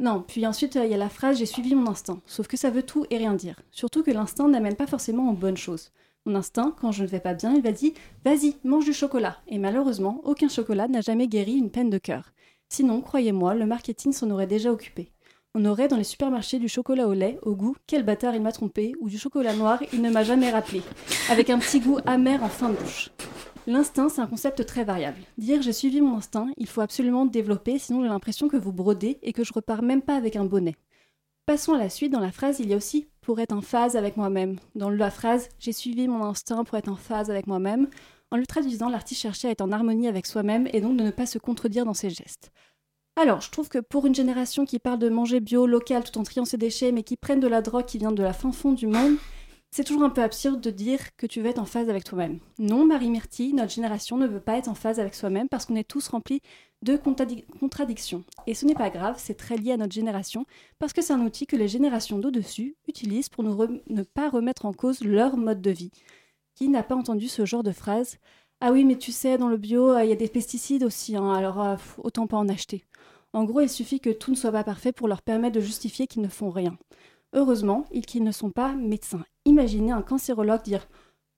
Non, 0.01 0.25
puis 0.27 0.47
ensuite, 0.47 0.77
il 0.77 0.91
y 0.91 0.95
a 0.95 0.97
la 0.97 1.11
phrase 1.11 1.37
J'ai 1.37 1.45
suivi 1.45 1.75
mon 1.75 1.91
instinct, 1.91 2.23
sauf 2.25 2.49
que 2.49 2.57
ça 2.57 2.71
veut 2.71 2.85
tout 2.85 3.05
et 3.11 3.19
rien 3.19 3.35
dire. 3.35 3.61
Surtout 3.71 4.03
que 4.03 4.11
l'instinct 4.11 4.49
n'amène 4.49 4.77
pas 4.77 4.87
forcément 4.87 5.29
aux 5.29 5.35
bonnes 5.35 5.59
choses. 5.59 5.93
Mon 6.25 6.37
instinct, 6.37 6.75
quand 6.81 6.91
je 6.91 7.03
ne 7.03 7.09
vais 7.09 7.21
pas 7.21 7.35
bien, 7.35 7.53
il 7.53 7.61
va 7.61 7.73
dire 7.73 7.93
Vas-y, 8.25 8.57
mange 8.65 8.87
du 8.87 8.95
chocolat. 8.95 9.37
Et 9.47 9.59
malheureusement, 9.59 10.23
aucun 10.25 10.49
chocolat 10.49 10.89
n'a 10.89 11.03
jamais 11.03 11.29
guéri 11.29 11.53
une 11.53 11.71
peine 11.71 11.91
de 11.91 11.99
cœur. 11.99 12.33
Sinon, 12.75 13.03
croyez-moi, 13.03 13.55
le 13.55 13.67
marketing 13.67 14.15
s'en 14.15 14.31
aurait 14.31 14.47
déjà 14.47 14.73
occupé. 14.73 15.13
On 15.55 15.67
aurait 15.67 15.89
dans 15.89 15.99
les 15.99 16.05
supermarchés 16.05 16.59
du 16.59 16.69
chocolat 16.69 17.07
au 17.07 17.13
lait, 17.13 17.39
au 17.43 17.55
goût 17.55 17.77
Quel 17.87 18.03
bâtard 18.03 18.35
il 18.35 18.41
m'a 18.41 18.51
trompé, 18.51 18.95
ou 18.99 19.11
du 19.11 19.19
chocolat 19.19 19.55
noir, 19.55 19.83
il 19.93 20.01
ne 20.01 20.09
m'a 20.09 20.25
jamais 20.25 20.51
rappelé, 20.51 20.81
avec 21.29 21.51
un 21.51 21.59
petit 21.59 21.81
goût 21.81 21.99
amer 22.07 22.43
en 22.43 22.49
fin 22.49 22.71
de 22.71 22.77
bouche. 22.77 23.11
L'instinct, 23.67 24.09
c'est 24.09 24.23
un 24.23 24.27
concept 24.27 24.65
très 24.65 24.85
variable. 24.85 25.19
Dire 25.37 25.61
j'ai 25.61 25.75
suivi 25.75 26.01
mon 26.01 26.17
instinct, 26.17 26.49
il 26.57 26.67
faut 26.67 26.81
absolument 26.81 27.27
développer, 27.27 27.79
sinon 27.79 28.01
j'ai 28.05 28.09
l'impression 28.09 28.49
que 28.49 28.57
vous 28.57 28.73
brodez 28.73 29.19
et 29.21 29.35
que 29.35 29.45
je 29.45 29.53
repars 29.53 29.83
même 29.83 30.01
pas 30.01 30.17
avec 30.17 30.37
un 30.37 30.47
bonnet. 30.47 30.77
Passons 31.45 31.75
à 31.75 31.79
la 31.79 31.91
suite. 31.91 32.13
Dans 32.13 32.21
la 32.21 32.33
phrase, 32.33 32.59
il 32.59 32.71
y 32.71 32.73
a 32.73 32.79
aussi 32.79 33.07
pour 33.21 33.39
être 33.39 33.53
en 33.53 33.61
phase 33.61 33.97
avec 33.97 34.17
moi-même. 34.17 34.57
Dans 34.77 34.89
la 34.89 35.11
phrase 35.11 35.51
j'ai 35.59 35.73
suivi 35.73 36.09
mon 36.09 36.25
instinct 36.25 36.65
pour 36.65 36.79
être 36.79 36.89
en 36.89 36.97
phase 36.97 37.31
avec 37.31 37.47
moi-même, 37.47 37.89
en 38.33 38.37
le 38.37 38.47
traduisant, 38.47 38.89
l'artiste 38.89 39.21
cherchait 39.21 39.49
à 39.49 39.51
être 39.53 39.61
en 39.61 39.71
harmonie 39.71 40.09
avec 40.09 40.27
soi-même 40.27 40.69
et 40.73 40.81
donc 40.81 40.97
de 40.97 41.05
ne 41.05 41.11
pas 41.11 41.27
se 41.27 41.39
contredire 41.39 41.85
dans 41.85 41.95
ses 41.95 42.11
gestes. 42.11 42.51
Alors, 43.21 43.43
je 43.43 43.51
trouve 43.51 43.69
que 43.69 43.79
pour 43.79 44.07
une 44.07 44.15
génération 44.15 44.65
qui 44.65 44.79
parle 44.79 44.99
de 44.99 45.11
manger 45.11 45.41
bio, 45.41 45.67
local, 45.67 46.03
tout 46.03 46.19
en 46.19 46.23
triant 46.23 46.47
ses 46.47 46.57
déchets, 46.57 46.93
mais 46.93 47.03
qui 47.03 47.17
prennent 47.17 47.41
de 47.41 47.47
la 47.47 47.61
drogue 47.61 47.85
qui 47.85 47.99
vient 47.99 48.11
de 48.11 48.23
la 48.23 48.33
fin 48.33 48.51
fond 48.53 48.73
du 48.73 48.87
monde, 48.87 49.17
C'est 49.75 49.85
toujours 49.85 50.03
un 50.03 50.11
peu 50.11 50.23
absurde 50.23 50.61
de 50.61 50.71
dire 50.71 51.17
que 51.17 51.27
tu 51.27 51.41
veux 51.41 51.49
être 51.49 51.59
en 51.59 51.65
phase 51.65 51.89
avec 51.89 52.05
toi-même. 52.05 52.41
Non, 52.59 52.85
Marie 52.85 53.09
Myrtille, 53.09 53.55
notre 53.55 53.73
génération 53.73 54.19
ne 54.19 54.27
veut 54.27 54.39
pas 54.39 54.59
être 54.59 54.69
en 54.69 54.75
phase 54.75 55.01
avec 55.01 55.15
soi-même 55.15 55.49
parce 55.49 55.65
qu'on 55.65 55.77
est 55.77 55.89
tous 55.89 56.09
remplis 56.09 56.43
de 56.83 56.99
contradi- 56.99 57.47
contradictions. 57.59 58.23
Et 58.47 58.53
ce 58.53 58.67
n'est 58.67 58.75
pas 58.75 58.91
grave, 58.91 59.15
c'est 59.17 59.33
très 59.33 59.57
lié 59.57 59.73
à 59.73 59.79
notre 59.79 59.95
génération 59.95 60.45
parce 60.79 60.93
que 60.93 61.01
c'est 61.01 61.15
un 61.15 61.25
outil 61.25 61.47
que 61.47 61.57
les 61.57 61.69
générations 61.69 62.19
d'au-dessus 62.19 62.77
utilisent 62.87 63.31
pour 63.31 63.45
ne 63.45 64.03
pas 64.03 64.29
remettre 64.29 64.67
en 64.67 64.75
cause 64.75 65.03
leur 65.03 65.39
mode 65.39 65.63
de 65.63 65.71
vie. 65.71 65.91
Qui 66.55 66.69
n'a 66.69 66.83
pas 66.83 66.95
entendu 66.95 67.29
ce 67.29 67.47
genre 67.47 67.63
de 67.63 67.73
phrase 67.73 68.19
Ah 68.61 68.73
oui, 68.73 68.85
mais 68.85 68.97
tu 68.97 69.13
sais, 69.13 69.39
dans 69.39 69.49
le 69.49 69.57
bio, 69.57 69.91
euh, 69.91 70.05
il 70.05 70.11
y 70.11 70.13
a 70.13 70.17
des 70.17 70.29
pesticides 70.29 70.85
aussi, 70.85 71.17
hein, 71.17 71.33
alors 71.33 71.63
euh, 71.63 71.77
autant 71.99 72.27
pas 72.27 72.37
en 72.37 72.49
acheter. 72.49 72.85
En 73.33 73.45
gros, 73.45 73.61
il 73.61 73.71
suffit 73.71 74.01
que 74.01 74.11
tout 74.11 74.31
ne 74.31 74.37
soit 74.37 74.53
pas 74.53 74.65
parfait 74.65 74.93
pour 74.93 75.09
leur 75.09 75.23
permettre 75.23 75.57
de 75.57 75.61
justifier 75.61 76.07
qu'ils 76.07 76.23
ne 76.23 76.29
font 76.29 76.51
rien. 76.51 76.77
Heureusement, 77.33 77.87
ils 77.93 78.05
qu'ils 78.05 78.25
ne 78.25 78.33
sont 78.33 78.51
pas 78.51 78.75
médecins. 78.75 79.25
Imaginez 79.47 79.93
un 79.93 80.03
cancérologue 80.03 80.63
dire 80.63 80.87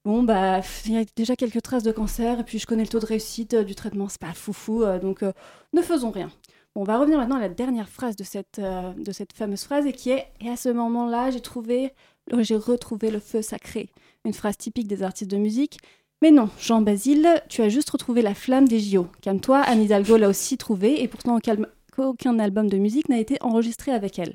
Bon, 0.05 0.23
bah, 0.23 0.61
il 0.85 0.93
y 0.93 0.99
a 0.99 1.05
déjà 1.17 1.37
quelques 1.37 1.63
traces 1.63 1.85
de 1.85 1.93
cancer, 1.93 2.41
et 2.41 2.45
puis 2.45 2.59
je 2.59 2.67
connais 2.67 2.83
le 2.83 2.89
taux 2.89 2.99
de 2.99 3.07
réussite 3.07 3.55
euh, 3.55 3.65
du 3.65 3.75
traitement, 3.75 4.09
c'est 4.09 4.21
pas 4.21 4.35
foufou, 4.35 4.85
donc 5.01 5.23
ne 5.23 5.83
faisons 5.83 6.11
rien. 6.11 6.31
Bon, 6.75 6.83
on 6.83 6.85
va 6.85 6.99
revenir 6.99 7.19
maintenant 7.19 7.37
à 7.37 7.41
la 7.41 7.49
dernière 7.49 7.89
phrase 7.89 8.17
de 8.17 8.25
cette, 8.25 8.61
de 8.61 9.13
cette 9.13 9.33
fameuse 9.33 9.63
phrase, 9.63 9.87
et 9.87 9.93
qui 9.93 10.11
est 10.11 10.27
Et 10.41 10.51
à 10.51 10.57
ce 10.57 10.69
moment-là, 10.69 11.31
j'ai 11.31 11.41
trouvé, 11.41 11.93
euh, 12.33 12.43
j'ai 12.43 12.57
retrouvé 12.57 13.11
le 13.11 13.21
feu 13.21 13.43
sacré. 13.43 13.91
Une 14.25 14.33
phrase 14.33 14.57
typique 14.57 14.89
des 14.89 15.03
artistes 15.03 15.31
de 15.31 15.37
musique. 15.37 15.79
Mais 16.23 16.31
non, 16.31 16.49
Jean-Basile, 16.59 17.43
tu 17.49 17.61
as 17.61 17.69
juste 17.69 17.91
retrouvé 17.91 18.23
la 18.23 18.35
flamme 18.35 18.67
des 18.67 18.81
JO. 18.81 19.09
Calme-toi, 19.21 19.59
Anne 19.59 19.83
Hidalgo 19.83 20.17
l'a 20.17 20.29
aussi 20.29 20.57
trouvée, 20.57 21.03
et 21.03 21.09
pourtant 21.09 21.39
aucun 21.99 22.39
album 22.39 22.69
de 22.69 22.79
musique 22.79 23.11
n'a 23.11 23.19
été 23.19 23.37
enregistré 23.43 23.93
avec 23.93 24.19
elle. 24.19 24.35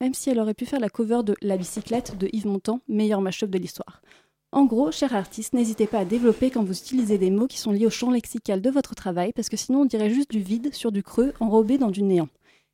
Même 0.00 0.14
si 0.14 0.30
elle 0.30 0.40
aurait 0.40 0.54
pu 0.54 0.66
faire 0.66 0.80
la 0.80 0.88
cover 0.88 1.20
de 1.24 1.36
La 1.42 1.56
bicyclette 1.56 2.18
de 2.18 2.28
Yves 2.32 2.46
Montand, 2.46 2.80
meilleur 2.88 3.20
mashup 3.20 3.50
de 3.50 3.58
l'histoire. 3.58 4.02
En 4.50 4.64
gros, 4.64 4.90
chers 4.90 5.14
artistes, 5.14 5.52
n'hésitez 5.52 5.86
pas 5.86 6.00
à 6.00 6.04
développer 6.04 6.50
quand 6.50 6.64
vous 6.64 6.76
utilisez 6.76 7.18
des 7.18 7.30
mots 7.30 7.46
qui 7.46 7.58
sont 7.58 7.70
liés 7.70 7.86
au 7.86 7.90
champ 7.90 8.10
lexical 8.10 8.60
de 8.60 8.70
votre 8.70 8.96
travail, 8.96 9.32
parce 9.32 9.48
que 9.48 9.56
sinon 9.56 9.82
on 9.82 9.84
dirait 9.84 10.10
juste 10.10 10.32
du 10.32 10.40
vide 10.40 10.74
sur 10.74 10.90
du 10.90 11.04
creux, 11.04 11.32
enrobé 11.38 11.78
dans 11.78 11.92
du 11.92 12.02
néant. 12.02 12.28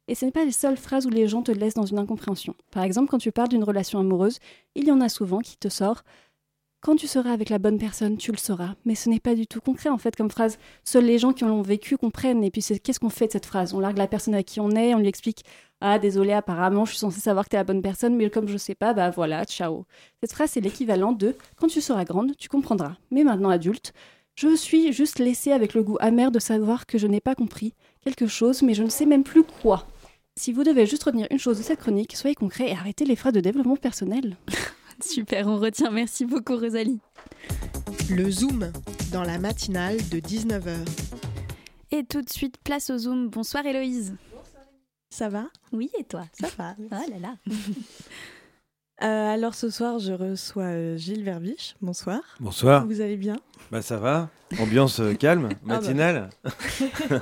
Et 0.09 0.15
ce 0.15 0.25
n'est 0.25 0.31
pas 0.31 0.45
les 0.45 0.53
seules 0.53 0.77
phrases 0.77 1.05
où 1.05 1.11
les 1.11 1.29
gens 1.29 1.43
te 1.43 1.53
laissent 1.53 1.75
dans 1.75 1.85
une 1.85 1.99
incompréhension. 1.99 2.55
Par 2.71 2.85
exemple, 2.85 3.11
quand 3.11 3.19
tu 3.19 3.33
parles 3.33 3.49
d'une 3.49 3.65
relation 3.65 3.99
amoureuse, 3.99 4.39
il 4.75 4.87
y 4.87 4.93
en 4.93 5.01
a 5.01 5.09
souvent 5.09 5.41
qui 5.41 5.59
te 5.59 5.69
sort 5.69 6.05
quand 6.87 6.95
tu 6.95 7.09
seras 7.09 7.33
avec 7.33 7.51
la 7.51 7.59
bonne 7.59 7.79
personne, 7.79 8.17
tu 8.17 8.31
le 8.31 8.37
sauras. 8.37 8.77
Mais 8.85 8.95
ce 8.95 9.09
n'est 9.09 9.19
pas 9.19 9.35
du 9.35 9.49
tout 9.49 9.61
concret 9.61 9.89
en 9.89 9.99
fait 9.99 10.15
comme 10.15 10.31
phrase. 10.31 10.57
Seuls 10.85 11.05
les 11.05 11.19
gens 11.19 11.33
qui 11.33 11.43
l'ont 11.43 11.61
vécu 11.61 11.97
comprennent. 11.97 12.45
Et 12.45 12.53
puis 12.53 12.63
qu'est-ce 12.63 13.01
qu'on 13.01 13.11
fait 13.11 13.27
de 13.27 13.33
cette 13.33 13.45
phrase? 13.45 13.75
On 13.75 13.81
largue 13.81 13.99
la 13.99 14.07
personne 14.07 14.37
à 14.37 14.45
qui 14.45 14.61
on 14.61 14.71
est, 14.71 14.95
on 14.95 15.01
lui 15.01 15.09
explique 15.09 15.45
Ah 15.81 15.99
désolé, 15.99 16.33
apparemment 16.33 16.85
je 16.85 16.91
suis 16.91 17.01
censée 17.01 17.19
savoir 17.19 17.47
que 17.47 17.51
t'es 17.51 17.57
la 17.57 17.65
bonne 17.65 17.83
personne, 17.83 18.15
mais 18.15 18.31
comme 18.31 18.47
je 18.47 18.57
sais 18.57 18.77
pas, 18.77 18.95
bah 18.95 19.11
voilà, 19.11 19.45
ciao. 19.47 19.85
Cette 20.23 20.33
phrase 20.33 20.51
c'est 20.53 20.61
l'équivalent 20.61 21.11
de 21.11 21.35
Quand 21.57 21.67
tu 21.67 21.81
seras 21.81 22.05
grande, 22.05 22.37
tu 22.37 22.49
comprendras. 22.49 22.95
Mais 23.11 23.25
maintenant 23.25 23.51
adulte, 23.51 23.93
je 24.37 24.55
suis 24.55 24.93
juste 24.93 25.19
laissée 25.19 25.51
avec 25.51 25.75
le 25.75 25.83
goût 25.83 25.97
amer 25.99 26.31
de 26.31 26.39
savoir 26.39 26.87
que 26.87 26.99
je 26.99 27.09
n'ai 27.09 27.21
pas 27.21 27.35
compris 27.35 27.75
quelque 28.05 28.29
chose, 28.29 28.63
mais 28.63 28.75
je 28.75 28.85
ne 28.85 28.91
sais 28.91 29.07
même 29.07 29.25
plus 29.25 29.43
quoi. 29.43 29.89
Si 30.37 30.53
vous 30.53 30.63
devez 30.63 30.87
juste 30.87 31.03
retenir 31.03 31.27
une 31.33 31.41
chose 31.41 31.59
de 31.59 31.65
cette 31.65 31.81
chronique, 31.81 32.15
soyez 32.15 32.37
concret 32.37 32.69
et 32.69 32.75
arrêtez 32.75 33.05
les 33.05 33.17
phrases 33.17 33.33
de 33.33 33.41
développement 33.41 33.75
personnel. 33.75 34.37
Super, 35.01 35.47
on 35.47 35.59
retient. 35.59 35.91
Merci 35.91 36.25
beaucoup, 36.25 36.57
Rosalie. 36.57 37.01
Le 38.11 38.31
Zoom, 38.31 38.71
dans 39.13 39.23
la 39.23 39.39
matinale 39.39 39.97
de 40.09 40.19
19h. 40.19 40.77
Et 41.93 42.05
tout 42.05 42.23
de 42.23 42.31
suite, 42.31 42.57
place 42.59 42.91
au 42.91 42.99
Zoom. 42.99 43.29
Bonsoir, 43.29 43.65
Héloïse. 43.67 44.15
Ça 45.11 45.29
va? 45.29 45.47
Oui, 45.73 45.91
et 45.99 46.05
toi? 46.05 46.25
Ça 46.39 46.49
va. 46.59 46.75
Oh 46.79 47.11
là 47.11 47.19
là. 47.19 47.35
Euh, 49.03 49.35
alors 49.35 49.55
ce 49.55 49.69
soir, 49.69 49.99
je 49.99 50.13
reçois 50.13 50.65
euh, 50.65 50.97
Gilles 50.97 51.23
Verbiche. 51.23 51.75
Bonsoir. 51.83 52.21
Bonsoir. 52.41 52.87
Vous 52.87 53.01
allez 53.03 53.17
bien? 53.19 53.37
Bah 53.71 53.83
ça 53.83 53.99
va. 53.99 54.31
Ambiance 54.59 55.01
euh, 55.01 55.13
calme, 55.15 55.49
bah. 55.65 55.75
matinale. 55.81 56.31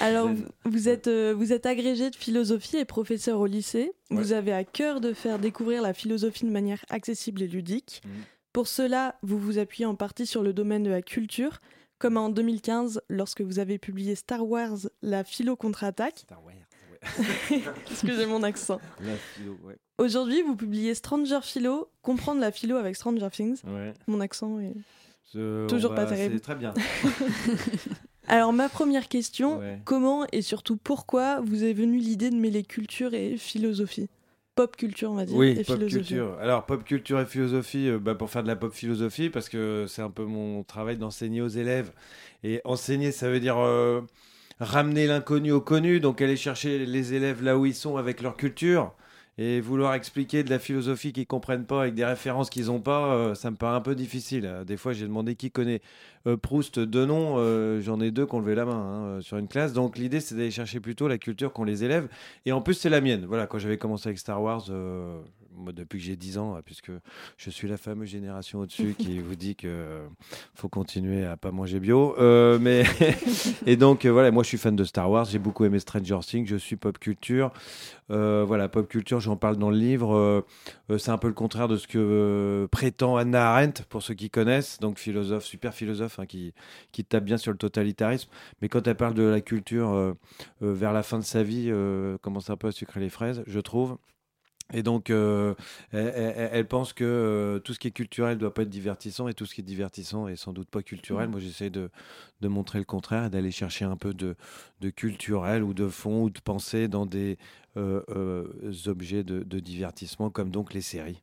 Alors 0.00 0.28
Zen. 0.28 0.36
vous- 0.64 0.70
vous 0.70 0.88
êtes, 0.88 1.08
euh, 1.08 1.34
vous 1.36 1.52
êtes 1.52 1.66
agrégé 1.66 2.10
de 2.10 2.16
philosophie 2.16 2.76
et 2.76 2.84
professeur 2.84 3.40
au 3.40 3.46
lycée. 3.46 3.92
Ouais. 4.10 4.16
Vous 4.18 4.32
avez 4.32 4.52
à 4.52 4.64
cœur 4.64 5.00
de 5.00 5.12
faire 5.12 5.38
découvrir 5.38 5.82
la 5.82 5.92
philosophie 5.94 6.44
de 6.44 6.50
manière 6.50 6.84
accessible 6.88 7.42
et 7.42 7.48
ludique. 7.48 8.02
Mhm. 8.04 8.10
Pour 8.52 8.68
cela, 8.68 9.16
vous 9.22 9.38
vous 9.38 9.58
appuyez 9.58 9.86
en 9.86 9.96
partie 9.96 10.26
sur 10.26 10.42
le 10.44 10.52
domaine 10.52 10.84
de 10.84 10.90
la 10.90 11.02
culture, 11.02 11.58
comme 11.98 12.16
en 12.16 12.28
2015 12.28 13.00
lorsque 13.08 13.40
vous 13.40 13.58
avez 13.58 13.78
publié 13.78 14.14
Star 14.14 14.46
Wars, 14.46 14.76
la 15.02 15.24
philo 15.24 15.56
contre-attaque. 15.56 16.18
Star 16.18 16.38
Wars, 16.44 16.54
ouais. 17.50 17.62
Excusez 17.90 18.26
mon 18.26 18.42
accent. 18.44 18.80
La 19.00 19.14
philo, 19.16 19.58
ouais. 19.64 19.76
Aujourd'hui, 19.98 20.42
vous 20.42 20.56
publiez 20.56 20.94
Stranger 20.94 21.38
Philo, 21.42 21.88
comprendre 22.02 22.40
la 22.40 22.50
philo 22.50 22.76
avec 22.76 22.96
Stranger 22.96 23.28
Things. 23.30 23.60
Ouais. 23.64 23.92
Mon 24.08 24.20
accent 24.20 24.58
est... 24.58 24.74
Ce- 25.24 25.66
Toujours 25.68 25.94
pas 25.94 26.04
terrible. 26.04 26.34
C'est 26.34 26.40
très 26.40 26.54
bien. 26.56 26.74
Alors 28.26 28.52
ma 28.52 28.68
première 28.68 29.08
question, 29.08 29.58
Ouais. 29.58 29.78
comment 29.84 30.26
et 30.32 30.42
surtout 30.42 30.76
pourquoi 30.76 31.40
vous 31.40 31.62
est 31.64 31.72
venue 31.74 31.98
l'idée 31.98 32.30
de 32.30 32.36
mêler 32.36 32.62
culture 32.64 33.14
et 33.14 33.36
philosophie? 33.36 34.08
Pop 34.56 34.76
culture, 34.76 35.10
on 35.10 35.14
va 35.14 35.26
dire, 35.26 35.36
Oui, 35.36 35.48
et 35.50 35.54
pop 35.64 35.76
philosophie. 35.76 35.94
culture. 35.96 36.36
Alors, 36.40 36.64
pop 36.64 36.84
culture 36.84 37.20
et 37.20 37.26
philosophie, 37.26 37.88
euh, 37.88 37.98
bah, 37.98 38.14
pour 38.14 38.30
faire 38.30 38.42
de 38.44 38.48
la 38.48 38.54
pop 38.56 38.72
philosophie, 38.72 39.28
parce 39.28 39.48
que 39.48 39.86
c'est 39.88 40.02
un 40.02 40.10
peu 40.10 40.24
mon 40.24 40.62
travail 40.62 40.96
d'enseigner 40.96 41.40
aux 41.42 41.48
élèves. 41.48 41.92
Et 42.44 42.60
enseigner, 42.64 43.10
ça 43.10 43.28
veut 43.28 43.40
dire 43.40 43.58
euh, 43.58 44.00
ramener 44.60 45.06
l'inconnu 45.08 45.50
au 45.52 45.60
connu, 45.60 45.98
donc 46.00 46.22
aller 46.22 46.36
chercher 46.36 46.86
les 46.86 47.14
élèves 47.14 47.42
là 47.42 47.58
où 47.58 47.66
ils 47.66 47.74
sont 47.74 47.96
avec 47.96 48.22
leur 48.22 48.36
culture. 48.36 48.92
Et 49.36 49.60
vouloir 49.60 49.94
expliquer 49.94 50.44
de 50.44 50.50
la 50.50 50.60
philosophie 50.60 51.12
qu'ils 51.12 51.26
comprennent 51.26 51.66
pas 51.66 51.82
avec 51.82 51.94
des 51.94 52.04
références 52.04 52.50
qu'ils 52.50 52.70
ont 52.70 52.80
pas, 52.80 53.14
euh, 53.14 53.34
ça 53.34 53.50
me 53.50 53.56
paraît 53.56 53.76
un 53.76 53.80
peu 53.80 53.96
difficile. 53.96 54.46
Euh, 54.46 54.64
Des 54.64 54.76
fois, 54.76 54.92
j'ai 54.92 55.06
demandé 55.06 55.34
qui 55.34 55.50
connaît 55.50 55.80
euh, 56.28 56.36
Proust 56.36 56.78
de 56.78 57.04
nom, 57.04 57.36
j'en 57.80 58.00
ai 58.00 58.12
deux 58.12 58.26
qui 58.26 58.34
ont 58.34 58.40
levé 58.40 58.54
la 58.54 58.64
main 58.64 59.16
hein, 59.16 59.20
sur 59.20 59.36
une 59.36 59.48
classe. 59.48 59.72
Donc 59.72 59.98
l'idée, 59.98 60.20
c'est 60.20 60.36
d'aller 60.36 60.52
chercher 60.52 60.78
plutôt 60.78 61.08
la 61.08 61.18
culture 61.18 61.52
qu'ont 61.52 61.64
les 61.64 61.82
élèves. 61.82 62.08
Et 62.46 62.52
en 62.52 62.60
plus, 62.60 62.74
c'est 62.74 62.90
la 62.90 63.00
mienne. 63.00 63.24
Voilà, 63.26 63.48
quand 63.48 63.58
j'avais 63.58 63.78
commencé 63.78 64.08
avec 64.08 64.18
Star 64.18 64.40
Wars, 64.40 64.70
moi, 65.56 65.72
depuis 65.72 65.98
que 65.98 66.04
j'ai 66.04 66.16
10 66.16 66.38
ans, 66.38 66.56
euh, 66.56 66.60
puisque 66.64 66.90
je 67.36 67.50
suis 67.50 67.68
la 67.68 67.76
fameuse 67.76 68.08
génération 68.08 68.60
au-dessus 68.60 68.94
qui 68.98 69.18
vous 69.20 69.36
dit 69.36 69.56
que 69.56 69.66
euh, 69.68 70.06
faut 70.54 70.68
continuer 70.68 71.24
à 71.24 71.36
pas 71.36 71.50
manger 71.50 71.80
bio. 71.80 72.16
Euh, 72.18 72.58
mais 72.60 72.84
et 73.66 73.76
donc 73.76 74.04
euh, 74.04 74.10
voilà, 74.10 74.30
moi 74.30 74.42
je 74.42 74.48
suis 74.48 74.58
fan 74.58 74.76
de 74.76 74.84
Star 74.84 75.10
Wars, 75.10 75.24
j'ai 75.24 75.38
beaucoup 75.38 75.64
aimé 75.64 75.78
Stranger 75.78 76.18
Things, 76.22 76.46
je 76.46 76.56
suis 76.56 76.76
pop 76.76 76.98
culture. 76.98 77.52
Euh, 78.10 78.44
voilà, 78.46 78.68
pop 78.68 78.88
culture, 78.88 79.20
j'en 79.20 79.36
parle 79.36 79.56
dans 79.56 79.70
le 79.70 79.76
livre. 79.78 80.14
Euh, 80.14 80.98
c'est 80.98 81.10
un 81.10 81.18
peu 81.18 81.28
le 81.28 81.34
contraire 81.34 81.68
de 81.68 81.76
ce 81.76 81.86
que 81.86 82.68
prétend 82.70 83.16
Hannah 83.16 83.52
Arendt, 83.54 83.84
pour 83.88 84.02
ceux 84.02 84.14
qui 84.14 84.30
connaissent, 84.30 84.78
donc 84.80 84.98
philosophe, 84.98 85.44
super 85.44 85.74
philosophe, 85.74 86.18
hein, 86.18 86.26
qui, 86.26 86.52
qui 86.92 87.04
tape 87.04 87.24
bien 87.24 87.38
sur 87.38 87.52
le 87.52 87.58
totalitarisme. 87.58 88.28
Mais 88.60 88.68
quand 88.68 88.86
elle 88.86 88.96
parle 88.96 89.14
de 89.14 89.22
la 89.22 89.40
culture 89.40 90.14
vers 90.60 90.92
la 90.92 91.02
fin 91.02 91.18
de 91.18 91.24
sa 91.24 91.42
vie, 91.42 91.72
commence 92.20 92.50
un 92.50 92.56
peu 92.56 92.68
à 92.68 92.72
sucrer 92.72 93.00
les 93.00 93.08
fraises, 93.08 93.42
je 93.46 93.60
trouve. 93.60 93.96
Et 94.72 94.82
donc, 94.82 95.10
euh, 95.10 95.54
elle, 95.92 96.66
pense 96.66 96.92
que 96.94 97.04
euh, 97.04 97.58
tout 97.58 97.74
ce 97.74 97.78
qui 97.78 97.88
est 97.88 97.92
culturel 97.92 98.38
doit 98.38 98.54
pas 98.54 98.62
être 98.62 98.70
divertissant 98.70 99.28
et 99.28 99.34
tout 99.34 99.44
ce 99.46 99.54
qui 99.54 99.60
est 99.60 99.64
divertissant 99.64 100.26
est 100.26 100.36
sans 100.36 100.52
doute 100.52 100.68
pas 100.68 100.82
culturel. 100.82 101.28
Moi, 101.28 101.38
j'essaie 101.38 101.70
de, 101.70 101.90
de 102.40 102.48
montrer 102.48 102.78
le 102.78 102.84
contraire 102.84 103.26
et 103.26 103.30
d'aller 103.30 103.50
chercher 103.50 103.84
un 103.84 103.96
peu 103.96 104.14
de, 104.14 104.36
de 104.80 104.90
culturel 104.90 105.62
ou 105.62 105.74
de 105.74 105.88
fond 105.88 106.22
ou 106.22 106.30
de 106.30 106.40
pensée 106.40 106.88
dans 106.88 107.04
des 107.04 107.36
euh, 107.76 108.02
objets 108.86 109.22
de, 109.22 109.42
de 109.42 109.60
divertissement 109.60 110.30
comme 110.30 110.50
donc 110.50 110.72
les 110.72 110.80
séries. 110.82 111.22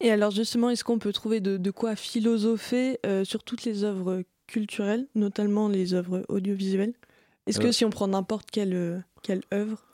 Et 0.00 0.10
alors 0.10 0.30
justement, 0.30 0.70
est-ce 0.70 0.84
qu'on 0.84 0.98
peut 0.98 1.12
trouver 1.12 1.40
de, 1.40 1.56
de 1.58 1.70
quoi 1.70 1.96
philosopher 1.96 2.98
euh, 3.06 3.24
sur 3.24 3.44
toutes 3.44 3.64
les 3.64 3.84
œuvres 3.84 4.22
culturelles, 4.46 5.06
notamment 5.14 5.68
les 5.68 5.94
œuvres 5.94 6.24
audiovisuelles? 6.28 6.94
Est-ce 7.46 7.60
que 7.60 7.66
Euh. 7.68 7.72
si 7.72 7.84
on 7.84 7.90
prend 7.90 8.08
n'importe 8.08 8.50
quelle, 8.50 9.04
quelle 9.22 9.42
œuvre, 9.52 9.84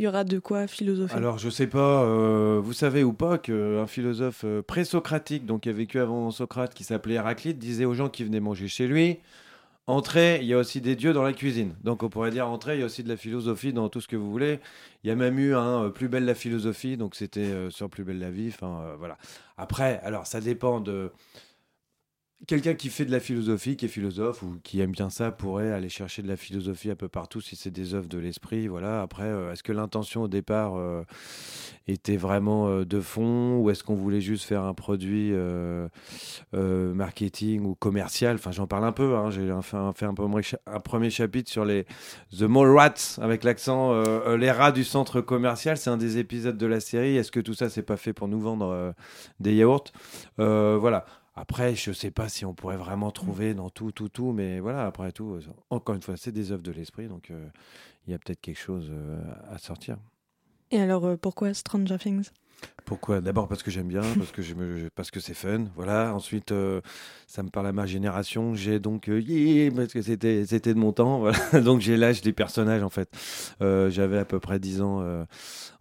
il 0.00 0.04
y 0.04 0.08
aura 0.08 0.24
de 0.24 0.38
quoi 0.38 0.66
philosopher 0.66 1.14
Alors, 1.14 1.36
je 1.36 1.50
sais 1.50 1.66
pas, 1.66 2.04
euh, 2.04 2.58
vous 2.62 2.72
savez 2.72 3.04
ou 3.04 3.12
pas 3.12 3.36
qu'un 3.36 3.86
philosophe 3.86 4.42
euh, 4.44 4.62
pré-socratique, 4.62 5.44
donc 5.44 5.60
qui 5.62 5.68
a 5.68 5.72
vécu 5.72 6.00
avant 6.00 6.30
Socrate, 6.30 6.72
qui 6.72 6.84
s'appelait 6.84 7.16
Héraclite, 7.16 7.58
disait 7.58 7.84
aux 7.84 7.92
gens 7.92 8.08
qui 8.08 8.24
venaient 8.24 8.40
manger 8.40 8.66
chez 8.66 8.86
lui 8.86 9.18
Entrez, 9.90 10.38
il 10.40 10.46
y 10.46 10.54
a 10.54 10.58
aussi 10.58 10.80
des 10.80 10.94
dieux 10.94 11.12
dans 11.12 11.24
la 11.24 11.32
cuisine. 11.32 11.74
Donc, 11.82 12.04
on 12.04 12.08
pourrait 12.08 12.30
dire 12.30 12.48
entrez, 12.48 12.76
il 12.76 12.80
y 12.80 12.82
a 12.82 12.86
aussi 12.86 13.02
de 13.02 13.08
la 13.08 13.16
philosophie 13.16 13.72
dans 13.72 13.88
tout 13.88 14.00
ce 14.00 14.06
que 14.06 14.14
vous 14.14 14.30
voulez. 14.30 14.60
Il 15.02 15.08
y 15.08 15.10
a 15.10 15.16
même 15.16 15.36
eu 15.38 15.54
un 15.54 15.84
euh, 15.84 15.88
Plus 15.88 16.08
belle 16.08 16.24
la 16.24 16.36
philosophie, 16.36 16.96
donc 16.96 17.16
c'était 17.16 17.40
euh, 17.40 17.70
sur 17.70 17.90
Plus 17.90 18.04
belle 18.04 18.20
la 18.20 18.30
vie. 18.30 18.52
Enfin, 18.54 18.82
euh, 18.82 18.94
voilà. 18.96 19.18
Après, 19.58 20.00
alors, 20.04 20.26
ça 20.26 20.40
dépend 20.40 20.80
de. 20.80 21.10
Quelqu'un 22.46 22.74
qui 22.74 22.88
fait 22.88 23.04
de 23.04 23.10
la 23.12 23.20
philosophie, 23.20 23.76
qui 23.76 23.84
est 23.84 23.88
philosophe 23.88 24.42
ou 24.42 24.56
qui 24.62 24.80
aime 24.80 24.92
bien 24.92 25.10
ça, 25.10 25.30
pourrait 25.30 25.72
aller 25.72 25.88
chercher 25.88 26.22
de 26.22 26.28
la 26.28 26.36
philosophie 26.36 26.90
un 26.90 26.96
peu 26.96 27.08
partout 27.08 27.40
si 27.40 27.54
c'est 27.54 27.70
des 27.70 27.94
œuvres 27.94 28.08
de 28.08 28.18
l'esprit. 28.18 28.66
Voilà. 28.66 29.02
Après, 29.02 29.24
euh, 29.24 29.52
est-ce 29.52 29.62
que 29.62 29.72
l'intention 29.72 30.22
au 30.22 30.28
départ 30.28 30.76
euh, 30.76 31.02
était 31.86 32.16
vraiment 32.16 32.68
euh, 32.68 32.84
de 32.84 33.00
fond 33.00 33.58
ou 33.58 33.70
est-ce 33.70 33.84
qu'on 33.84 33.94
voulait 33.94 34.20
juste 34.20 34.44
faire 34.44 34.62
un 34.62 34.74
produit 34.74 35.32
marketing 36.52 37.64
ou 37.64 37.74
commercial? 37.74 38.36
Enfin, 38.36 38.52
j'en 38.52 38.66
parle 38.66 38.84
un 38.84 38.92
peu. 38.92 39.16
hein. 39.16 39.30
J'ai 39.30 39.46
fait, 39.62 39.76
un- 40.06 40.80
premier 40.80 41.10
chapitre 41.10 41.50
sur 41.50 41.64
les 41.64 41.84
The 42.36 42.42
Mall 42.42 42.76
Rats 42.76 43.18
avec 43.20 43.44
l'accent 43.44 44.02
les 44.34 44.50
rats 44.50 44.72
du 44.72 44.84
centre 44.84 45.20
commercial. 45.20 45.76
C'est 45.76 45.90
un 45.90 45.96
des 45.96 46.18
épisodes 46.18 46.56
de 46.56 46.66
la 46.66 46.80
série. 46.80 47.16
Est-ce 47.16 47.30
que 47.30 47.40
tout 47.40 47.54
ça, 47.54 47.68
c'est 47.68 47.82
pas 47.82 47.96
fait 47.96 48.12
pour 48.12 48.28
nous 48.28 48.40
vendre 48.40 48.94
des 49.40 49.54
yaourts? 49.54 49.84
Voilà. 50.38 51.04
Après, 51.40 51.74
je 51.74 51.90
sais 51.92 52.10
pas 52.10 52.28
si 52.28 52.44
on 52.44 52.52
pourrait 52.52 52.76
vraiment 52.76 53.10
trouver 53.10 53.54
dans 53.54 53.70
tout, 53.70 53.92
tout, 53.92 54.10
tout, 54.10 54.32
mais 54.32 54.60
voilà, 54.60 54.84
après 54.84 55.10
tout, 55.10 55.36
euh, 55.36 55.40
encore 55.70 55.94
une 55.94 56.02
fois, 56.02 56.18
c'est 56.18 56.32
des 56.32 56.52
œuvres 56.52 56.62
de 56.62 56.70
l'esprit, 56.70 57.08
donc 57.08 57.30
euh, 57.30 57.48
il 58.06 58.10
y 58.10 58.14
a 58.14 58.18
peut-être 58.18 58.42
quelque 58.42 58.58
chose 58.58 58.88
euh, 58.90 59.18
à 59.50 59.56
sortir. 59.56 59.96
Et 60.70 60.78
alors, 60.78 61.06
euh, 61.06 61.16
pourquoi 61.16 61.54
Stranger 61.54 61.96
Things? 61.98 62.28
Pourquoi? 62.84 63.22
D'abord 63.22 63.48
parce 63.48 63.62
que 63.62 63.70
j'aime 63.70 63.88
bien, 63.88 64.02
parce 64.18 64.32
que 64.32 64.42
je 64.42 64.54
me, 64.54 64.90
parce 64.94 65.10
que 65.10 65.18
c'est 65.18 65.32
fun, 65.32 65.64
voilà. 65.76 66.14
Ensuite, 66.14 66.52
euh, 66.52 66.82
ça 67.26 67.42
me 67.42 67.48
parle 67.48 67.68
à 67.68 67.72
ma 67.72 67.86
génération. 67.86 68.54
J'ai 68.54 68.78
donc 68.78 69.08
euh, 69.08 69.18
yeah, 69.18 69.70
parce 69.70 69.94
que 69.94 70.02
c'était 70.02 70.44
c'était 70.44 70.74
de 70.74 70.78
mon 70.78 70.92
temps, 70.92 71.20
voilà. 71.20 71.38
donc 71.62 71.80
j'ai 71.80 71.96
l'âge 71.96 72.20
des 72.20 72.34
personnages 72.34 72.82
en 72.82 72.90
fait. 72.90 73.08
Euh, 73.62 73.88
J'avais 73.88 74.18
à 74.18 74.26
peu 74.26 74.40
près 74.40 74.58
10 74.58 74.82
ans 74.82 75.02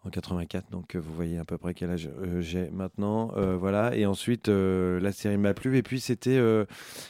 en 0.05 0.09
84, 0.09 0.71
donc 0.71 0.95
euh, 0.95 0.99
vous 0.99 1.13
voyez 1.13 1.37
à 1.37 1.43
peu 1.45 1.57
près 1.57 1.73
quel 1.73 1.89
âge 1.89 2.09
euh, 2.21 2.39
j'ai 2.41 2.69
maintenant, 2.69 3.31
euh, 3.35 3.57
voilà. 3.57 3.95
Et 3.97 4.05
ensuite, 4.05 4.47
euh, 4.47 4.99
la 5.01 5.11
série 5.11 5.37
m'a 5.37 5.53
plu. 5.53 5.77
Et 5.77 5.83
puis 5.83 5.99
c'était 5.99 6.37
euh, 6.37 6.65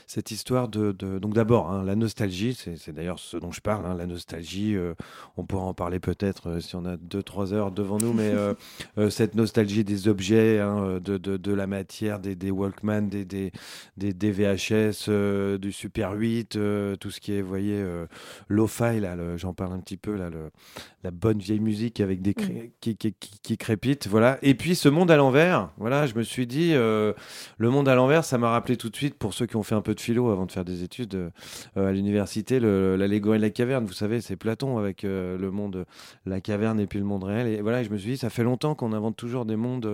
cette 0.08 0.32
histoire 0.32 0.68
de, 0.70 0.92
de- 0.92 1.20
donc 1.20 1.36
d'abord 1.36 1.70
hein, 1.72 1.84
la 1.84 1.96
nostalgie. 1.96 2.56
C'est 2.56 2.92
d'ailleurs 2.92 3.20
ce 3.20 3.38
dont 3.38 3.52
je 3.52 3.62
parle, 3.62 3.86
hein, 3.86 3.94
la 3.96 4.08
nostalgie. 4.08 4.76
on 5.38 5.46
pourra 5.46 5.64
en 5.66 5.74
parler 5.76 6.00
peut-être 6.00 6.60
si 6.62 6.76
on 6.76 6.84
a 6.86 6.96
2-3 6.98 7.54
heures 7.54 7.72
devant 7.72 7.98
nous, 8.00 8.14
mais 8.14 8.34
cette 9.12 9.36
nostalgie 9.36 9.84
des 9.84 10.08
objets, 10.08 10.60
hein, 10.60 11.00
de, 11.00 11.18
de, 11.18 11.38
de 11.38 11.54
la 11.54 11.68
matière, 11.68 12.20
des, 12.20 12.36
des 12.36 12.50
Walkman, 12.52 13.04
des, 13.10 13.24
des, 13.26 13.52
des, 13.98 14.32
VHS, 14.32 15.10
du 15.60 15.72
Super 15.72 16.14
8, 16.14 16.56
euh, 16.56 16.96
tout 16.96 17.12
ce 17.12 17.20
qui 17.20 17.34
est, 17.34 17.42
vous 17.42 17.50
voyez, 17.50 17.84
lo-fi, 18.48 19.00
j'en 19.38 19.54
parle 19.54 19.74
un 19.74 19.80
petit 19.80 19.98
peu, 19.98 20.16
là, 20.16 20.30
le- 20.30 20.50
la 21.04 21.12
bonne 21.12 21.40
vieille 21.40 21.60
musique 21.60 22.00
avec 22.02 22.22
des 22.22 22.34
cré- 22.34 22.72
qui, 22.80 23.58
crépitent, 23.58 24.08
voilà. 24.08 24.40
Et 24.42 24.54
puis 24.54 24.76
ce 24.76 24.88
monde 24.88 25.12
à 25.12 25.18
l'envers, 25.18 25.70
voilà, 25.78 26.06
je 26.08 26.16
me 26.16 26.24
suis 26.24 26.48
dit, 26.48 26.72
euh, 26.74 27.14
le 27.58 27.70
monde 27.70 27.90
à 27.90 27.96
l'envers, 27.96 28.24
ça 28.24 28.38
m'a 28.38 28.50
rappelé 28.50 28.78
tout 28.78 28.90
de 28.90 28.96
suite, 28.96 29.16
pour 29.16 29.34
ceux 29.34 29.46
qui 29.46 29.56
ont 29.58 29.64
fait 29.64 29.76
un 29.76 29.82
peu 29.82 29.94
de 29.94 30.00
philo 30.00 30.30
avant 30.30 30.46
de 30.46 30.52
faire 30.52 30.66
des 30.66 30.84
études 30.84 31.16
euh, 31.16 31.30
à 31.90 31.92
l'université, 31.92 32.60
l'allégorie 32.60 33.38
de 33.38 33.44
la 33.44 33.50
caverne, 33.50 33.86
vous 33.86 33.94
savez, 33.94 34.22
c'est 34.22 34.38
Platon 34.38 34.78
avec 34.78 35.04
euh, 35.04 35.38
le 35.38 35.52
monde, 35.52 35.86
la 36.26 36.40
caverne 36.40 36.80
et 36.80 36.88
puis 36.88 37.00
le 37.00 37.06
monde 37.06 37.24
réel. 37.24 37.48
Et 37.48 37.62
voilà, 37.62 37.84
je 37.84 37.90
me 37.90 37.98
suis 37.98 38.12
dit, 38.12 38.18
ça 38.18 38.30
fait 38.30 38.44
longtemps 38.44 38.76
qu'on 38.76 38.94
invente 38.94 39.18
toujours 39.18 39.46
des 39.46 39.58
mondes 39.58 39.90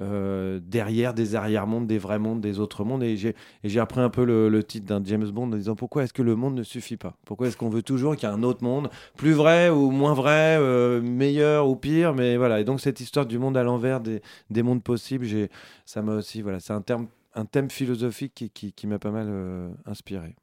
euh, 0.00 0.58
derrière, 0.62 1.14
des 1.14 1.34
arrière-mondes, 1.34 1.86
des 1.86 1.98
vrais 1.98 2.18
mondes, 2.18 2.40
des 2.40 2.58
autres 2.58 2.84
mondes. 2.84 3.02
Et 3.02 3.16
j'ai 3.16 3.80
repris 3.80 4.00
un 4.00 4.08
peu 4.08 4.24
le, 4.24 4.48
le 4.48 4.64
titre 4.64 4.86
d'un 4.86 5.02
James 5.04 5.28
Bond 5.30 5.44
en 5.44 5.56
disant 5.56 5.76
pourquoi 5.76 6.04
est-ce 6.04 6.12
que 6.12 6.22
le 6.22 6.34
monde 6.34 6.54
ne 6.54 6.62
suffit 6.62 6.96
pas? 6.96 7.14
Pourquoi 7.24 7.48
est-ce 7.48 7.56
qu'on 7.56 7.68
veut 7.68 7.82
toujours 7.82 8.16
qu'il 8.16 8.28
y 8.28 8.32
ait 8.32 8.34
un 8.34 8.42
autre 8.42 8.64
monde, 8.64 8.88
plus 9.16 9.32
vrai 9.32 9.68
ou 9.68 9.90
moins 9.90 10.14
vrai, 10.14 10.56
euh, 10.58 11.00
meilleur 11.02 11.68
ou 11.68 11.76
pire? 11.76 12.14
Mais 12.14 12.36
voilà, 12.36 12.60
et 12.60 12.64
donc 12.64 12.80
cette 12.80 13.00
histoire 13.00 13.26
du 13.26 13.38
monde 13.38 13.56
à 13.56 13.62
l'envers, 13.62 14.00
des, 14.00 14.22
des 14.50 14.62
mondes 14.62 14.82
possibles, 14.82 15.26
ça 15.84 16.02
m'a 16.02 16.14
aussi, 16.14 16.40
voilà, 16.42 16.58
c'est 16.58 16.72
un, 16.72 16.80
terme, 16.80 17.06
un 17.34 17.44
thème 17.44 17.70
philosophique 17.70 18.32
qui, 18.34 18.50
qui, 18.50 18.72
qui 18.72 18.86
m'a 18.86 18.98
pas 18.98 19.10
mal 19.10 19.26
euh, 19.28 19.68
inspiré. 19.86 20.34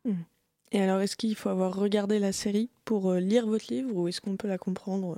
Et 0.72 0.80
alors, 0.80 1.02
est-ce 1.02 1.18
qu'il 1.18 1.36
faut 1.36 1.50
avoir 1.50 1.76
regardé 1.76 2.20
la 2.20 2.32
série 2.32 2.70
pour 2.86 3.14
lire 3.16 3.48
votre 3.48 3.74
livre 3.74 3.90
ou 3.96 4.08
est-ce 4.08 4.22
qu'on 4.22 4.38
peut 4.38 4.48
la 4.48 4.60
comprendre 4.60 5.18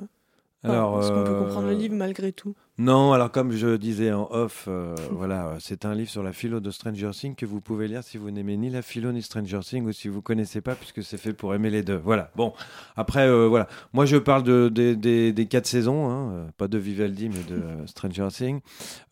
enfin, 0.64 1.00
Est-ce 1.00 1.12
qu'on 1.12 1.24
peut 1.26 1.38
comprendre 1.38 1.68
le 1.68 1.74
livre 1.74 1.96
malgré 1.96 2.32
tout? 2.32 2.56
Non, 2.84 3.14
alors 3.14 3.32
comme 3.32 3.52
je 3.52 3.76
disais 3.76 4.12
en 4.12 4.28
off, 4.32 4.66
euh, 4.68 4.96
voilà, 5.12 5.56
c'est 5.60 5.86
un 5.86 5.94
livre 5.94 6.10
sur 6.10 6.24
la 6.24 6.34
philo 6.34 6.60
de 6.60 6.72
Stranger 6.72 7.12
Things 7.12 7.36
que 7.36 7.46
vous 7.46 7.62
pouvez 7.62 7.88
lire 7.88 8.02
si 8.02 8.18
vous 8.18 8.32
n'aimez 8.32 8.58
ni 8.58 8.72
la 8.72 8.82
philo 8.82 9.12
ni 9.12 9.22
Stranger 9.22 9.60
Things 9.62 9.86
ou 9.86 9.92
si 9.92 10.08
vous 10.08 10.24
connaissez 10.24 10.62
pas 10.62 10.74
puisque 10.74 11.04
c'est 11.04 11.18
fait 11.18 11.34
pour 11.34 11.54
aimer 11.54 11.70
les 11.70 11.84
deux. 11.84 12.02
Voilà. 12.04 12.32
Bon, 12.36 12.54
après, 12.96 13.28
euh, 13.28 13.48
voilà, 13.48 13.68
moi 13.94 14.06
je 14.06 14.18
parle 14.18 14.42
de, 14.44 14.68
des- 14.68 14.96
des, 14.96 15.32
des 15.32 15.46
quatre 15.46 15.68
saisons, 15.68 16.10
hein, 16.10 16.32
euh, 16.32 16.46
pas 16.58 16.68
de 16.68 16.80
Vivaldi 16.80 17.30
mais 17.30 17.44
de 17.56 17.62
euh, 17.62 17.86
Stranger 17.86 18.30
Things. 18.32 18.62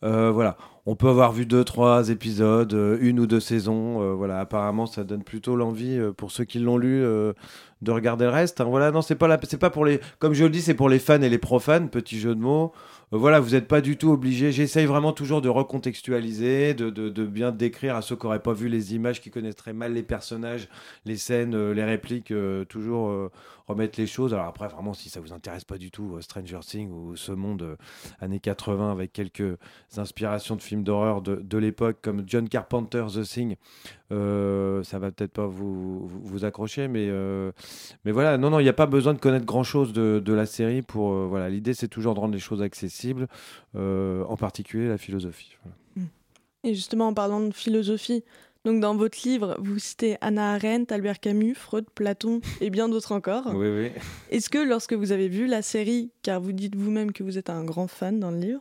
Voilà, 0.02 0.56
on 0.86 0.96
peut 0.96 1.08
avoir 1.08 1.30
vu 1.30 1.46
deux, 1.46 1.62
trois 1.62 2.08
épisodes, 2.08 2.76
une 3.00 3.20
ou 3.20 3.26
deux 3.28 3.38
saisons. 3.40 4.16
voilà, 4.16 4.40
apparemment 4.40 4.86
ça 4.86 5.04
donne 5.04 5.22
plutôt 5.22 5.54
l'envie 5.54 6.00
pour 6.16 6.32
ceux 6.32 6.44
qui 6.44 6.58
l'ont 6.58 6.76
lu. 6.78 7.02
de 7.02 7.90
regarder 7.92 8.24
le 8.24 8.30
reste. 8.30 8.60
hein. 8.60 8.64
Voilà, 8.64 8.90
non, 8.90 9.00
c'est 9.02 9.14
pas 9.14 9.28
la, 9.28 9.38
c'est 9.44 9.58
pas 9.58 9.70
pour 9.70 9.84
les, 9.84 10.00
comme 10.18 10.32
je 10.32 10.42
le 10.44 10.50
dis, 10.50 10.60
c'est 10.62 10.74
pour 10.74 10.88
les 10.88 10.98
fans 10.98 11.22
et 11.22 11.28
les 11.28 11.38
profanes. 11.38 11.88
Petit 11.90 12.18
jeu 12.18 12.34
de 12.34 12.40
mots. 12.40 12.72
Euh, 13.12 13.18
voilà, 13.18 13.40
vous 13.40 13.50
n'êtes 13.50 13.66
pas 13.68 13.80
du 13.80 13.96
tout 13.96 14.10
obligé. 14.10 14.52
J'essaye 14.52 14.86
vraiment 14.86 15.12
toujours 15.12 15.42
de 15.42 15.48
recontextualiser, 15.48 16.74
de, 16.74 17.24
bien 17.26 17.52
décrire 17.52 17.96
à 17.96 18.02
ceux 18.02 18.16
qui 18.16 18.26
n'auraient 18.26 18.42
pas 18.42 18.52
vu 18.52 18.68
les 18.68 18.94
images, 18.94 19.20
qui 19.20 19.30
connaîtraient 19.30 19.72
mal 19.72 19.92
les 19.92 20.02
personnages, 20.02 20.68
les 21.04 21.16
scènes, 21.16 21.54
euh, 21.54 21.74
les 21.74 21.84
répliques, 21.84 22.30
euh, 22.30 22.64
toujours 22.64 23.30
remettre 23.70 23.98
les 23.98 24.06
choses. 24.06 24.34
Alors 24.34 24.46
après, 24.46 24.68
vraiment, 24.68 24.94
si 24.94 25.08
ça 25.08 25.20
vous 25.20 25.32
intéresse 25.32 25.64
pas 25.64 25.78
du 25.78 25.90
tout, 25.90 26.14
euh, 26.16 26.20
Stranger 26.20 26.60
Things 26.60 26.90
ou 26.90 27.16
ce 27.16 27.32
monde 27.32 27.62
euh, 27.62 27.76
années 28.20 28.40
80 28.40 28.92
avec 28.92 29.12
quelques 29.12 29.56
inspirations 29.96 30.56
de 30.56 30.62
films 30.62 30.82
d'horreur 30.82 31.22
de, 31.22 31.36
de 31.36 31.58
l'époque 31.58 31.98
comme 32.02 32.24
John 32.26 32.48
Carpenter, 32.48 33.04
The 33.12 33.22
Thing, 33.22 33.56
euh, 34.12 34.82
ça 34.82 34.98
va 34.98 35.10
peut-être 35.10 35.32
pas 35.32 35.46
vous, 35.46 36.06
vous, 36.06 36.44
accrocher, 36.44 36.88
mais, 36.88 37.06
euh, 37.08 37.52
mais 38.04 38.12
voilà, 38.12 38.38
non, 38.38 38.50
non, 38.50 38.60
il 38.60 38.64
n'y 38.64 38.68
a 38.68 38.74
pas 38.74 38.86
besoin 38.86 39.14
de 39.14 39.18
connaître 39.18 39.46
grand-chose 39.46 39.92
de, 39.92 40.20
de 40.24 40.32
la 40.32 40.46
série 40.46 40.82
pour... 40.82 41.12
voilà, 41.26 41.48
l'idée, 41.48 41.74
c'est 41.74 41.88
toujours 41.88 42.14
de 42.14 42.20
rendre 42.20 42.34
les 42.34 42.40
choses 42.40 42.62
accessibles, 42.62 43.28
en 43.74 44.36
particulier 44.36 44.88
la 44.88 44.98
philosophie. 44.98 45.56
Et 46.62 46.74
justement, 46.74 47.08
en 47.08 47.14
parlant 47.14 47.40
de 47.40 47.52
philosophie, 47.52 48.22
donc 48.64 48.80
dans 48.80 48.94
votre 48.94 49.18
livre, 49.26 49.56
vous 49.60 49.78
citez 49.78 50.16
Anna 50.20 50.54
Arendt, 50.54 50.92
Albert 50.92 51.20
Camus, 51.20 51.54
Freud, 51.54 51.86
Platon 51.94 52.40
et 52.60 52.70
bien 52.70 52.88
d'autres 52.88 53.12
encore. 53.12 53.52
Oui, 53.54 53.68
oui. 53.68 53.90
Est-ce 54.30 54.50
que 54.50 54.58
lorsque 54.58 54.92
vous 54.92 55.12
avez 55.12 55.28
vu 55.28 55.46
la 55.46 55.62
série, 55.62 56.10
car 56.22 56.40
vous 56.40 56.52
dites 56.52 56.76
vous-même 56.76 57.12
que 57.12 57.22
vous 57.22 57.38
êtes 57.38 57.50
un 57.50 57.64
grand 57.64 57.88
fan 57.88 58.20
dans 58.20 58.30
le 58.30 58.38
livre, 58.38 58.60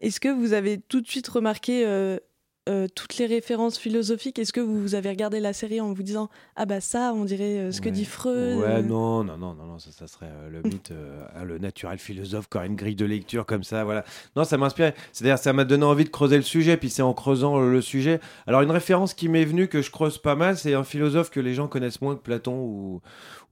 est-ce 0.00 0.20
que 0.20 0.28
vous 0.28 0.52
avez 0.52 0.78
tout 0.78 1.00
de 1.00 1.06
suite 1.06 1.26
remarqué 1.28 1.84
euh, 1.86 2.18
euh, 2.66 2.88
toutes 2.94 3.18
les 3.18 3.26
références 3.26 3.78
philosophiques 3.78 4.38
Est-ce 4.38 4.52
que 4.52 4.60
vous 4.60 4.94
avez 4.94 5.10
regardé 5.10 5.38
la 5.38 5.52
série 5.52 5.82
en 5.82 5.92
vous 5.92 6.02
disant 6.02 6.30
Ah 6.56 6.64
bah 6.64 6.80
ça, 6.80 7.12
on 7.14 7.24
dirait 7.26 7.58
euh, 7.58 7.72
ce 7.72 7.82
que 7.82 7.90
dit 7.90 8.06
Freud 8.06 8.58
Ouais, 8.58 8.66
euh, 8.66 8.82
non, 8.82 9.22
non, 9.22 9.36
non, 9.36 9.54
non, 9.54 9.66
non, 9.66 9.78
ça, 9.78 9.92
ça 9.92 10.06
serait 10.06 10.30
euh, 10.30 10.48
le 10.48 10.62
mythe, 10.68 10.92
hein, 11.36 11.44
le 11.44 11.58
naturel 11.58 11.98
philosophe 11.98 12.48
qui 12.48 12.56
aurait 12.56 12.66
une 12.66 12.76
grille 12.76 12.96
de 12.96 13.04
lecture 13.04 13.44
comme 13.44 13.64
ça, 13.64 13.84
voilà. 13.84 14.04
Non, 14.34 14.44
ça 14.44 14.56
m'inspirait. 14.56 14.94
C'est-à-dire, 15.12 15.38
ça 15.38 15.52
m'a 15.52 15.64
donné 15.64 15.84
envie 15.84 16.04
de 16.04 16.08
creuser 16.08 16.36
le 16.36 16.42
sujet, 16.42 16.78
puis 16.78 16.88
c'est 16.88 17.02
en 17.02 17.12
creusant 17.12 17.60
le 17.60 17.82
sujet. 17.82 18.18
Alors, 18.46 18.62
une 18.62 18.70
référence 18.70 19.12
qui 19.12 19.28
m'est 19.28 19.44
venue, 19.44 19.68
que 19.68 19.82
je 19.82 19.90
creuse 19.90 20.16
pas 20.16 20.34
mal, 20.34 20.56
c'est 20.56 20.72
un 20.72 20.84
philosophe 20.84 21.30
que 21.30 21.40
les 21.40 21.52
gens 21.52 21.68
connaissent 21.68 22.00
moins 22.00 22.16
que 22.16 22.22
Platon 22.22 22.56
ou, 22.56 23.02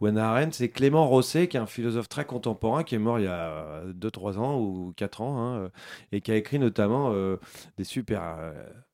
ou 0.01 0.07
Hannah 0.07 0.31
Arendt, 0.31 0.57
c'est 0.57 0.71
Clément 0.71 1.07
Rosset, 1.07 1.49
qui 1.49 1.59
est 1.59 1.61
un 1.61 1.67
philosophe 1.67 2.09
très 2.09 2.25
contemporain, 2.25 2.83
qui 2.83 2.95
est 2.95 2.99
mort 2.99 3.19
il 3.19 3.27
y 3.27 3.29
a 3.29 3.83
2-3 3.93 4.39
ans 4.39 4.59
ou 4.59 4.95
4 4.97 5.21
ans, 5.21 5.39
hein, 5.39 5.71
et 6.13 6.23
qui 6.23 6.33
a 6.33 6.37
écrit 6.37 6.59
notamment 6.59 7.15
des 7.77 7.85
super 7.85 8.23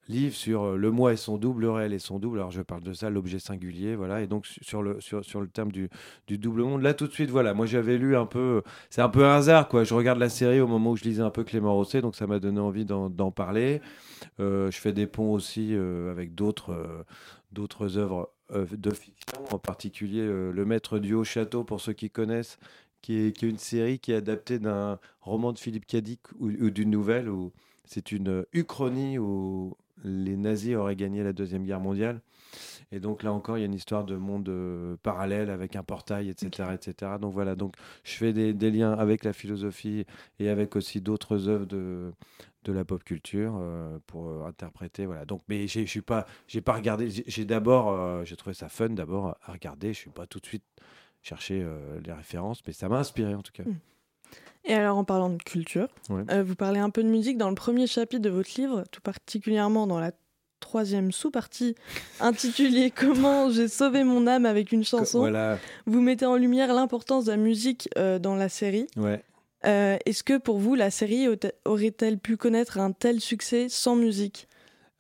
livres 0.08 0.34
sur 0.34 0.62
euh, 0.62 0.76
le 0.76 0.90
moi 0.90 1.12
et 1.12 1.16
son 1.16 1.36
double, 1.38 1.62
le 1.62 1.70
réel 1.70 1.92
et 1.92 1.98
son 1.98 2.18
double. 2.18 2.38
Alors 2.38 2.50
je 2.50 2.62
parle 2.62 2.82
de 2.82 2.92
ça, 2.92 3.10
l'objet 3.10 3.38
singulier, 3.38 3.94
voilà. 3.96 4.22
Et 4.22 4.26
donc 4.26 4.46
su- 4.46 4.62
sur 4.62 4.82
le 4.82 5.00
sur, 5.00 5.24
sur 5.24 5.40
le 5.40 5.48
terme 5.48 5.70
du, 5.70 5.88
du 6.26 6.38
double 6.38 6.62
monde, 6.62 6.82
là 6.82 6.94
tout 6.94 7.06
de 7.06 7.12
suite, 7.12 7.30
voilà. 7.30 7.54
Moi 7.54 7.66
j'avais 7.66 7.98
lu 7.98 8.16
un 8.16 8.26
peu, 8.26 8.62
c'est 8.90 9.02
un 9.02 9.08
peu 9.08 9.24
un 9.24 9.36
hasard 9.36 9.68
quoi. 9.68 9.84
Je 9.84 9.94
regarde 9.94 10.18
la 10.18 10.28
série 10.28 10.60
au 10.60 10.66
moment 10.66 10.90
où 10.92 10.96
je 10.96 11.04
lisais 11.04 11.22
un 11.22 11.30
peu 11.30 11.44
Clément 11.44 11.74
Rosset, 11.74 12.00
donc 12.02 12.16
ça 12.16 12.26
m'a 12.26 12.38
donné 12.38 12.60
envie 12.60 12.84
d'en 12.84 13.30
parler. 13.30 13.80
Euh, 14.40 14.70
je 14.70 14.78
fais 14.78 14.92
des 14.92 15.06
ponts 15.06 15.32
aussi 15.32 15.74
euh, 15.74 16.10
avec 16.10 16.34
d'autres 16.34 16.72
œuvres 17.96 18.30
de 18.50 18.90
fiction, 18.90 19.44
en 19.50 19.58
particulier 19.58 20.24
Le 20.26 20.64
Maître 20.64 20.98
du 20.98 21.14
Haut 21.14 21.24
Château 21.24 21.64
pour 21.64 21.80
ceux 21.80 21.92
qui 21.92 22.10
connaissent. 22.10 22.58
Qui 23.00 23.16
est, 23.16 23.32
qui 23.32 23.46
est 23.46 23.48
une 23.48 23.58
série 23.58 24.00
qui 24.00 24.10
est 24.10 24.16
adaptée 24.16 24.58
d'un 24.58 24.98
roman 25.20 25.52
de 25.52 25.58
Philippe 25.60 25.86
Cadic 25.86 26.20
ou, 26.40 26.48
ou 26.48 26.70
d'une 26.70 26.90
nouvelle 26.90 27.28
où 27.28 27.52
c'est 27.84 28.10
une 28.10 28.44
uchronie 28.52 29.18
où 29.18 29.76
les 30.04 30.36
nazis 30.36 30.74
auraient 30.76 30.96
gagné 30.96 31.22
la 31.22 31.32
Deuxième 31.32 31.64
Guerre 31.64 31.80
mondiale. 31.80 32.20
Et 32.90 33.00
donc 33.00 33.22
là 33.22 33.32
encore, 33.32 33.58
il 33.58 33.60
y 33.60 33.64
a 33.64 33.66
une 33.66 33.74
histoire 33.74 34.04
de 34.04 34.16
monde 34.16 34.48
euh, 34.48 34.96
parallèle 35.02 35.50
avec 35.50 35.76
un 35.76 35.82
portail, 35.82 36.30
etc. 36.30 36.70
etc. 36.72 37.12
Donc 37.20 37.34
voilà, 37.34 37.54
donc 37.54 37.74
je 38.02 38.12
fais 38.12 38.32
des, 38.32 38.70
liens 38.70 38.92
avec 38.92 39.24
la 39.24 39.32
philosophie 39.34 40.06
et 40.38 40.48
avec 40.48 40.74
aussi 40.74 41.00
d'autres 41.02 41.48
œuvres 41.48 41.66
de, 41.66 42.12
de 42.64 42.72
la 42.72 42.84
pop 42.84 43.04
culture 43.04 43.56
euh, 43.60 43.98
pour 44.06 44.28
euh, 44.28 44.46
interpréter. 44.46 45.04
Voilà. 45.04 45.26
Donc, 45.26 45.42
mais 45.48 45.68
je 45.68 45.84
suis 45.84 46.00
pas, 46.00 46.26
j'ai 46.46 46.62
pas 46.62 46.72
regardé. 46.72 47.10
j'ai- 47.10 47.44
d'abord, 47.44 48.24
j'ai 48.24 48.36
trouvé 48.36 48.54
ça 48.54 48.68
fun 48.68 48.90
d'abord 48.90 49.36
à 49.42 49.52
regarder. 49.52 49.92
Je 49.92 49.98
suis 49.98 50.10
pas 50.10 50.26
tout 50.26 50.40
de 50.40 50.46
suite 50.46 50.64
chercher 51.20 51.66
les 52.04 52.12
références, 52.12 52.62
mais 52.66 52.72
ça 52.72 52.88
m'a 52.88 52.98
inspiré 52.98 53.34
en 53.34 53.42
tout 53.42 53.52
cas. 53.52 53.64
Et 54.68 54.74
alors, 54.74 54.96
en 54.98 55.04
parlant 55.04 55.30
de 55.30 55.42
culture, 55.42 55.88
Ouais. 56.10 56.22
euh, 56.30 56.42
vous 56.44 56.54
parlez 56.54 56.78
un 56.78 56.90
peu 56.90 57.02
de 57.02 57.08
musique 57.08 57.38
dans 57.38 57.48
le 57.48 57.54
premier 57.54 57.86
chapitre 57.86 58.22
de 58.22 58.30
votre 58.30 58.50
livre, 58.56 58.84
tout 58.92 59.00
particulièrement 59.00 59.86
dans 59.86 59.98
la 59.98 60.12
troisième 60.60 61.10
sous-partie 61.10 61.74
intitulée 62.20 62.90
Comment 62.94 63.50
j'ai 63.50 63.68
sauvé 63.68 64.04
mon 64.04 64.26
âme 64.26 64.44
avec 64.46 64.70
une 64.72 64.84
chanson. 64.84 65.20
Voilà, 65.20 65.58
Vous 65.86 66.00
mettez 66.00 66.26
en 66.26 66.36
lumière 66.36 66.72
l'importance 66.74 67.24
de 67.24 67.30
la 67.30 67.36
musique 67.38 67.88
euh, 67.96 68.18
dans 68.18 68.34
la 68.36 68.48
série. 68.48 68.86
ouais. 68.96 69.22
Euh, 69.66 69.96
Est-ce 70.06 70.22
que 70.22 70.36
pour 70.38 70.58
vous, 70.58 70.76
la 70.76 70.90
série 70.90 71.26
aurait- 71.26 71.54
aurait-elle 71.64 72.18
pu 72.18 72.36
connaître 72.36 72.78
un 72.78 72.92
tel 72.92 73.20
succès 73.20 73.68
sans 73.68 73.96
musique? 73.96 74.46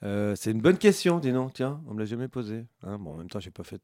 Euh, 0.04 0.34
c'est 0.36 0.52
une 0.52 0.60
bonne 0.60 0.78
question, 0.78 1.18
dis 1.18 1.32
donc. 1.32 1.54
Tiens, 1.54 1.80
on 1.88 1.94
me 1.94 1.98
l'a 1.98 2.04
jamais 2.04 2.28
posée. 2.28 2.64
Hein, 2.84 2.98
bon, 3.00 3.14
en 3.14 3.16
même 3.16 3.28
temps, 3.28 3.40
j'ai 3.40 3.50
pas 3.50 3.64
fait 3.64 3.80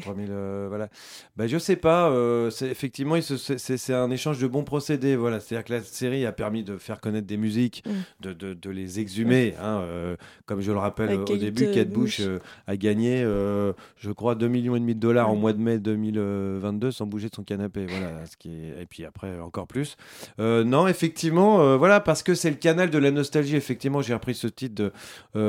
3000. 0.00 0.26
euh, 0.30 0.66
voilà. 0.68 0.88
Bah, 1.36 1.46
je 1.46 1.56
sais 1.56 1.76
pas. 1.76 2.10
euh, 2.10 2.50
effectivement, 2.62 3.14
c'est 3.20 3.94
un 3.94 4.10
échange 4.10 4.40
de 4.40 4.46
bons 4.48 4.64
procédés. 4.64 5.14
Voilà. 5.14 5.38
C'est-à-dire 5.38 5.64
que 5.64 5.72
la 5.72 5.80
série 5.82 6.26
a 6.26 6.32
permis 6.32 6.64
de 6.64 6.76
faire 6.78 7.00
connaître 7.00 7.26
des 7.28 7.36
musiques, 7.36 7.84
Mm. 7.86 7.90
de, 8.24 8.32
de- 8.32 8.54
de 8.54 8.70
les 8.70 8.98
exhumer. 9.00 9.54
hein, 9.60 9.80
euh, 9.82 10.16
comme 10.46 10.60
je 10.60 10.72
le 10.72 10.78
rappelle 10.78 11.14
au 11.20 11.24
début, 11.36 11.70
Kate 11.70 11.90
Bush 11.90 12.20
a 12.66 12.76
gagné, 12.76 13.22
je 13.22 14.10
crois, 14.10 14.34
2 14.34 14.48
millions 14.48 14.74
et 14.76 14.80
demi 14.80 14.94
de 14.96 15.00
dollars 15.00 15.28
en 15.30 15.34
Ouais. 15.34 15.38
mois 15.40 15.52
de 15.52 15.58
mai 15.60 15.78
2022 15.78 16.90
sans 16.90 17.06
bouger 17.06 17.28
de 17.28 17.34
son 17.34 17.44
canapé. 17.44 17.86
Voilà. 17.86 18.26
Ce 18.26 18.36
qui 18.36 18.50
est... 18.50 18.82
Et 18.82 18.86
puis 18.86 19.04
après, 19.04 19.38
encore 19.38 19.66
plus. 19.66 19.96
Non, 20.38 20.86
effectivement, 20.88 21.76
voilà, 21.76 22.00
parce 22.00 22.22
que 22.22 22.34
c'est 22.34 22.50
le 22.50 22.56
canal 22.56 22.90
de 22.90 22.98
la 22.98 23.10
nostalgie. 23.12 23.54
Effectivement, 23.56 24.02
j'ai 24.02 24.14
repris 24.14 24.34
ce 24.34 24.46
titre 24.48 24.74
de, 24.74 24.92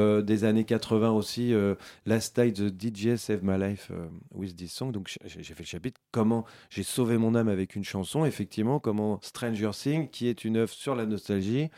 euh, 0.03 0.21
des 0.21 0.43
années 0.43 0.65
80 0.65 1.11
aussi, 1.11 1.53
euh, 1.53 1.75
Last 2.05 2.37
Night 2.37 2.55
the 2.55 2.69
DJ 2.69 3.15
Save 3.15 3.43
My 3.43 3.57
Life 3.57 3.89
euh, 3.91 4.07
with 4.33 4.55
this 4.55 4.71
song. 4.71 4.91
Donc 4.91 5.15
j'ai 5.25 5.43
fait 5.43 5.63
le 5.63 5.65
chapitre 5.65 5.99
comment 6.11 6.45
j'ai 6.69 6.83
sauvé 6.83 7.17
mon 7.17 7.35
âme 7.35 7.47
avec 7.47 7.75
une 7.75 7.83
chanson. 7.83 8.25
Effectivement, 8.25 8.79
comment 8.79 9.19
Stranger 9.21 9.71
Things, 9.73 10.09
qui 10.09 10.27
est 10.27 10.45
une 10.45 10.57
œuvre 10.57 10.73
sur 10.73 10.95
la 10.95 11.05
nostalgie, 11.05 11.69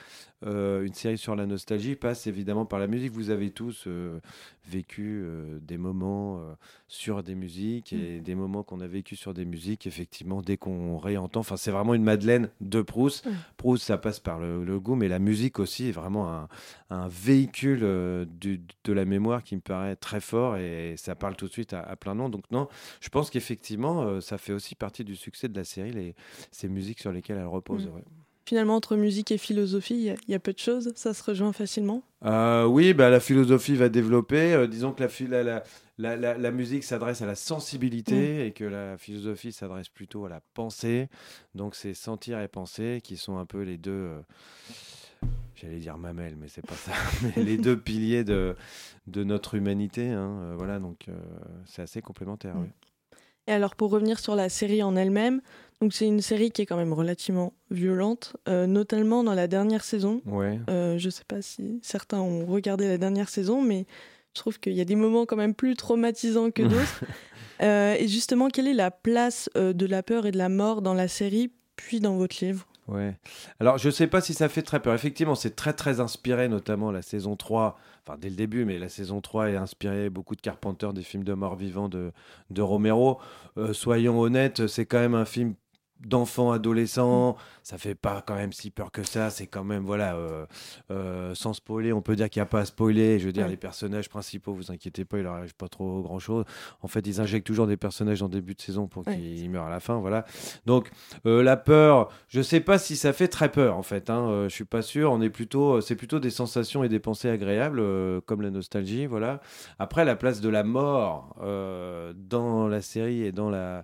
une 0.45 0.93
série 0.93 1.17
sur 1.17 1.35
la 1.35 1.45
nostalgie, 1.45 1.95
passe 1.95 2.27
évidemment 2.27 2.65
par 2.65 2.79
la 2.79 2.87
musique. 2.87 3.11
Vous 3.11 3.29
avez 3.29 3.49
tous 3.51 3.85
euh, 3.87 4.19
vécu 4.69 5.21
euh, 5.23 5.59
des 5.61 5.77
moments 5.77 6.39
euh, 6.39 6.53
sur 6.87 7.23
des 7.23 7.35
musiques 7.35 7.93
et 7.93 8.19
des 8.21 8.35
moments 8.35 8.63
qu'on 8.63 8.79
a 8.81 8.87
vécu 8.87 9.15
sur 9.15 9.33
des 9.33 9.45
musiques. 9.45 9.87
Effectivement, 9.87 10.41
dès 10.41 10.57
qu'on 10.57 10.97
réentend, 10.97 11.39
enfin 11.41 11.57
c'est 11.57 11.71
vraiment 11.71 11.93
une 11.93 12.03
Madeleine 12.03 12.49
de 12.61 12.81
Proust. 12.81 13.25
Mm. 13.25 13.31
Proust, 13.57 13.83
ça 13.83 13.97
passe 13.97 14.19
par 14.19 14.39
le, 14.39 14.63
le 14.63 14.79
goût, 14.79 14.95
mais 14.95 15.07
la 15.07 15.19
musique 15.19 15.59
aussi 15.59 15.87
est 15.89 15.91
vraiment 15.91 16.31
un, 16.31 16.47
un 16.89 17.07
véhicule 17.07 17.79
euh, 17.83 18.25
du- 18.25 18.61
de 18.83 18.93
la 18.93 19.05
mémoire 19.05 19.43
qui 19.43 19.55
me 19.55 19.61
paraît 19.61 19.95
très 19.95 20.21
fort 20.21 20.57
et 20.57 20.95
ça 20.97 21.15
parle 21.15 21.35
tout 21.35 21.47
de 21.47 21.51
suite 21.51 21.73
à, 21.73 21.81
à 21.81 21.95
plein 21.95 22.15
nom. 22.15 22.29
Donc 22.29 22.43
non, 22.51 22.67
je 23.01 23.09
pense 23.09 23.29
qu'effectivement, 23.29 24.03
euh, 24.03 24.21
ça 24.21 24.37
fait 24.37 24.53
aussi 24.53 24.75
partie 24.75 25.03
du 25.03 25.15
succès 25.15 25.47
de 25.49 25.57
la 25.57 25.63
série, 25.63 25.91
les, 25.91 26.15
ces 26.51 26.69
musiques 26.69 26.99
sur 26.99 27.11
lesquelles 27.11 27.37
elle 27.37 27.47
repose. 27.47 27.87
Mm. 27.87 27.89
ouais. 27.95 28.03
Finalement, 28.47 28.75
entre 28.75 28.95
musique 28.95 29.31
et 29.31 29.37
philosophie, 29.39 29.95
il 29.95 30.01
y 30.03 30.09
a- 30.11 30.15
il 30.27 30.31
y, 30.31 30.35
a 30.35 30.39
peu 30.39 30.53
de 30.53 30.59
choses. 30.59 30.91
Ça 30.95 31.13
se 31.15 31.23
rejoint 31.23 31.51
facilement? 31.51 32.03
Euh, 32.25 32.65
oui, 32.65 32.93
bah, 32.93 33.09
la 33.09 33.19
philosophie 33.19 33.75
va 33.75 33.89
développer. 33.89 34.53
Euh, 34.53 34.67
disons 34.67 34.91
que 34.91 35.01
la, 35.03 35.09
la, 35.27 35.43
la, 35.43 35.63
la, 35.97 36.15
la- 36.15 36.37
la 36.37 36.51
musique 36.51 36.83
s'adresse 36.83 37.21
à 37.23 37.25
la 37.25 37.33
sensibilité 37.35 38.45
et 38.45 38.51
que 38.51 38.63
la 38.63 38.97
philosophie 38.99 39.51
s'adresse 39.51 39.89
plutôt 39.89 40.25
à 40.25 40.29
la 40.29 40.41
pensée. 40.53 41.09
Donc 41.55 41.73
c'est 41.75 41.95
sentir 41.95 42.39
et 42.39 42.47
penser 42.47 42.99
qui 43.03 43.17
sont 43.17 43.37
un 43.39 43.45
peu 43.45 43.61
les 43.63 43.77
deux... 43.77 43.91
euh, 43.91 44.21
J'allais 45.55 45.79
dire 45.79 45.97
mamelles, 45.97 46.35
mais 46.39 46.47
c'est 46.49 46.65
pas 46.65 46.75
ça. 46.75 46.91
Mais 47.37 47.43
les 47.43 47.57
deux 47.57 47.77
piliers 47.77 48.23
de, 48.25 48.55
de 49.07 49.23
notre 49.23 49.55
humanité. 49.55 50.09
hein. 50.09 50.53
Voilà, 50.57 50.79
donc 50.79 51.05
c'est 51.65 51.81
assez 51.81 52.01
complémentaire. 52.01 52.55
Mm. 52.55 52.61
oui. 52.63 52.67
Et 53.47 53.51
alors, 53.51 53.75
pour 53.75 53.91
revenir 53.91 54.19
sur 54.19 54.35
la 54.35 54.49
série 54.49 54.81
en 54.81 54.95
elle-même, 54.95 55.39
donc 55.81 55.93
c'est 55.93 56.07
une 56.07 56.21
série 56.21 56.51
qui 56.51 56.61
est 56.61 56.65
quand 56.65 56.77
même 56.77 56.93
relativement 56.93 57.53
violente, 57.69 58.35
euh, 58.47 58.65
notamment 58.65 59.23
dans 59.23 59.33
la 59.33 59.47
dernière 59.47 59.83
saison. 59.83 60.21
Ouais. 60.25 60.59
Euh, 60.69 60.97
je 60.97 61.09
sais 61.09 61.25
pas 61.27 61.41
si 61.41 61.79
certains 61.83 62.19
ont 62.19 62.45
regardé 62.45 62.87
la 62.87 62.97
dernière 62.97 63.29
saison, 63.29 63.61
mais 63.61 63.85
je 64.35 64.41
trouve 64.41 64.59
qu'il 64.59 64.73
y 64.73 64.81
a 64.81 64.85
des 64.85 64.95
moments 64.95 65.25
quand 65.25 65.37
même 65.37 65.55
plus 65.55 65.75
traumatisants 65.75 66.51
que 66.51 66.61
d'autres. 66.63 67.03
Euh, 67.61 67.95
et 67.97 68.07
justement, 68.07 68.49
quelle 68.49 68.67
est 68.67 68.73
la 68.73 68.91
place 68.91 69.49
euh, 69.55 69.73
de 69.73 69.85
la 69.85 70.03
peur 70.03 70.25
et 70.25 70.31
de 70.31 70.37
la 70.37 70.49
mort 70.49 70.81
dans 70.81 70.93
la 70.93 71.07
série, 71.07 71.51
puis 71.75 71.99
dans 71.99 72.17
votre 72.17 72.43
livre? 72.43 72.67
Ouais. 72.87 73.15
Alors, 73.59 73.77
je 73.77 73.89
sais 73.89 74.07
pas 74.07 74.21
si 74.21 74.33
ça 74.33 74.47
fait 74.47 74.61
très 74.61 74.79
peur. 74.79 74.93
Effectivement, 74.93 75.35
c'est 75.35 75.55
très, 75.55 75.73
très 75.73 75.99
inspiré, 75.99 76.47
notamment 76.49 76.91
la 76.91 77.01
saison 77.01 77.35
3. 77.35 77.79
Enfin, 78.05 78.17
dès 78.19 78.29
le 78.29 78.35
début, 78.35 78.65
mais 78.65 78.77
la 78.77 78.89
saison 78.89 79.21
3 79.21 79.49
est 79.49 79.55
inspirée 79.55 80.09
beaucoup 80.11 80.35
de 80.35 80.41
Carpenter, 80.41 80.89
des 80.93 81.01
films 81.01 81.23
de 81.23 81.33
morts 81.33 81.55
vivants 81.55 81.89
de, 81.89 82.11
de 82.51 82.61
Romero. 82.61 83.19
Euh, 83.57 83.73
soyons 83.73 84.19
honnêtes, 84.19 84.67
c'est 84.67 84.85
quand 84.85 84.99
même 84.99 85.15
un 85.15 85.25
film 85.25 85.55
d'enfants 86.05 86.51
adolescents 86.51 87.35
ça 87.63 87.77
fait 87.77 87.95
pas 87.95 88.23
quand 88.25 88.35
même 88.35 88.53
si 88.53 88.69
peur 88.71 88.91
que 88.91 89.03
ça 89.03 89.29
c'est 89.29 89.47
quand 89.47 89.63
même 89.63 89.83
voilà 89.83 90.15
euh, 90.15 90.45
euh, 90.91 91.33
sans 91.35 91.53
spoiler 91.53 91.91
on 91.93 92.01
peut 92.01 92.15
dire 92.15 92.29
qu'il 92.29 92.39
n'y 92.41 92.43
a 92.43 92.49
pas 92.49 92.61
à 92.61 92.65
spoiler 92.65 93.19
je 93.19 93.25
veux 93.25 93.31
dire 93.31 93.45
Ouais. 93.45 93.49
les 93.51 93.57
personnages 93.57 94.07
principaux 94.09 94.53
vous 94.53 94.71
inquiétez 94.71 95.03
pas 95.03 95.17
il 95.17 95.23
leur 95.23 95.33
arrive 95.33 95.55
pas 95.55 95.67
trop 95.67 96.01
grand 96.01 96.19
chose 96.19 96.45
en 96.81 96.87
fait 96.87 97.05
ils 97.07 97.19
injectent 97.21 97.47
toujours 97.47 97.67
des 97.67 97.77
personnages 97.77 98.21
en 98.21 98.29
début 98.29 98.53
de 98.55 98.61
saison 98.61 98.87
pour 98.87 99.05
Ouais. 99.07 99.15
qu'ils 99.17 99.49
meurent 99.49 99.65
à 99.65 99.69
la 99.69 99.79
fin 99.79 99.99
voilà 99.99 100.25
donc 100.65 100.89
euh, 101.25 101.43
la 101.43 101.57
peur, 101.57 102.09
je 102.27 102.41
sais 102.41 102.59
pas 102.59 102.77
si 102.77 102.95
ça 102.95 103.11
fait 103.13 103.27
très 103.27 103.51
peur 103.51 103.77
en 103.77 103.83
fait. 103.83 104.09
Hein. 104.09 104.43
Je 104.47 104.53
suis 104.53 104.65
pas 104.65 104.81
sûr. 104.81 105.11
On 105.11 105.21
est 105.21 105.29
plutôt, 105.29 105.81
c'est 105.81 105.95
plutôt 105.95 106.19
des 106.19 106.29
sensations 106.29 106.83
et 106.83 106.89
des 106.89 106.99
pensées 106.99 107.29
agréables, 107.29 107.81
comme 108.21 108.41
la 108.41 108.51
nostalgie, 108.51 109.05
voilà. 109.05 109.41
Après, 109.79 110.05
la 110.05 110.15
place 110.15 110.41
de 110.41 110.49
la 110.49 110.63
mort 110.63 111.35
dans 112.15 112.67
la 112.67 112.81
série 112.81 113.23
et 113.23 113.31
dans 113.31 113.49
la 113.49 113.83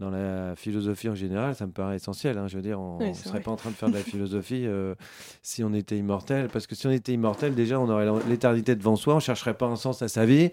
dans 0.00 0.10
la 0.10 0.56
philosophie 0.56 1.08
en 1.08 1.14
général, 1.14 1.54
ça 1.54 1.66
me 1.66 1.72
paraît 1.72 1.96
essentiel. 1.96 2.38
hein. 2.38 2.48
Je 2.48 2.56
veux 2.56 2.62
dire, 2.62 2.80
on, 2.80 2.98
Oui, 2.98 3.10
c'est 3.14 3.24
serait 3.24 3.34
vrai. 3.38 3.40
pas 3.42 3.50
en 3.52 3.56
train 3.56 3.70
de 3.70 3.74
faire 3.76 3.90
de 3.90 3.94
la 3.94 4.00
philosophie 4.12 4.64
euh, 4.66 4.94
si 5.42 5.62
on 5.62 5.72
était 5.74 5.96
immortel, 5.96 6.48
parce 6.52 6.66
que 6.66 6.74
si 6.74 6.86
on 6.86 6.90
était 6.90 7.12
immortel, 7.12 7.54
déjà, 7.54 7.78
on 7.78 7.88
aurait 7.88 8.08
l'éternité 8.28 8.74
devant 8.74 8.96
soi, 8.96 9.14
on 9.14 9.20
chercherait 9.20 9.54
pas 9.54 9.66
un 9.66 9.76
sens 9.76 10.02
à 10.02 10.08
sa 10.08 10.24
vie, 10.26 10.50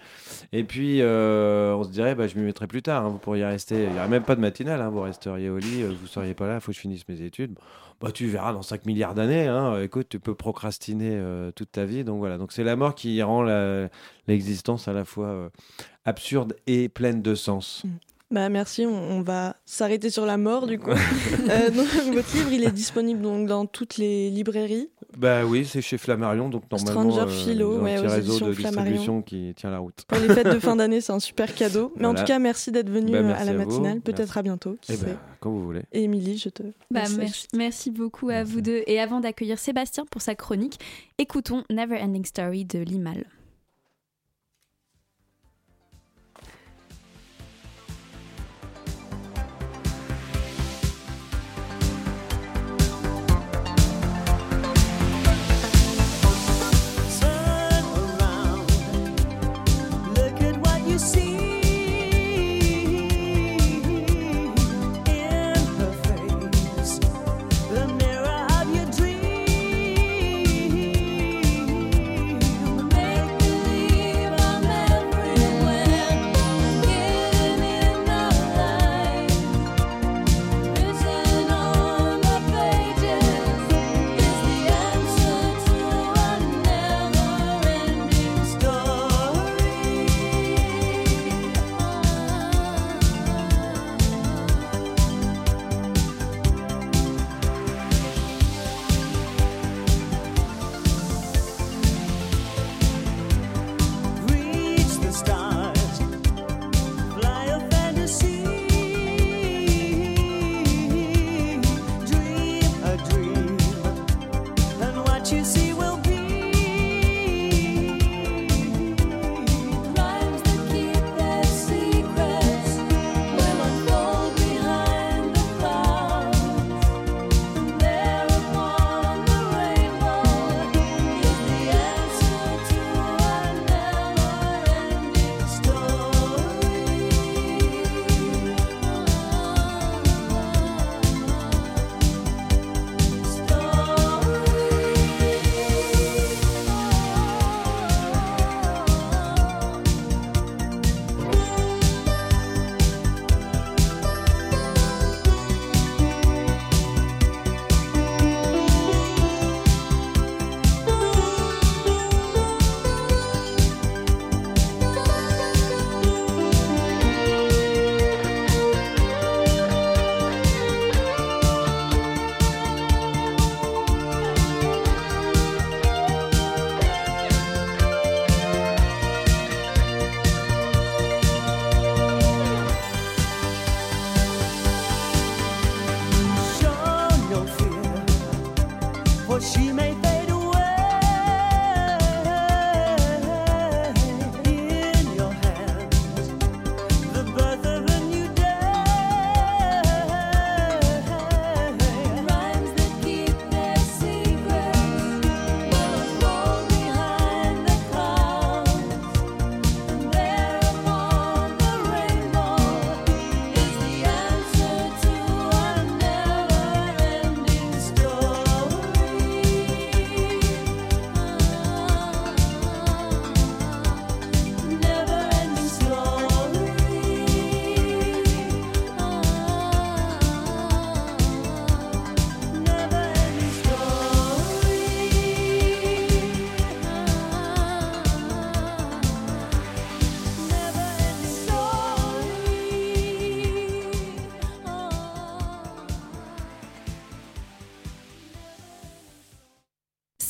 et 0.52 0.64
puis 0.64 1.02
euh, 1.02 1.74
on 1.76 1.84
se 1.84 1.90
dirait, 1.90 2.14
bah, 2.14 2.28
je 2.28 2.36
m'y 2.38 2.44
mettrai 2.44 2.68
plus 2.68 2.82
tard. 2.84 3.06
hein. 3.06 3.10
Vous 3.10 3.18
pourriez 3.18 3.46
rester, 3.46 3.86
il 3.86 3.94
y 3.96 3.98
aurait 3.98 4.08
même 4.10 4.24
pas 4.24 4.36
de 4.36 4.42
matinale, 4.42 4.82
hein. 4.82 4.90
vous 4.90 5.02
resteriez 5.02 5.50
au 5.50 5.58
lit, 5.58 5.82
euh, 5.82 5.94
vous 6.00 6.08
seriez 6.08 6.34
pas 6.34 6.48
là, 6.48 6.56
il 6.56 6.62
faut 6.62 6.72
que 6.72 6.76
je 6.76 6.82
finisse 6.82 7.08
mes 7.08 7.22
études. 7.22 7.56
Bah, 8.00 8.12
tu 8.12 8.28
verras 8.28 8.54
dans 8.54 8.62
5 8.62 8.86
milliards 8.86 9.16
d'années. 9.16 9.50
Écoute, 9.82 10.08
tu 10.10 10.20
peux 10.20 10.36
procrastiner 10.36 11.20
toute 11.56 11.72
ta 11.72 11.84
vie. 11.86 12.04
Donc 12.04 12.20
voilà. 12.20 12.38
Donc 12.38 12.52
c'est 12.52 12.64
la 12.64 12.76
mort 12.76 12.94
qui 12.94 13.24
rend 13.24 13.42
l'existence 14.28 14.88
à 14.88 14.94
la 14.94 15.04
fois 15.04 15.50
absurde 16.06 16.56
et 16.68 16.90
pleine 16.90 17.24
de 17.24 17.34
sens. 17.34 17.84
Bah 18.30 18.50
merci, 18.50 18.86
on, 18.86 18.92
on 18.94 19.22
va 19.22 19.56
s'arrêter 19.66 20.10
sur 20.10 20.26
la 20.26 20.38
mort 20.38 20.68
du 20.68 20.80
coup. 20.80 20.92
Euh, 21.50 21.70
donc, 21.70 21.88
votre 22.14 22.36
livre, 22.36 22.52
il 22.52 22.64
est 22.66 22.72
disponible 22.72 23.22
donc 23.22 23.48
dans 23.48 23.66
toutes 23.66 23.96
les 23.98 24.30
librairies. 24.30 24.90
Bah 25.18 25.46
oui, 25.46 25.64
c'est 25.66 25.82
chez 25.82 25.98
Flammarion, 25.98 26.50
donc 26.50 26.64
normalement 26.70 27.10
Stranger 27.12 27.32
Philo, 27.32 27.74
ils 27.74 27.78
ont 27.78 27.80
un 27.80 27.84
ouais, 27.84 27.96
petit 27.96 28.06
aux 28.06 28.10
réseau 28.10 28.46
de 28.50 28.54
distribution 28.54 29.22
qui 29.22 29.54
tient 29.56 29.70
la 29.72 29.78
route. 29.80 30.04
Pour 30.10 30.18
les 30.20 30.28
fêtes 30.34 30.50
de 30.52 30.60
fin 30.60 30.76
d'année, 30.76 31.00
c'est 31.00 31.14
un 31.14 31.22
super 31.22 31.56
cadeau. 31.56 31.94
Mais 31.96 32.06
en 32.06 32.14
tout 32.14 32.26
cas, 32.26 32.38
merci 32.40 32.74
d'être 32.74 32.90
venu 32.90 33.14
Bah, 33.14 33.20
euh, 33.20 33.24
merci 33.24 33.42
à 33.42 33.46
la 33.46 33.54
matinale. 33.54 34.02
Peut-être 34.02 34.38
à 34.38 34.42
bientôt. 34.42 34.76
qui 34.82 34.92
Eh 34.92 34.98
sait. 34.98 35.06
ben, 35.06 35.18
quand 35.40 35.52
vous 35.52 35.64
voulez. 35.64 35.84
Et 35.94 36.04
Émilie, 36.04 36.38
je 36.38 36.50
te. 36.50 36.64
Bah, 36.92 37.04
merci 37.54 37.92
beaucoup 37.92 38.30
à 38.30 38.44
vous 38.44 38.60
deux. 38.60 38.84
Et 38.88 39.00
avant 39.00 39.22
d'accueillir 39.22 39.58
Sébastien 39.58 40.06
pour 40.12 40.22
sa 40.22 40.36
chronique, 40.36 40.80
écoutons 41.18 41.64
Never 41.70 41.98
Ending 42.02 42.26
Story 42.26 42.66
de 42.66 42.80
Limal. 42.80 43.24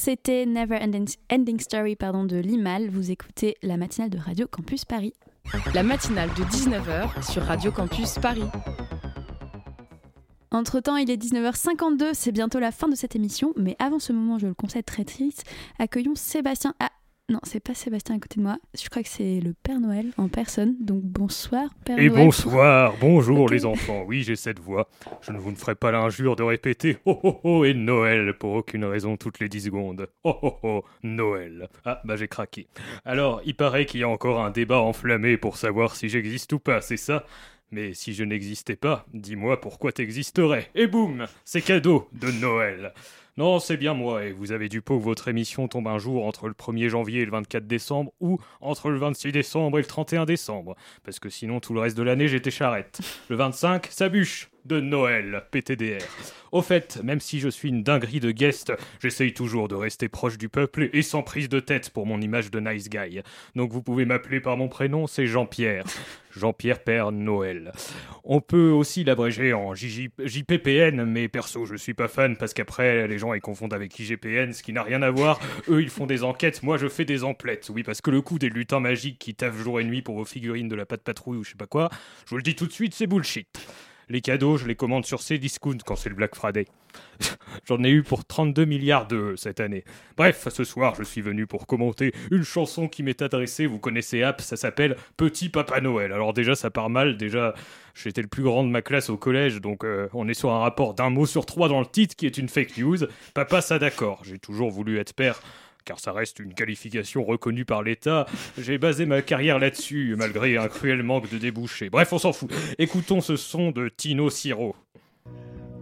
C'était 0.08 0.46
Never 0.46 0.78
Ending, 0.78 1.06
Ending 1.30 1.60
Story 1.60 1.98
pardon, 1.98 2.24
de 2.24 2.38
Limal. 2.38 2.90
Vous 2.90 3.12
écoutez 3.12 3.58
la 3.62 3.76
matinale 3.76 4.10
de 4.10 4.18
Radio 4.18 4.48
Campus 4.48 4.86
Paris. 4.86 5.14
La 5.74 5.84
matinale 5.84 6.30
de 6.30 6.46
19h 6.46 7.30
sur 7.30 7.44
Radio 7.44 7.74
Campus 7.74 8.18
Paris. 8.18 8.46
Entre-temps, 10.50 10.96
il 10.96 11.12
est 11.12 11.22
19h52, 11.22 12.12
c'est 12.14 12.32
bientôt 12.32 12.60
la 12.60 12.72
fin 12.72 12.88
de 12.88 12.96
cette 12.96 13.18
émission, 13.18 13.52
mais 13.58 13.76
avant 13.80 14.00
ce 14.00 14.14
moment, 14.14 14.40
je 14.40 14.48
le 14.48 14.54
concède 14.54 14.86
très 14.86 15.04
triste, 15.04 15.44
accueillons 15.78 16.16
Sébastien. 16.16 16.74
Ah, 16.80 16.90
non, 17.30 17.40
c'est 17.44 17.60
pas 17.60 17.74
Sébastien 17.74 18.16
à 18.16 18.20
côté 18.20 18.38
de 18.38 18.44
moi, 18.44 18.58
je 18.74 18.88
crois 18.88 19.04
que 19.04 19.10
c'est 19.10 19.42
le 19.42 19.54
Père 19.54 19.82
Noël 19.82 20.14
en 20.16 20.30
personne, 20.30 20.78
donc 20.80 21.04
bonsoir 21.04 21.68
Père 21.84 22.00
Et 22.00 22.08
Noël. 22.08 22.26
bonsoir, 22.26 22.94
bonjour 23.02 23.50
les 23.50 23.66
enfants. 23.66 24.06
Oui, 24.08 24.24
j'ai 24.24 24.38
cette 24.38 24.60
voix. 24.60 24.88
Je 25.20 25.34
ne 25.34 25.38
vous 25.38 25.52
ne 25.52 25.58
ferai 25.58 25.76
pas 25.76 25.92
l'injure 25.92 26.38
de 26.38 26.44
répéter 26.44 27.00
oh 27.06 27.20
oh 27.24 27.40
oh 27.44 27.66
et 27.66 27.74
Noël 27.74 28.34
pour 28.38 28.54
aucune 28.54 28.86
raison 28.86 29.18
toutes 29.18 29.42
les 29.42 29.50
10 29.50 29.66
secondes. 29.66 30.08
Oh 30.24 30.38
oh 30.42 30.60
oh, 30.64 30.84
Noël. 31.04 31.68
Ah, 31.84 32.02
bah 32.06 32.16
j'ai 32.16 32.30
craqué. 32.30 32.68
Alors, 33.04 33.42
il 33.46 33.56
paraît 33.56 33.86
qu'il 33.86 34.00
y 34.00 34.04
a 34.04 34.10
encore 34.10 34.42
un 34.42 34.50
débat 34.52 34.80
enflammé 34.80 35.36
pour 35.36 35.58
savoir 35.58 35.98
si 35.98 36.08
j'existe 36.08 36.54
ou 36.54 36.60
pas, 36.60 36.80
c'est 36.80 36.96
ça? 36.96 37.26
Mais 37.72 37.94
si 37.94 38.14
je 38.14 38.24
n'existais 38.24 38.78
pas, 38.78 39.06
dis-moi 39.14 39.60
pourquoi 39.60 39.92
t'existerais. 39.92 40.70
Et 40.76 40.88
boum, 40.88 41.26
c'est 41.44 41.62
cadeau 41.62 42.08
de 42.14 42.32
Noël. 42.32 42.94
Non, 43.38 43.60
c'est 43.60 43.78
bien 43.78 43.94
moi, 43.94 44.26
et 44.26 44.32
vous 44.32 44.52
avez 44.52 44.68
du 44.68 44.82
pot 44.82 44.98
que 44.98 45.04
votre 45.04 45.28
émission 45.28 45.68
tombe 45.68 45.88
un 45.88 46.00
jour 46.00 46.26
entre 46.26 46.48
le 46.48 46.56
1er 46.56 46.90
janvier 46.90 47.22
et 47.22 47.26
le 47.26 47.30
24 47.30 47.68
décembre, 47.68 48.12
ou 48.20 48.40
entre 48.62 48.90
le 48.90 48.98
26 48.98 49.32
décembre 49.32 49.78
et 49.78 49.82
le 49.82 49.88
31 49.88 50.26
décembre, 50.26 50.76
parce 51.04 51.20
que 51.20 51.30
sinon 51.30 51.60
tout 51.60 51.76
le 51.76 51.80
reste 51.80 51.96
de 51.96 52.02
l'année 52.02 52.28
j'étais 52.28 52.50
charrette. 52.50 53.00
Le 53.30 53.36
25, 53.36 53.86
ça 53.92 54.10
bûche 54.10 54.50
de 54.68 54.82
Noël, 54.82 55.44
PTDR. 55.50 56.04
Au 56.52 56.62
fait, 56.62 57.02
même 57.04 57.20
si 57.20 57.40
je 57.40 57.50
suis 57.50 57.70
une 57.70 57.84
dinguerie 57.84 58.20
de 58.20 58.32
guest, 58.32 58.72
j'essaye 59.02 59.34
toujours 59.34 59.68
de 59.68 59.76
rester 59.76 60.08
proche 60.08 60.38
du 60.38 60.50
peuple 60.50 60.90
et 60.94 61.02
sans 61.02 61.24
prise 61.24 61.50
de 61.50 61.60
tête 61.60 61.90
pour 61.90 62.06
mon 62.06 62.22
image 62.22 62.52
de 62.52 62.60
nice 62.60 62.90
guy. 62.90 63.22
Donc 63.56 63.72
vous 63.72 63.82
pouvez 63.82 64.06
m'appeler 64.06 64.40
par 64.40 64.58
mon 64.58 64.68
prénom, 64.68 65.08
c'est 65.08 65.26
Jean-Pierre. 65.28 65.86
Jean-Pierre 66.32 66.84
Père 66.84 67.12
Noël. 67.12 67.72
On 68.24 68.42
peut 68.42 68.70
aussi 68.70 69.04
l'abréger 69.04 69.54
en 69.54 69.74
JPPN, 69.74 71.04
mais 71.04 71.28
perso, 71.28 71.66
je 71.66 71.76
suis 71.76 71.96
pas 71.96 72.08
fan 72.08 72.38
parce 72.38 72.54
qu'après, 72.54 73.08
les 73.08 73.18
gens 73.18 73.34
ils 73.34 73.42
confondent 73.42 73.74
avec 73.74 73.98
IGPN, 74.00 74.54
ce 74.54 74.62
qui 74.62 74.72
n'a 74.72 74.84
rien 74.84 75.02
à 75.02 75.10
voir. 75.10 75.40
Eux, 75.68 75.82
ils 75.82 75.90
font 75.90 76.06
des 76.06 76.24
enquêtes, 76.24 76.64
moi 76.64 76.78
je 76.78 76.88
fais 76.88 77.06
des 77.06 77.24
emplettes. 77.24 77.70
Oui, 77.74 77.84
parce 77.84 78.02
que 78.02 78.12
le 78.12 78.22
coup 78.22 78.40
des 78.40 78.50
lutins 78.50 78.80
magiques 78.80 79.20
qui 79.20 79.34
taffent 79.36 79.58
jour 79.58 79.80
et 79.80 79.84
nuit 79.84 80.02
pour 80.02 80.16
vos 80.16 80.26
figurines 80.26 80.70
de 80.70 80.76
la 80.76 80.86
patte 80.86 81.02
patrouille 81.02 81.38
ou 81.38 81.44
je 81.44 81.52
sais 81.52 81.58
pas 81.58 81.68
quoi, 81.68 81.90
je 82.26 82.30
vous 82.30 82.38
le 82.38 82.44
dis 82.44 82.56
tout 82.56 82.68
de 82.68 82.72
suite, 82.72 82.94
c'est 82.94 83.08
bullshit. 83.08 83.60
Les 84.10 84.22
cadeaux, 84.22 84.56
je 84.56 84.66
les 84.66 84.76
commande 84.76 85.06
sur 85.06 85.20
Cdiscount 85.20 85.80
quand 85.86 85.98
c'est 85.98 86.08
le 86.08 86.16
Black 86.16 86.34
Friday. 86.34 86.66
J'en 87.66 87.84
ai 87.84 87.90
eu 87.90 88.04
pour 88.04 88.24
32 88.24 88.64
milliards 88.64 89.06
de 89.06 89.34
cette 89.36 89.60
année. 89.60 89.84
Bref, 90.16 90.48
ce 90.50 90.64
soir, 90.64 90.96
je 90.98 91.04
suis 91.04 91.20
venu 91.20 91.46
pour 91.46 91.68
commenter 91.68 92.14
une 92.32 92.44
chanson 92.44 92.88
qui 92.88 93.04
m'est 93.04 93.22
adressée. 93.22 93.66
Vous 93.66 93.80
connaissez 93.80 94.24
App, 94.24 94.40
ça 94.40 94.56
s'appelle 94.56 94.96
Petit 95.18 95.50
Papa 95.50 95.82
Noël. 95.82 96.14
Alors 96.14 96.34
déjà, 96.34 96.56
ça 96.56 96.70
part 96.70 96.90
mal. 96.90 97.18
Déjà, 97.18 97.54
j'étais 97.96 98.22
le 98.22 98.30
plus 98.30 98.44
grand 98.44 98.64
de 98.64 98.70
ma 98.70 98.82
classe 98.82 99.10
au 99.10 99.18
collège, 99.18 99.60
donc 99.60 99.84
euh, 99.84 100.08
on 100.14 100.30
est 100.30 100.34
sur 100.34 100.52
un 100.52 100.60
rapport 100.60 100.94
d'un 100.94 101.10
mot 101.10 101.26
sur 101.26 101.46
trois 101.46 101.68
dans 101.68 101.82
le 101.82 101.86
titre 101.86 102.16
qui 102.16 102.26
est 102.26 102.38
une 102.38 102.48
fake 102.48 102.78
news. 102.78 103.00
Papa, 103.34 103.60
ça 103.60 103.78
d'accord. 103.78 104.22
J'ai 104.24 104.40
toujours 104.40 104.72
voulu 104.72 105.00
être 105.00 105.14
père. 105.14 105.42
Car 105.88 106.00
ça 106.02 106.12
reste 106.12 106.40
une 106.40 106.54
qualification 106.54 107.24
reconnue 107.24 107.64
par 107.64 107.82
l'État. 107.82 108.26
J'ai 108.58 108.78
basé 108.78 109.06
ma 109.06 109.22
carrière 109.22 109.58
là-dessus, 109.58 110.16
malgré 110.18 110.58
un 110.58 110.68
cruel 110.68 111.02
manque 111.02 111.32
de 111.32 111.38
débouchés. 111.38 111.90
Bref, 111.90 112.12
on 112.12 112.20
s'en 112.20 112.34
fout. 112.34 112.52
Écoutons 112.78 113.22
ce 113.22 113.38
son 113.38 113.72
de 113.72 113.88
Tino 113.88 114.30
Siro. 114.30 114.76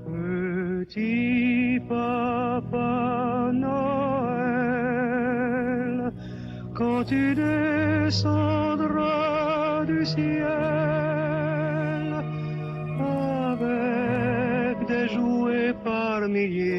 Petit 0.06 1.80
papa 1.90 3.50
Noël, 3.52 3.74
quand 6.76 7.04
tu 7.06 7.34
descendras 7.34 8.56
du 9.86 10.06
ciel 10.06 10.54
avec 13.50 14.88
des 14.88 15.08
jouets 15.16 15.74
par 15.84 16.30
milliers, 16.30 16.75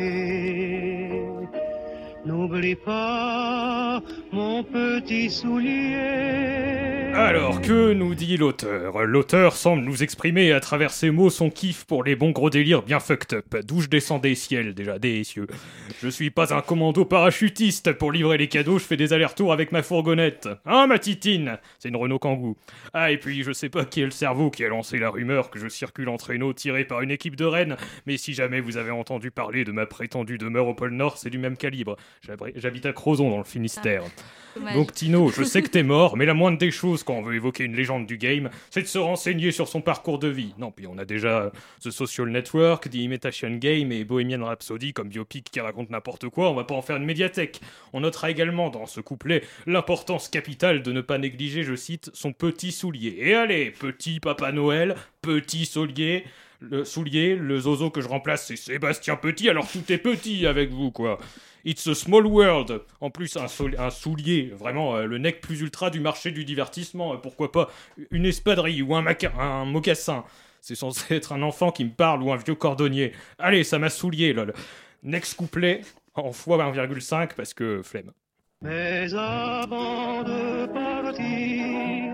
n'oublie 2.57 2.75
pas 2.75 4.01
mon 4.33 4.63
petit 4.63 5.31
soulier. 5.31 6.86
Alors, 7.19 7.63
que 7.63 7.95
nous 7.95 8.15
dit 8.15 8.37
l'auteur? 8.37 9.07
L'auteur 9.07 9.57
semble 9.57 9.83
nous 9.83 10.03
exprimer 10.03 10.53
à 10.53 10.61
travers 10.61 10.91
ses 10.91 11.11
mots 11.11 11.31
son 11.31 11.49
kiff 11.49 11.87
pour 11.87 12.05
les 12.05 12.15
bons 12.15 12.31
gros 12.31 12.51
délires 12.51 12.83
bien 12.83 13.01
fucked 13.01 13.33
up. 13.39 13.57
D'où 13.65 13.81
je 13.81 13.89
descends 13.89 14.19
des 14.19 14.35
ciels, 14.35 14.75
déjà, 14.75 14.99
des 14.99 15.25
cieux. 15.25 15.47
Je 16.03 16.09
suis 16.09 16.31
pas 16.31 16.55
un 16.55 16.61
commando 16.61 17.07
parachutiste. 17.07 17.93
Pour 17.93 18.13
livrer 18.13 18.37
les 18.37 18.49
cadeaux, 18.49 18.79
je 18.79 18.85
fais 18.85 18.99
des 18.99 19.15
allers-retours 19.15 19.55
avec 19.55 19.73
ma 19.73 19.83
fourgonnette. 19.83 20.49
Hein, 20.67 20.87
ma 20.89 20.99
titine? 20.99 21.59
C'est 21.79 21.89
une 21.89 21.97
Renault 21.97 22.19
Kangoo. 22.19 22.59
Ah, 22.93 23.11
et 23.11 23.17
puis, 23.17 23.43
je 23.43 23.53
sais 23.53 23.71
pas 23.71 23.87
qui 23.87 24.03
est 24.03 24.05
le 24.05 24.11
cerveau 24.11 24.51
qui 24.51 24.63
a 24.65 24.69
lancé 24.69 24.99
la 24.99 25.09
rumeur 25.09 25.49
que 25.49 25.59
je 25.59 25.69
circule 25.69 26.11
en 26.11 26.19
traîneau 26.19 26.53
tiré 26.53 26.85
par 26.85 27.01
une 27.01 27.11
équipe 27.11 27.37
de 27.37 27.47
Rennes, 27.47 27.77
mais 28.07 28.19
si 28.19 28.35
jamais 28.35 28.61
vous 28.61 28.77
avez 28.77 28.91
entendu 28.91 29.31
parler 29.31 29.65
de 29.65 29.73
ma 29.73 29.87
prétendue 29.87 30.37
demeure 30.37 30.69
au 30.69 30.75
pôle 30.75 30.93
Nord, 30.93 31.17
c'est 31.17 31.31
du 31.31 31.39
même 31.39 31.57
calibre. 31.57 31.97
J'habite 32.57 32.85
à 32.85 32.93
Crozon, 32.93 33.31
dans 33.31 33.39
le 33.39 33.45
Finistère. 33.45 34.03
Dommage. 34.55 34.75
Donc 34.75 34.93
Tino, 34.95 35.29
je 35.29 35.43
sais 35.43 35.61
que 35.61 35.69
t'es 35.69 35.83
mort, 35.83 36.17
mais 36.17 36.25
la 36.25 36.33
moindre 36.33 36.57
des 36.57 36.71
choses 36.71 37.03
quand 37.07 37.15
on 37.15 37.23
veut 37.23 37.37
évoquer 37.37 37.65
une 37.65 37.75
légende 37.75 38.07
du 38.07 38.19
game, 38.19 38.51
c'est 38.71 38.83
de 38.83 38.87
se 38.87 38.99
renseigner 38.99 39.53
sur 39.53 39.69
son 39.69 39.81
parcours 39.81 40.19
de 40.19 40.29
vie. 40.29 40.55
Non, 40.59 40.71
puis 40.71 40.87
on 40.87 40.99
a 40.99 41.07
déjà 41.07 41.51
The 41.83 41.91
Social 41.91 42.29
Network, 42.29 42.91
The 42.91 42.97
Imitation 42.97 43.53
Game 43.53 43.93
et 43.93 44.05
Bohemian 44.05 44.45
Rhapsody 44.45 44.93
comme 44.93 45.09
biopic 45.09 45.51
qui 45.51 45.61
raconte 45.61 45.91
n'importe 45.91 46.29
quoi, 46.29 46.51
on 46.51 46.55
va 46.55 46.65
pas 46.65 46.75
en 46.75 46.83
faire 46.83 46.97
une 46.97 47.05
médiathèque. 47.05 47.61
On 47.93 48.01
notera 48.01 48.31
également 48.31 48.69
dans 48.69 48.87
ce 48.87 49.01
couplet 49.01 49.43
l'importance 49.67 50.29
capitale 50.29 50.83
de 50.83 50.93
ne 50.93 51.01
pas 51.01 51.19
négliger, 51.19 51.63
je 51.63 51.75
cite, 51.75 52.11
son 52.13 52.33
petit 52.33 52.73
soulier. 52.73 53.17
Et 53.21 53.35
allez, 53.35 53.71
petit 53.71 54.21
Papa 54.21 54.53
Noël, 54.53 54.97
petit 55.23 55.65
soulier, 55.65 56.25
le 56.61 56.85
soulier, 56.85 57.37
le 57.37 57.59
zozo 57.61 57.91
que 57.91 58.01
je 58.01 58.09
remplace 58.09 58.47
c'est 58.47 58.57
Sébastien 58.57 59.17
Petit, 59.17 59.49
alors 59.49 59.71
tout 59.71 59.93
est 59.93 59.99
petit 59.99 60.47
avec 60.47 60.71
vous 60.71 60.91
quoi. 60.91 61.19
It's 61.67 61.89
a 61.89 61.97
small 61.97 62.25
world. 62.27 62.81
En 63.01 63.11
plus, 63.11 63.37
un, 63.37 63.49
soulier, 63.91 64.53
vraiment 64.57 64.95
euh, 64.95 65.05
le 65.05 65.19
nec 65.19 65.41
plus 65.41 65.61
ultra 65.63 65.91
du 65.91 65.99
marché 65.99 66.31
du 66.31 66.45
divertissement. 66.45 67.15
Euh, 67.15 67.17
pourquoi 67.17 67.51
pas 67.51 67.69
une 68.13 68.25
espadrille 68.25 68.83
ou 68.83 68.95
un 68.95 69.65
mocassin. 69.65 70.25
C'est 70.61 70.77
censé 70.77 71.15
être 71.17 71.33
un 71.33 71.43
enfant 71.43 71.73
qui 71.73 71.85
me 71.85 71.91
parle 71.91 72.23
ou 72.23 72.33
un 72.33 72.37
vieux 72.37 72.55
cordonnier. 72.55 73.13
Allez, 73.41 73.65
ça 73.65 73.81
m'a 73.81 73.91
soulié, 73.91 74.33
lol. 74.33 74.55
Next 75.03 75.35
couplet 75.35 75.81
en 76.15 76.31
fois 76.31 76.57
1,5 76.59 77.35
parce 77.35 77.53
que 77.53 77.83
flemme. 77.83 78.13
Mais 78.63 79.13
avant 79.13 80.23
de 80.23 80.67
partir, 80.73 82.06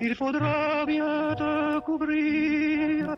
il 0.00 0.14
faudra 0.14 0.84
bien 0.86 1.34
te 1.34 1.80
couvrir. 1.80 3.14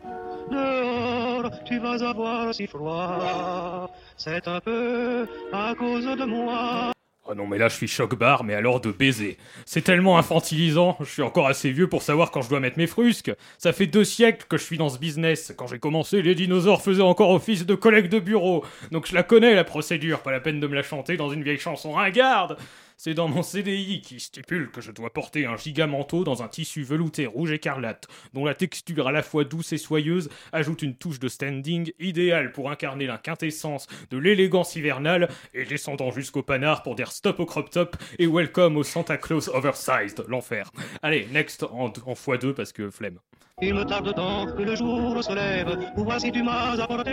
Dehors, 0.51 1.51
tu 1.65 1.79
vas 1.79 2.03
avoir 2.07 2.53
si 2.53 2.67
froid. 2.67 3.89
C'est 4.17 4.47
un 4.47 4.59
peu 4.59 5.27
à 5.53 5.73
cause 5.75 6.05
de 6.05 6.25
moi. 6.25 6.91
Oh 7.31 7.35
non, 7.35 7.45
mais 7.45 7.59
là, 7.59 7.67
je 7.67 7.75
suis 7.75 7.87
choc-bar, 7.87 8.43
mais 8.43 8.55
alors 8.55 8.81
de 8.81 8.91
baiser. 8.91 9.37
C'est 9.67 9.83
tellement 9.83 10.17
infantilisant, 10.17 10.97
je 10.99 11.05
suis 11.05 11.21
encore 11.21 11.45
assez 11.45 11.69
vieux 11.69 11.87
pour 11.87 12.01
savoir 12.01 12.31
quand 12.31 12.41
je 12.41 12.49
dois 12.49 12.59
mettre 12.59 12.79
mes 12.79 12.87
frusques. 12.87 13.31
Ça 13.59 13.71
fait 13.71 13.85
deux 13.85 14.03
siècles 14.03 14.47
que 14.49 14.57
je 14.57 14.63
suis 14.63 14.79
dans 14.79 14.89
ce 14.89 14.97
business. 14.97 15.53
Quand 15.55 15.67
j'ai 15.67 15.77
commencé, 15.77 16.23
les 16.23 16.33
dinosaures 16.33 16.81
faisaient 16.81 17.03
encore 17.03 17.29
office 17.29 17.67
de 17.67 17.75
collègues 17.75 18.09
de 18.09 18.17
bureau. 18.17 18.65
Donc 18.91 19.05
je 19.05 19.13
la 19.13 19.21
connais, 19.21 19.53
la 19.53 19.63
procédure, 19.63 20.21
pas 20.21 20.31
la 20.31 20.39
peine 20.39 20.59
de 20.59 20.65
me 20.65 20.73
la 20.73 20.81
chanter 20.81 21.17
dans 21.17 21.29
une 21.29 21.43
vieille 21.43 21.59
chanson 21.59 21.91
ringarde. 21.91 22.57
C'est 23.01 23.13
dans 23.13 23.29
mon 23.29 23.43
CDI 23.43 24.01
qui 24.01 24.19
stipule 24.19 24.71
que 24.71 24.81
je 24.81 24.91
dois 24.91 25.13
porter 25.13 25.45
un 25.45 25.55
gigamanteau 25.55 26.25
dans 26.25 26.43
un 26.43 26.49
tissu 26.49 26.83
velouté 26.83 27.27
rouge 27.27 27.53
écarlate, 27.53 28.07
dont 28.33 28.43
la 28.43 28.55
texture 28.55 29.07
à 29.07 29.13
la 29.13 29.23
fois 29.23 29.45
douce 29.45 29.71
et 29.71 29.77
soyeuse 29.77 30.27
ajoute 30.51 30.81
une 30.81 30.97
touche 30.97 31.17
de 31.17 31.29
standing 31.29 31.93
idéale 32.01 32.51
pour 32.51 32.69
incarner 32.69 33.05
la 33.05 33.17
quintessence 33.17 33.87
de 34.11 34.17
l'élégance 34.17 34.75
hivernale 34.75 35.29
et 35.53 35.63
descendant 35.63 36.11
jusqu'au 36.11 36.43
panard 36.43 36.83
pour 36.83 36.95
dire 36.95 37.13
stop 37.13 37.39
au 37.39 37.45
crop 37.45 37.69
top 37.69 37.95
et 38.17 38.27
welcome 38.27 38.75
au 38.75 38.83
Santa 38.83 39.15
Claus 39.15 39.47
oversized, 39.47 40.25
l'enfer. 40.27 40.69
Allez, 41.01 41.25
next 41.31 41.63
en, 41.63 41.85
en 41.85 42.13
x2 42.13 42.51
parce 42.51 42.73
que 42.73 42.89
flemme. 42.89 43.19
Il 43.61 43.73
me 43.73 43.83
tarde 43.83 44.15
tant 44.15 44.45
que 44.45 44.61
le 44.61 44.73
jour 44.73 45.21
se 45.21 45.33
lève 45.33 45.91
pour 45.93 46.05
voir 46.05 46.21
si 46.21 46.31
tu 46.31 46.41
m'as 46.41 46.79
apporté 46.81 47.11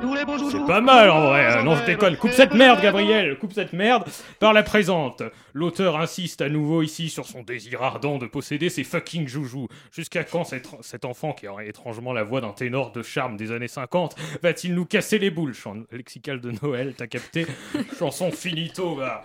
tous 0.00 0.12
les 0.12 0.24
beaux 0.24 0.38
jours. 0.38 0.50
C'est 0.50 0.66
pas 0.66 0.80
mal 0.80 1.08
en 1.08 1.28
vrai, 1.28 1.46
hein. 1.46 1.62
non 1.62 1.76
je 1.76 1.84
déconne. 1.84 2.16
Coupe 2.16 2.32
cette 2.32 2.52
merde, 2.52 2.80
Gabriel, 2.82 3.38
coupe 3.38 3.52
cette 3.52 3.72
merde 3.72 4.08
par 4.40 4.52
la 4.52 4.64
présente. 4.64 5.22
L'auteur 5.54 6.00
insiste 6.00 6.40
à 6.40 6.48
nouveau 6.48 6.82
ici 6.82 7.08
sur 7.08 7.26
son 7.26 7.44
désir 7.44 7.80
ardent 7.80 8.18
de 8.18 8.26
posséder 8.26 8.70
ses 8.70 8.82
fucking 8.82 9.28
joujoux. 9.28 9.68
Jusqu'à 9.92 10.24
quand 10.24 10.42
cet, 10.42 10.68
cet 10.80 11.04
enfant, 11.04 11.32
qui 11.32 11.46
aurait 11.46 11.68
étrangement 11.68 12.12
la 12.12 12.24
voix 12.24 12.40
d'un 12.40 12.52
ténor 12.52 12.90
de 12.90 13.04
charme 13.04 13.36
des 13.36 13.52
années 13.52 13.68
50, 13.68 14.16
va-t-il 14.42 14.74
nous 14.74 14.84
casser 14.84 15.20
les 15.20 15.30
boules? 15.30 15.54
Chant 15.54 15.84
lexical 15.92 16.40
de 16.40 16.54
Noël, 16.60 16.94
t'as 16.96 17.06
capté? 17.06 17.46
Chanson 17.98 18.32
finito, 18.32 18.96
va. 18.96 19.22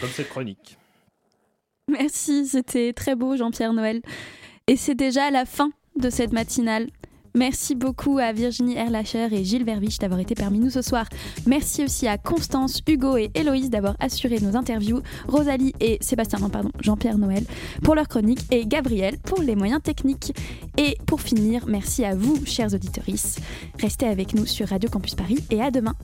Comme 0.00 0.08
cette 0.08 0.30
chronique. 0.30 0.78
Merci, 1.86 2.46
c'était 2.46 2.94
très 2.94 3.14
beau 3.14 3.36
Jean-Pierre 3.36 3.74
Noël. 3.74 4.00
Et 4.66 4.76
c'est 4.76 4.94
déjà 4.94 5.30
la 5.30 5.44
fin 5.44 5.70
de 5.96 6.10
cette 6.10 6.32
matinale. 6.32 6.88
Merci 7.34 7.76
beaucoup 7.76 8.18
à 8.18 8.32
Virginie 8.32 8.76
Erlacher 8.76 9.28
et 9.30 9.44
Gilles 9.44 9.64
Vervich 9.64 9.98
d'avoir 9.98 10.18
été 10.18 10.34
parmi 10.34 10.58
nous 10.58 10.70
ce 10.70 10.82
soir. 10.82 11.06
Merci 11.46 11.84
aussi 11.84 12.08
à 12.08 12.18
Constance, 12.18 12.82
Hugo 12.88 13.16
et 13.16 13.30
Héloïse 13.34 13.70
d'avoir 13.70 13.94
assuré 14.00 14.40
nos 14.40 14.56
interviews, 14.56 15.00
Rosalie 15.28 15.72
et 15.78 15.98
Sébastien, 16.00 16.40
non 16.40 16.48
pardon, 16.48 16.70
Jean-Pierre 16.80 17.18
Noël 17.18 17.44
pour 17.84 17.94
leur 17.94 18.08
chronique 18.08 18.40
et 18.50 18.66
Gabriel 18.66 19.18
pour 19.18 19.42
les 19.42 19.54
moyens 19.54 19.80
techniques. 19.80 20.34
Et 20.76 20.96
pour 21.06 21.20
finir, 21.20 21.66
merci 21.68 22.04
à 22.04 22.16
vous, 22.16 22.44
chers 22.46 22.74
auditorices. 22.74 23.36
Restez 23.80 24.06
avec 24.06 24.34
nous 24.34 24.46
sur 24.46 24.68
Radio 24.68 24.90
Campus 24.90 25.14
Paris 25.14 25.38
et 25.50 25.62
à 25.62 25.70
demain. 25.70 25.94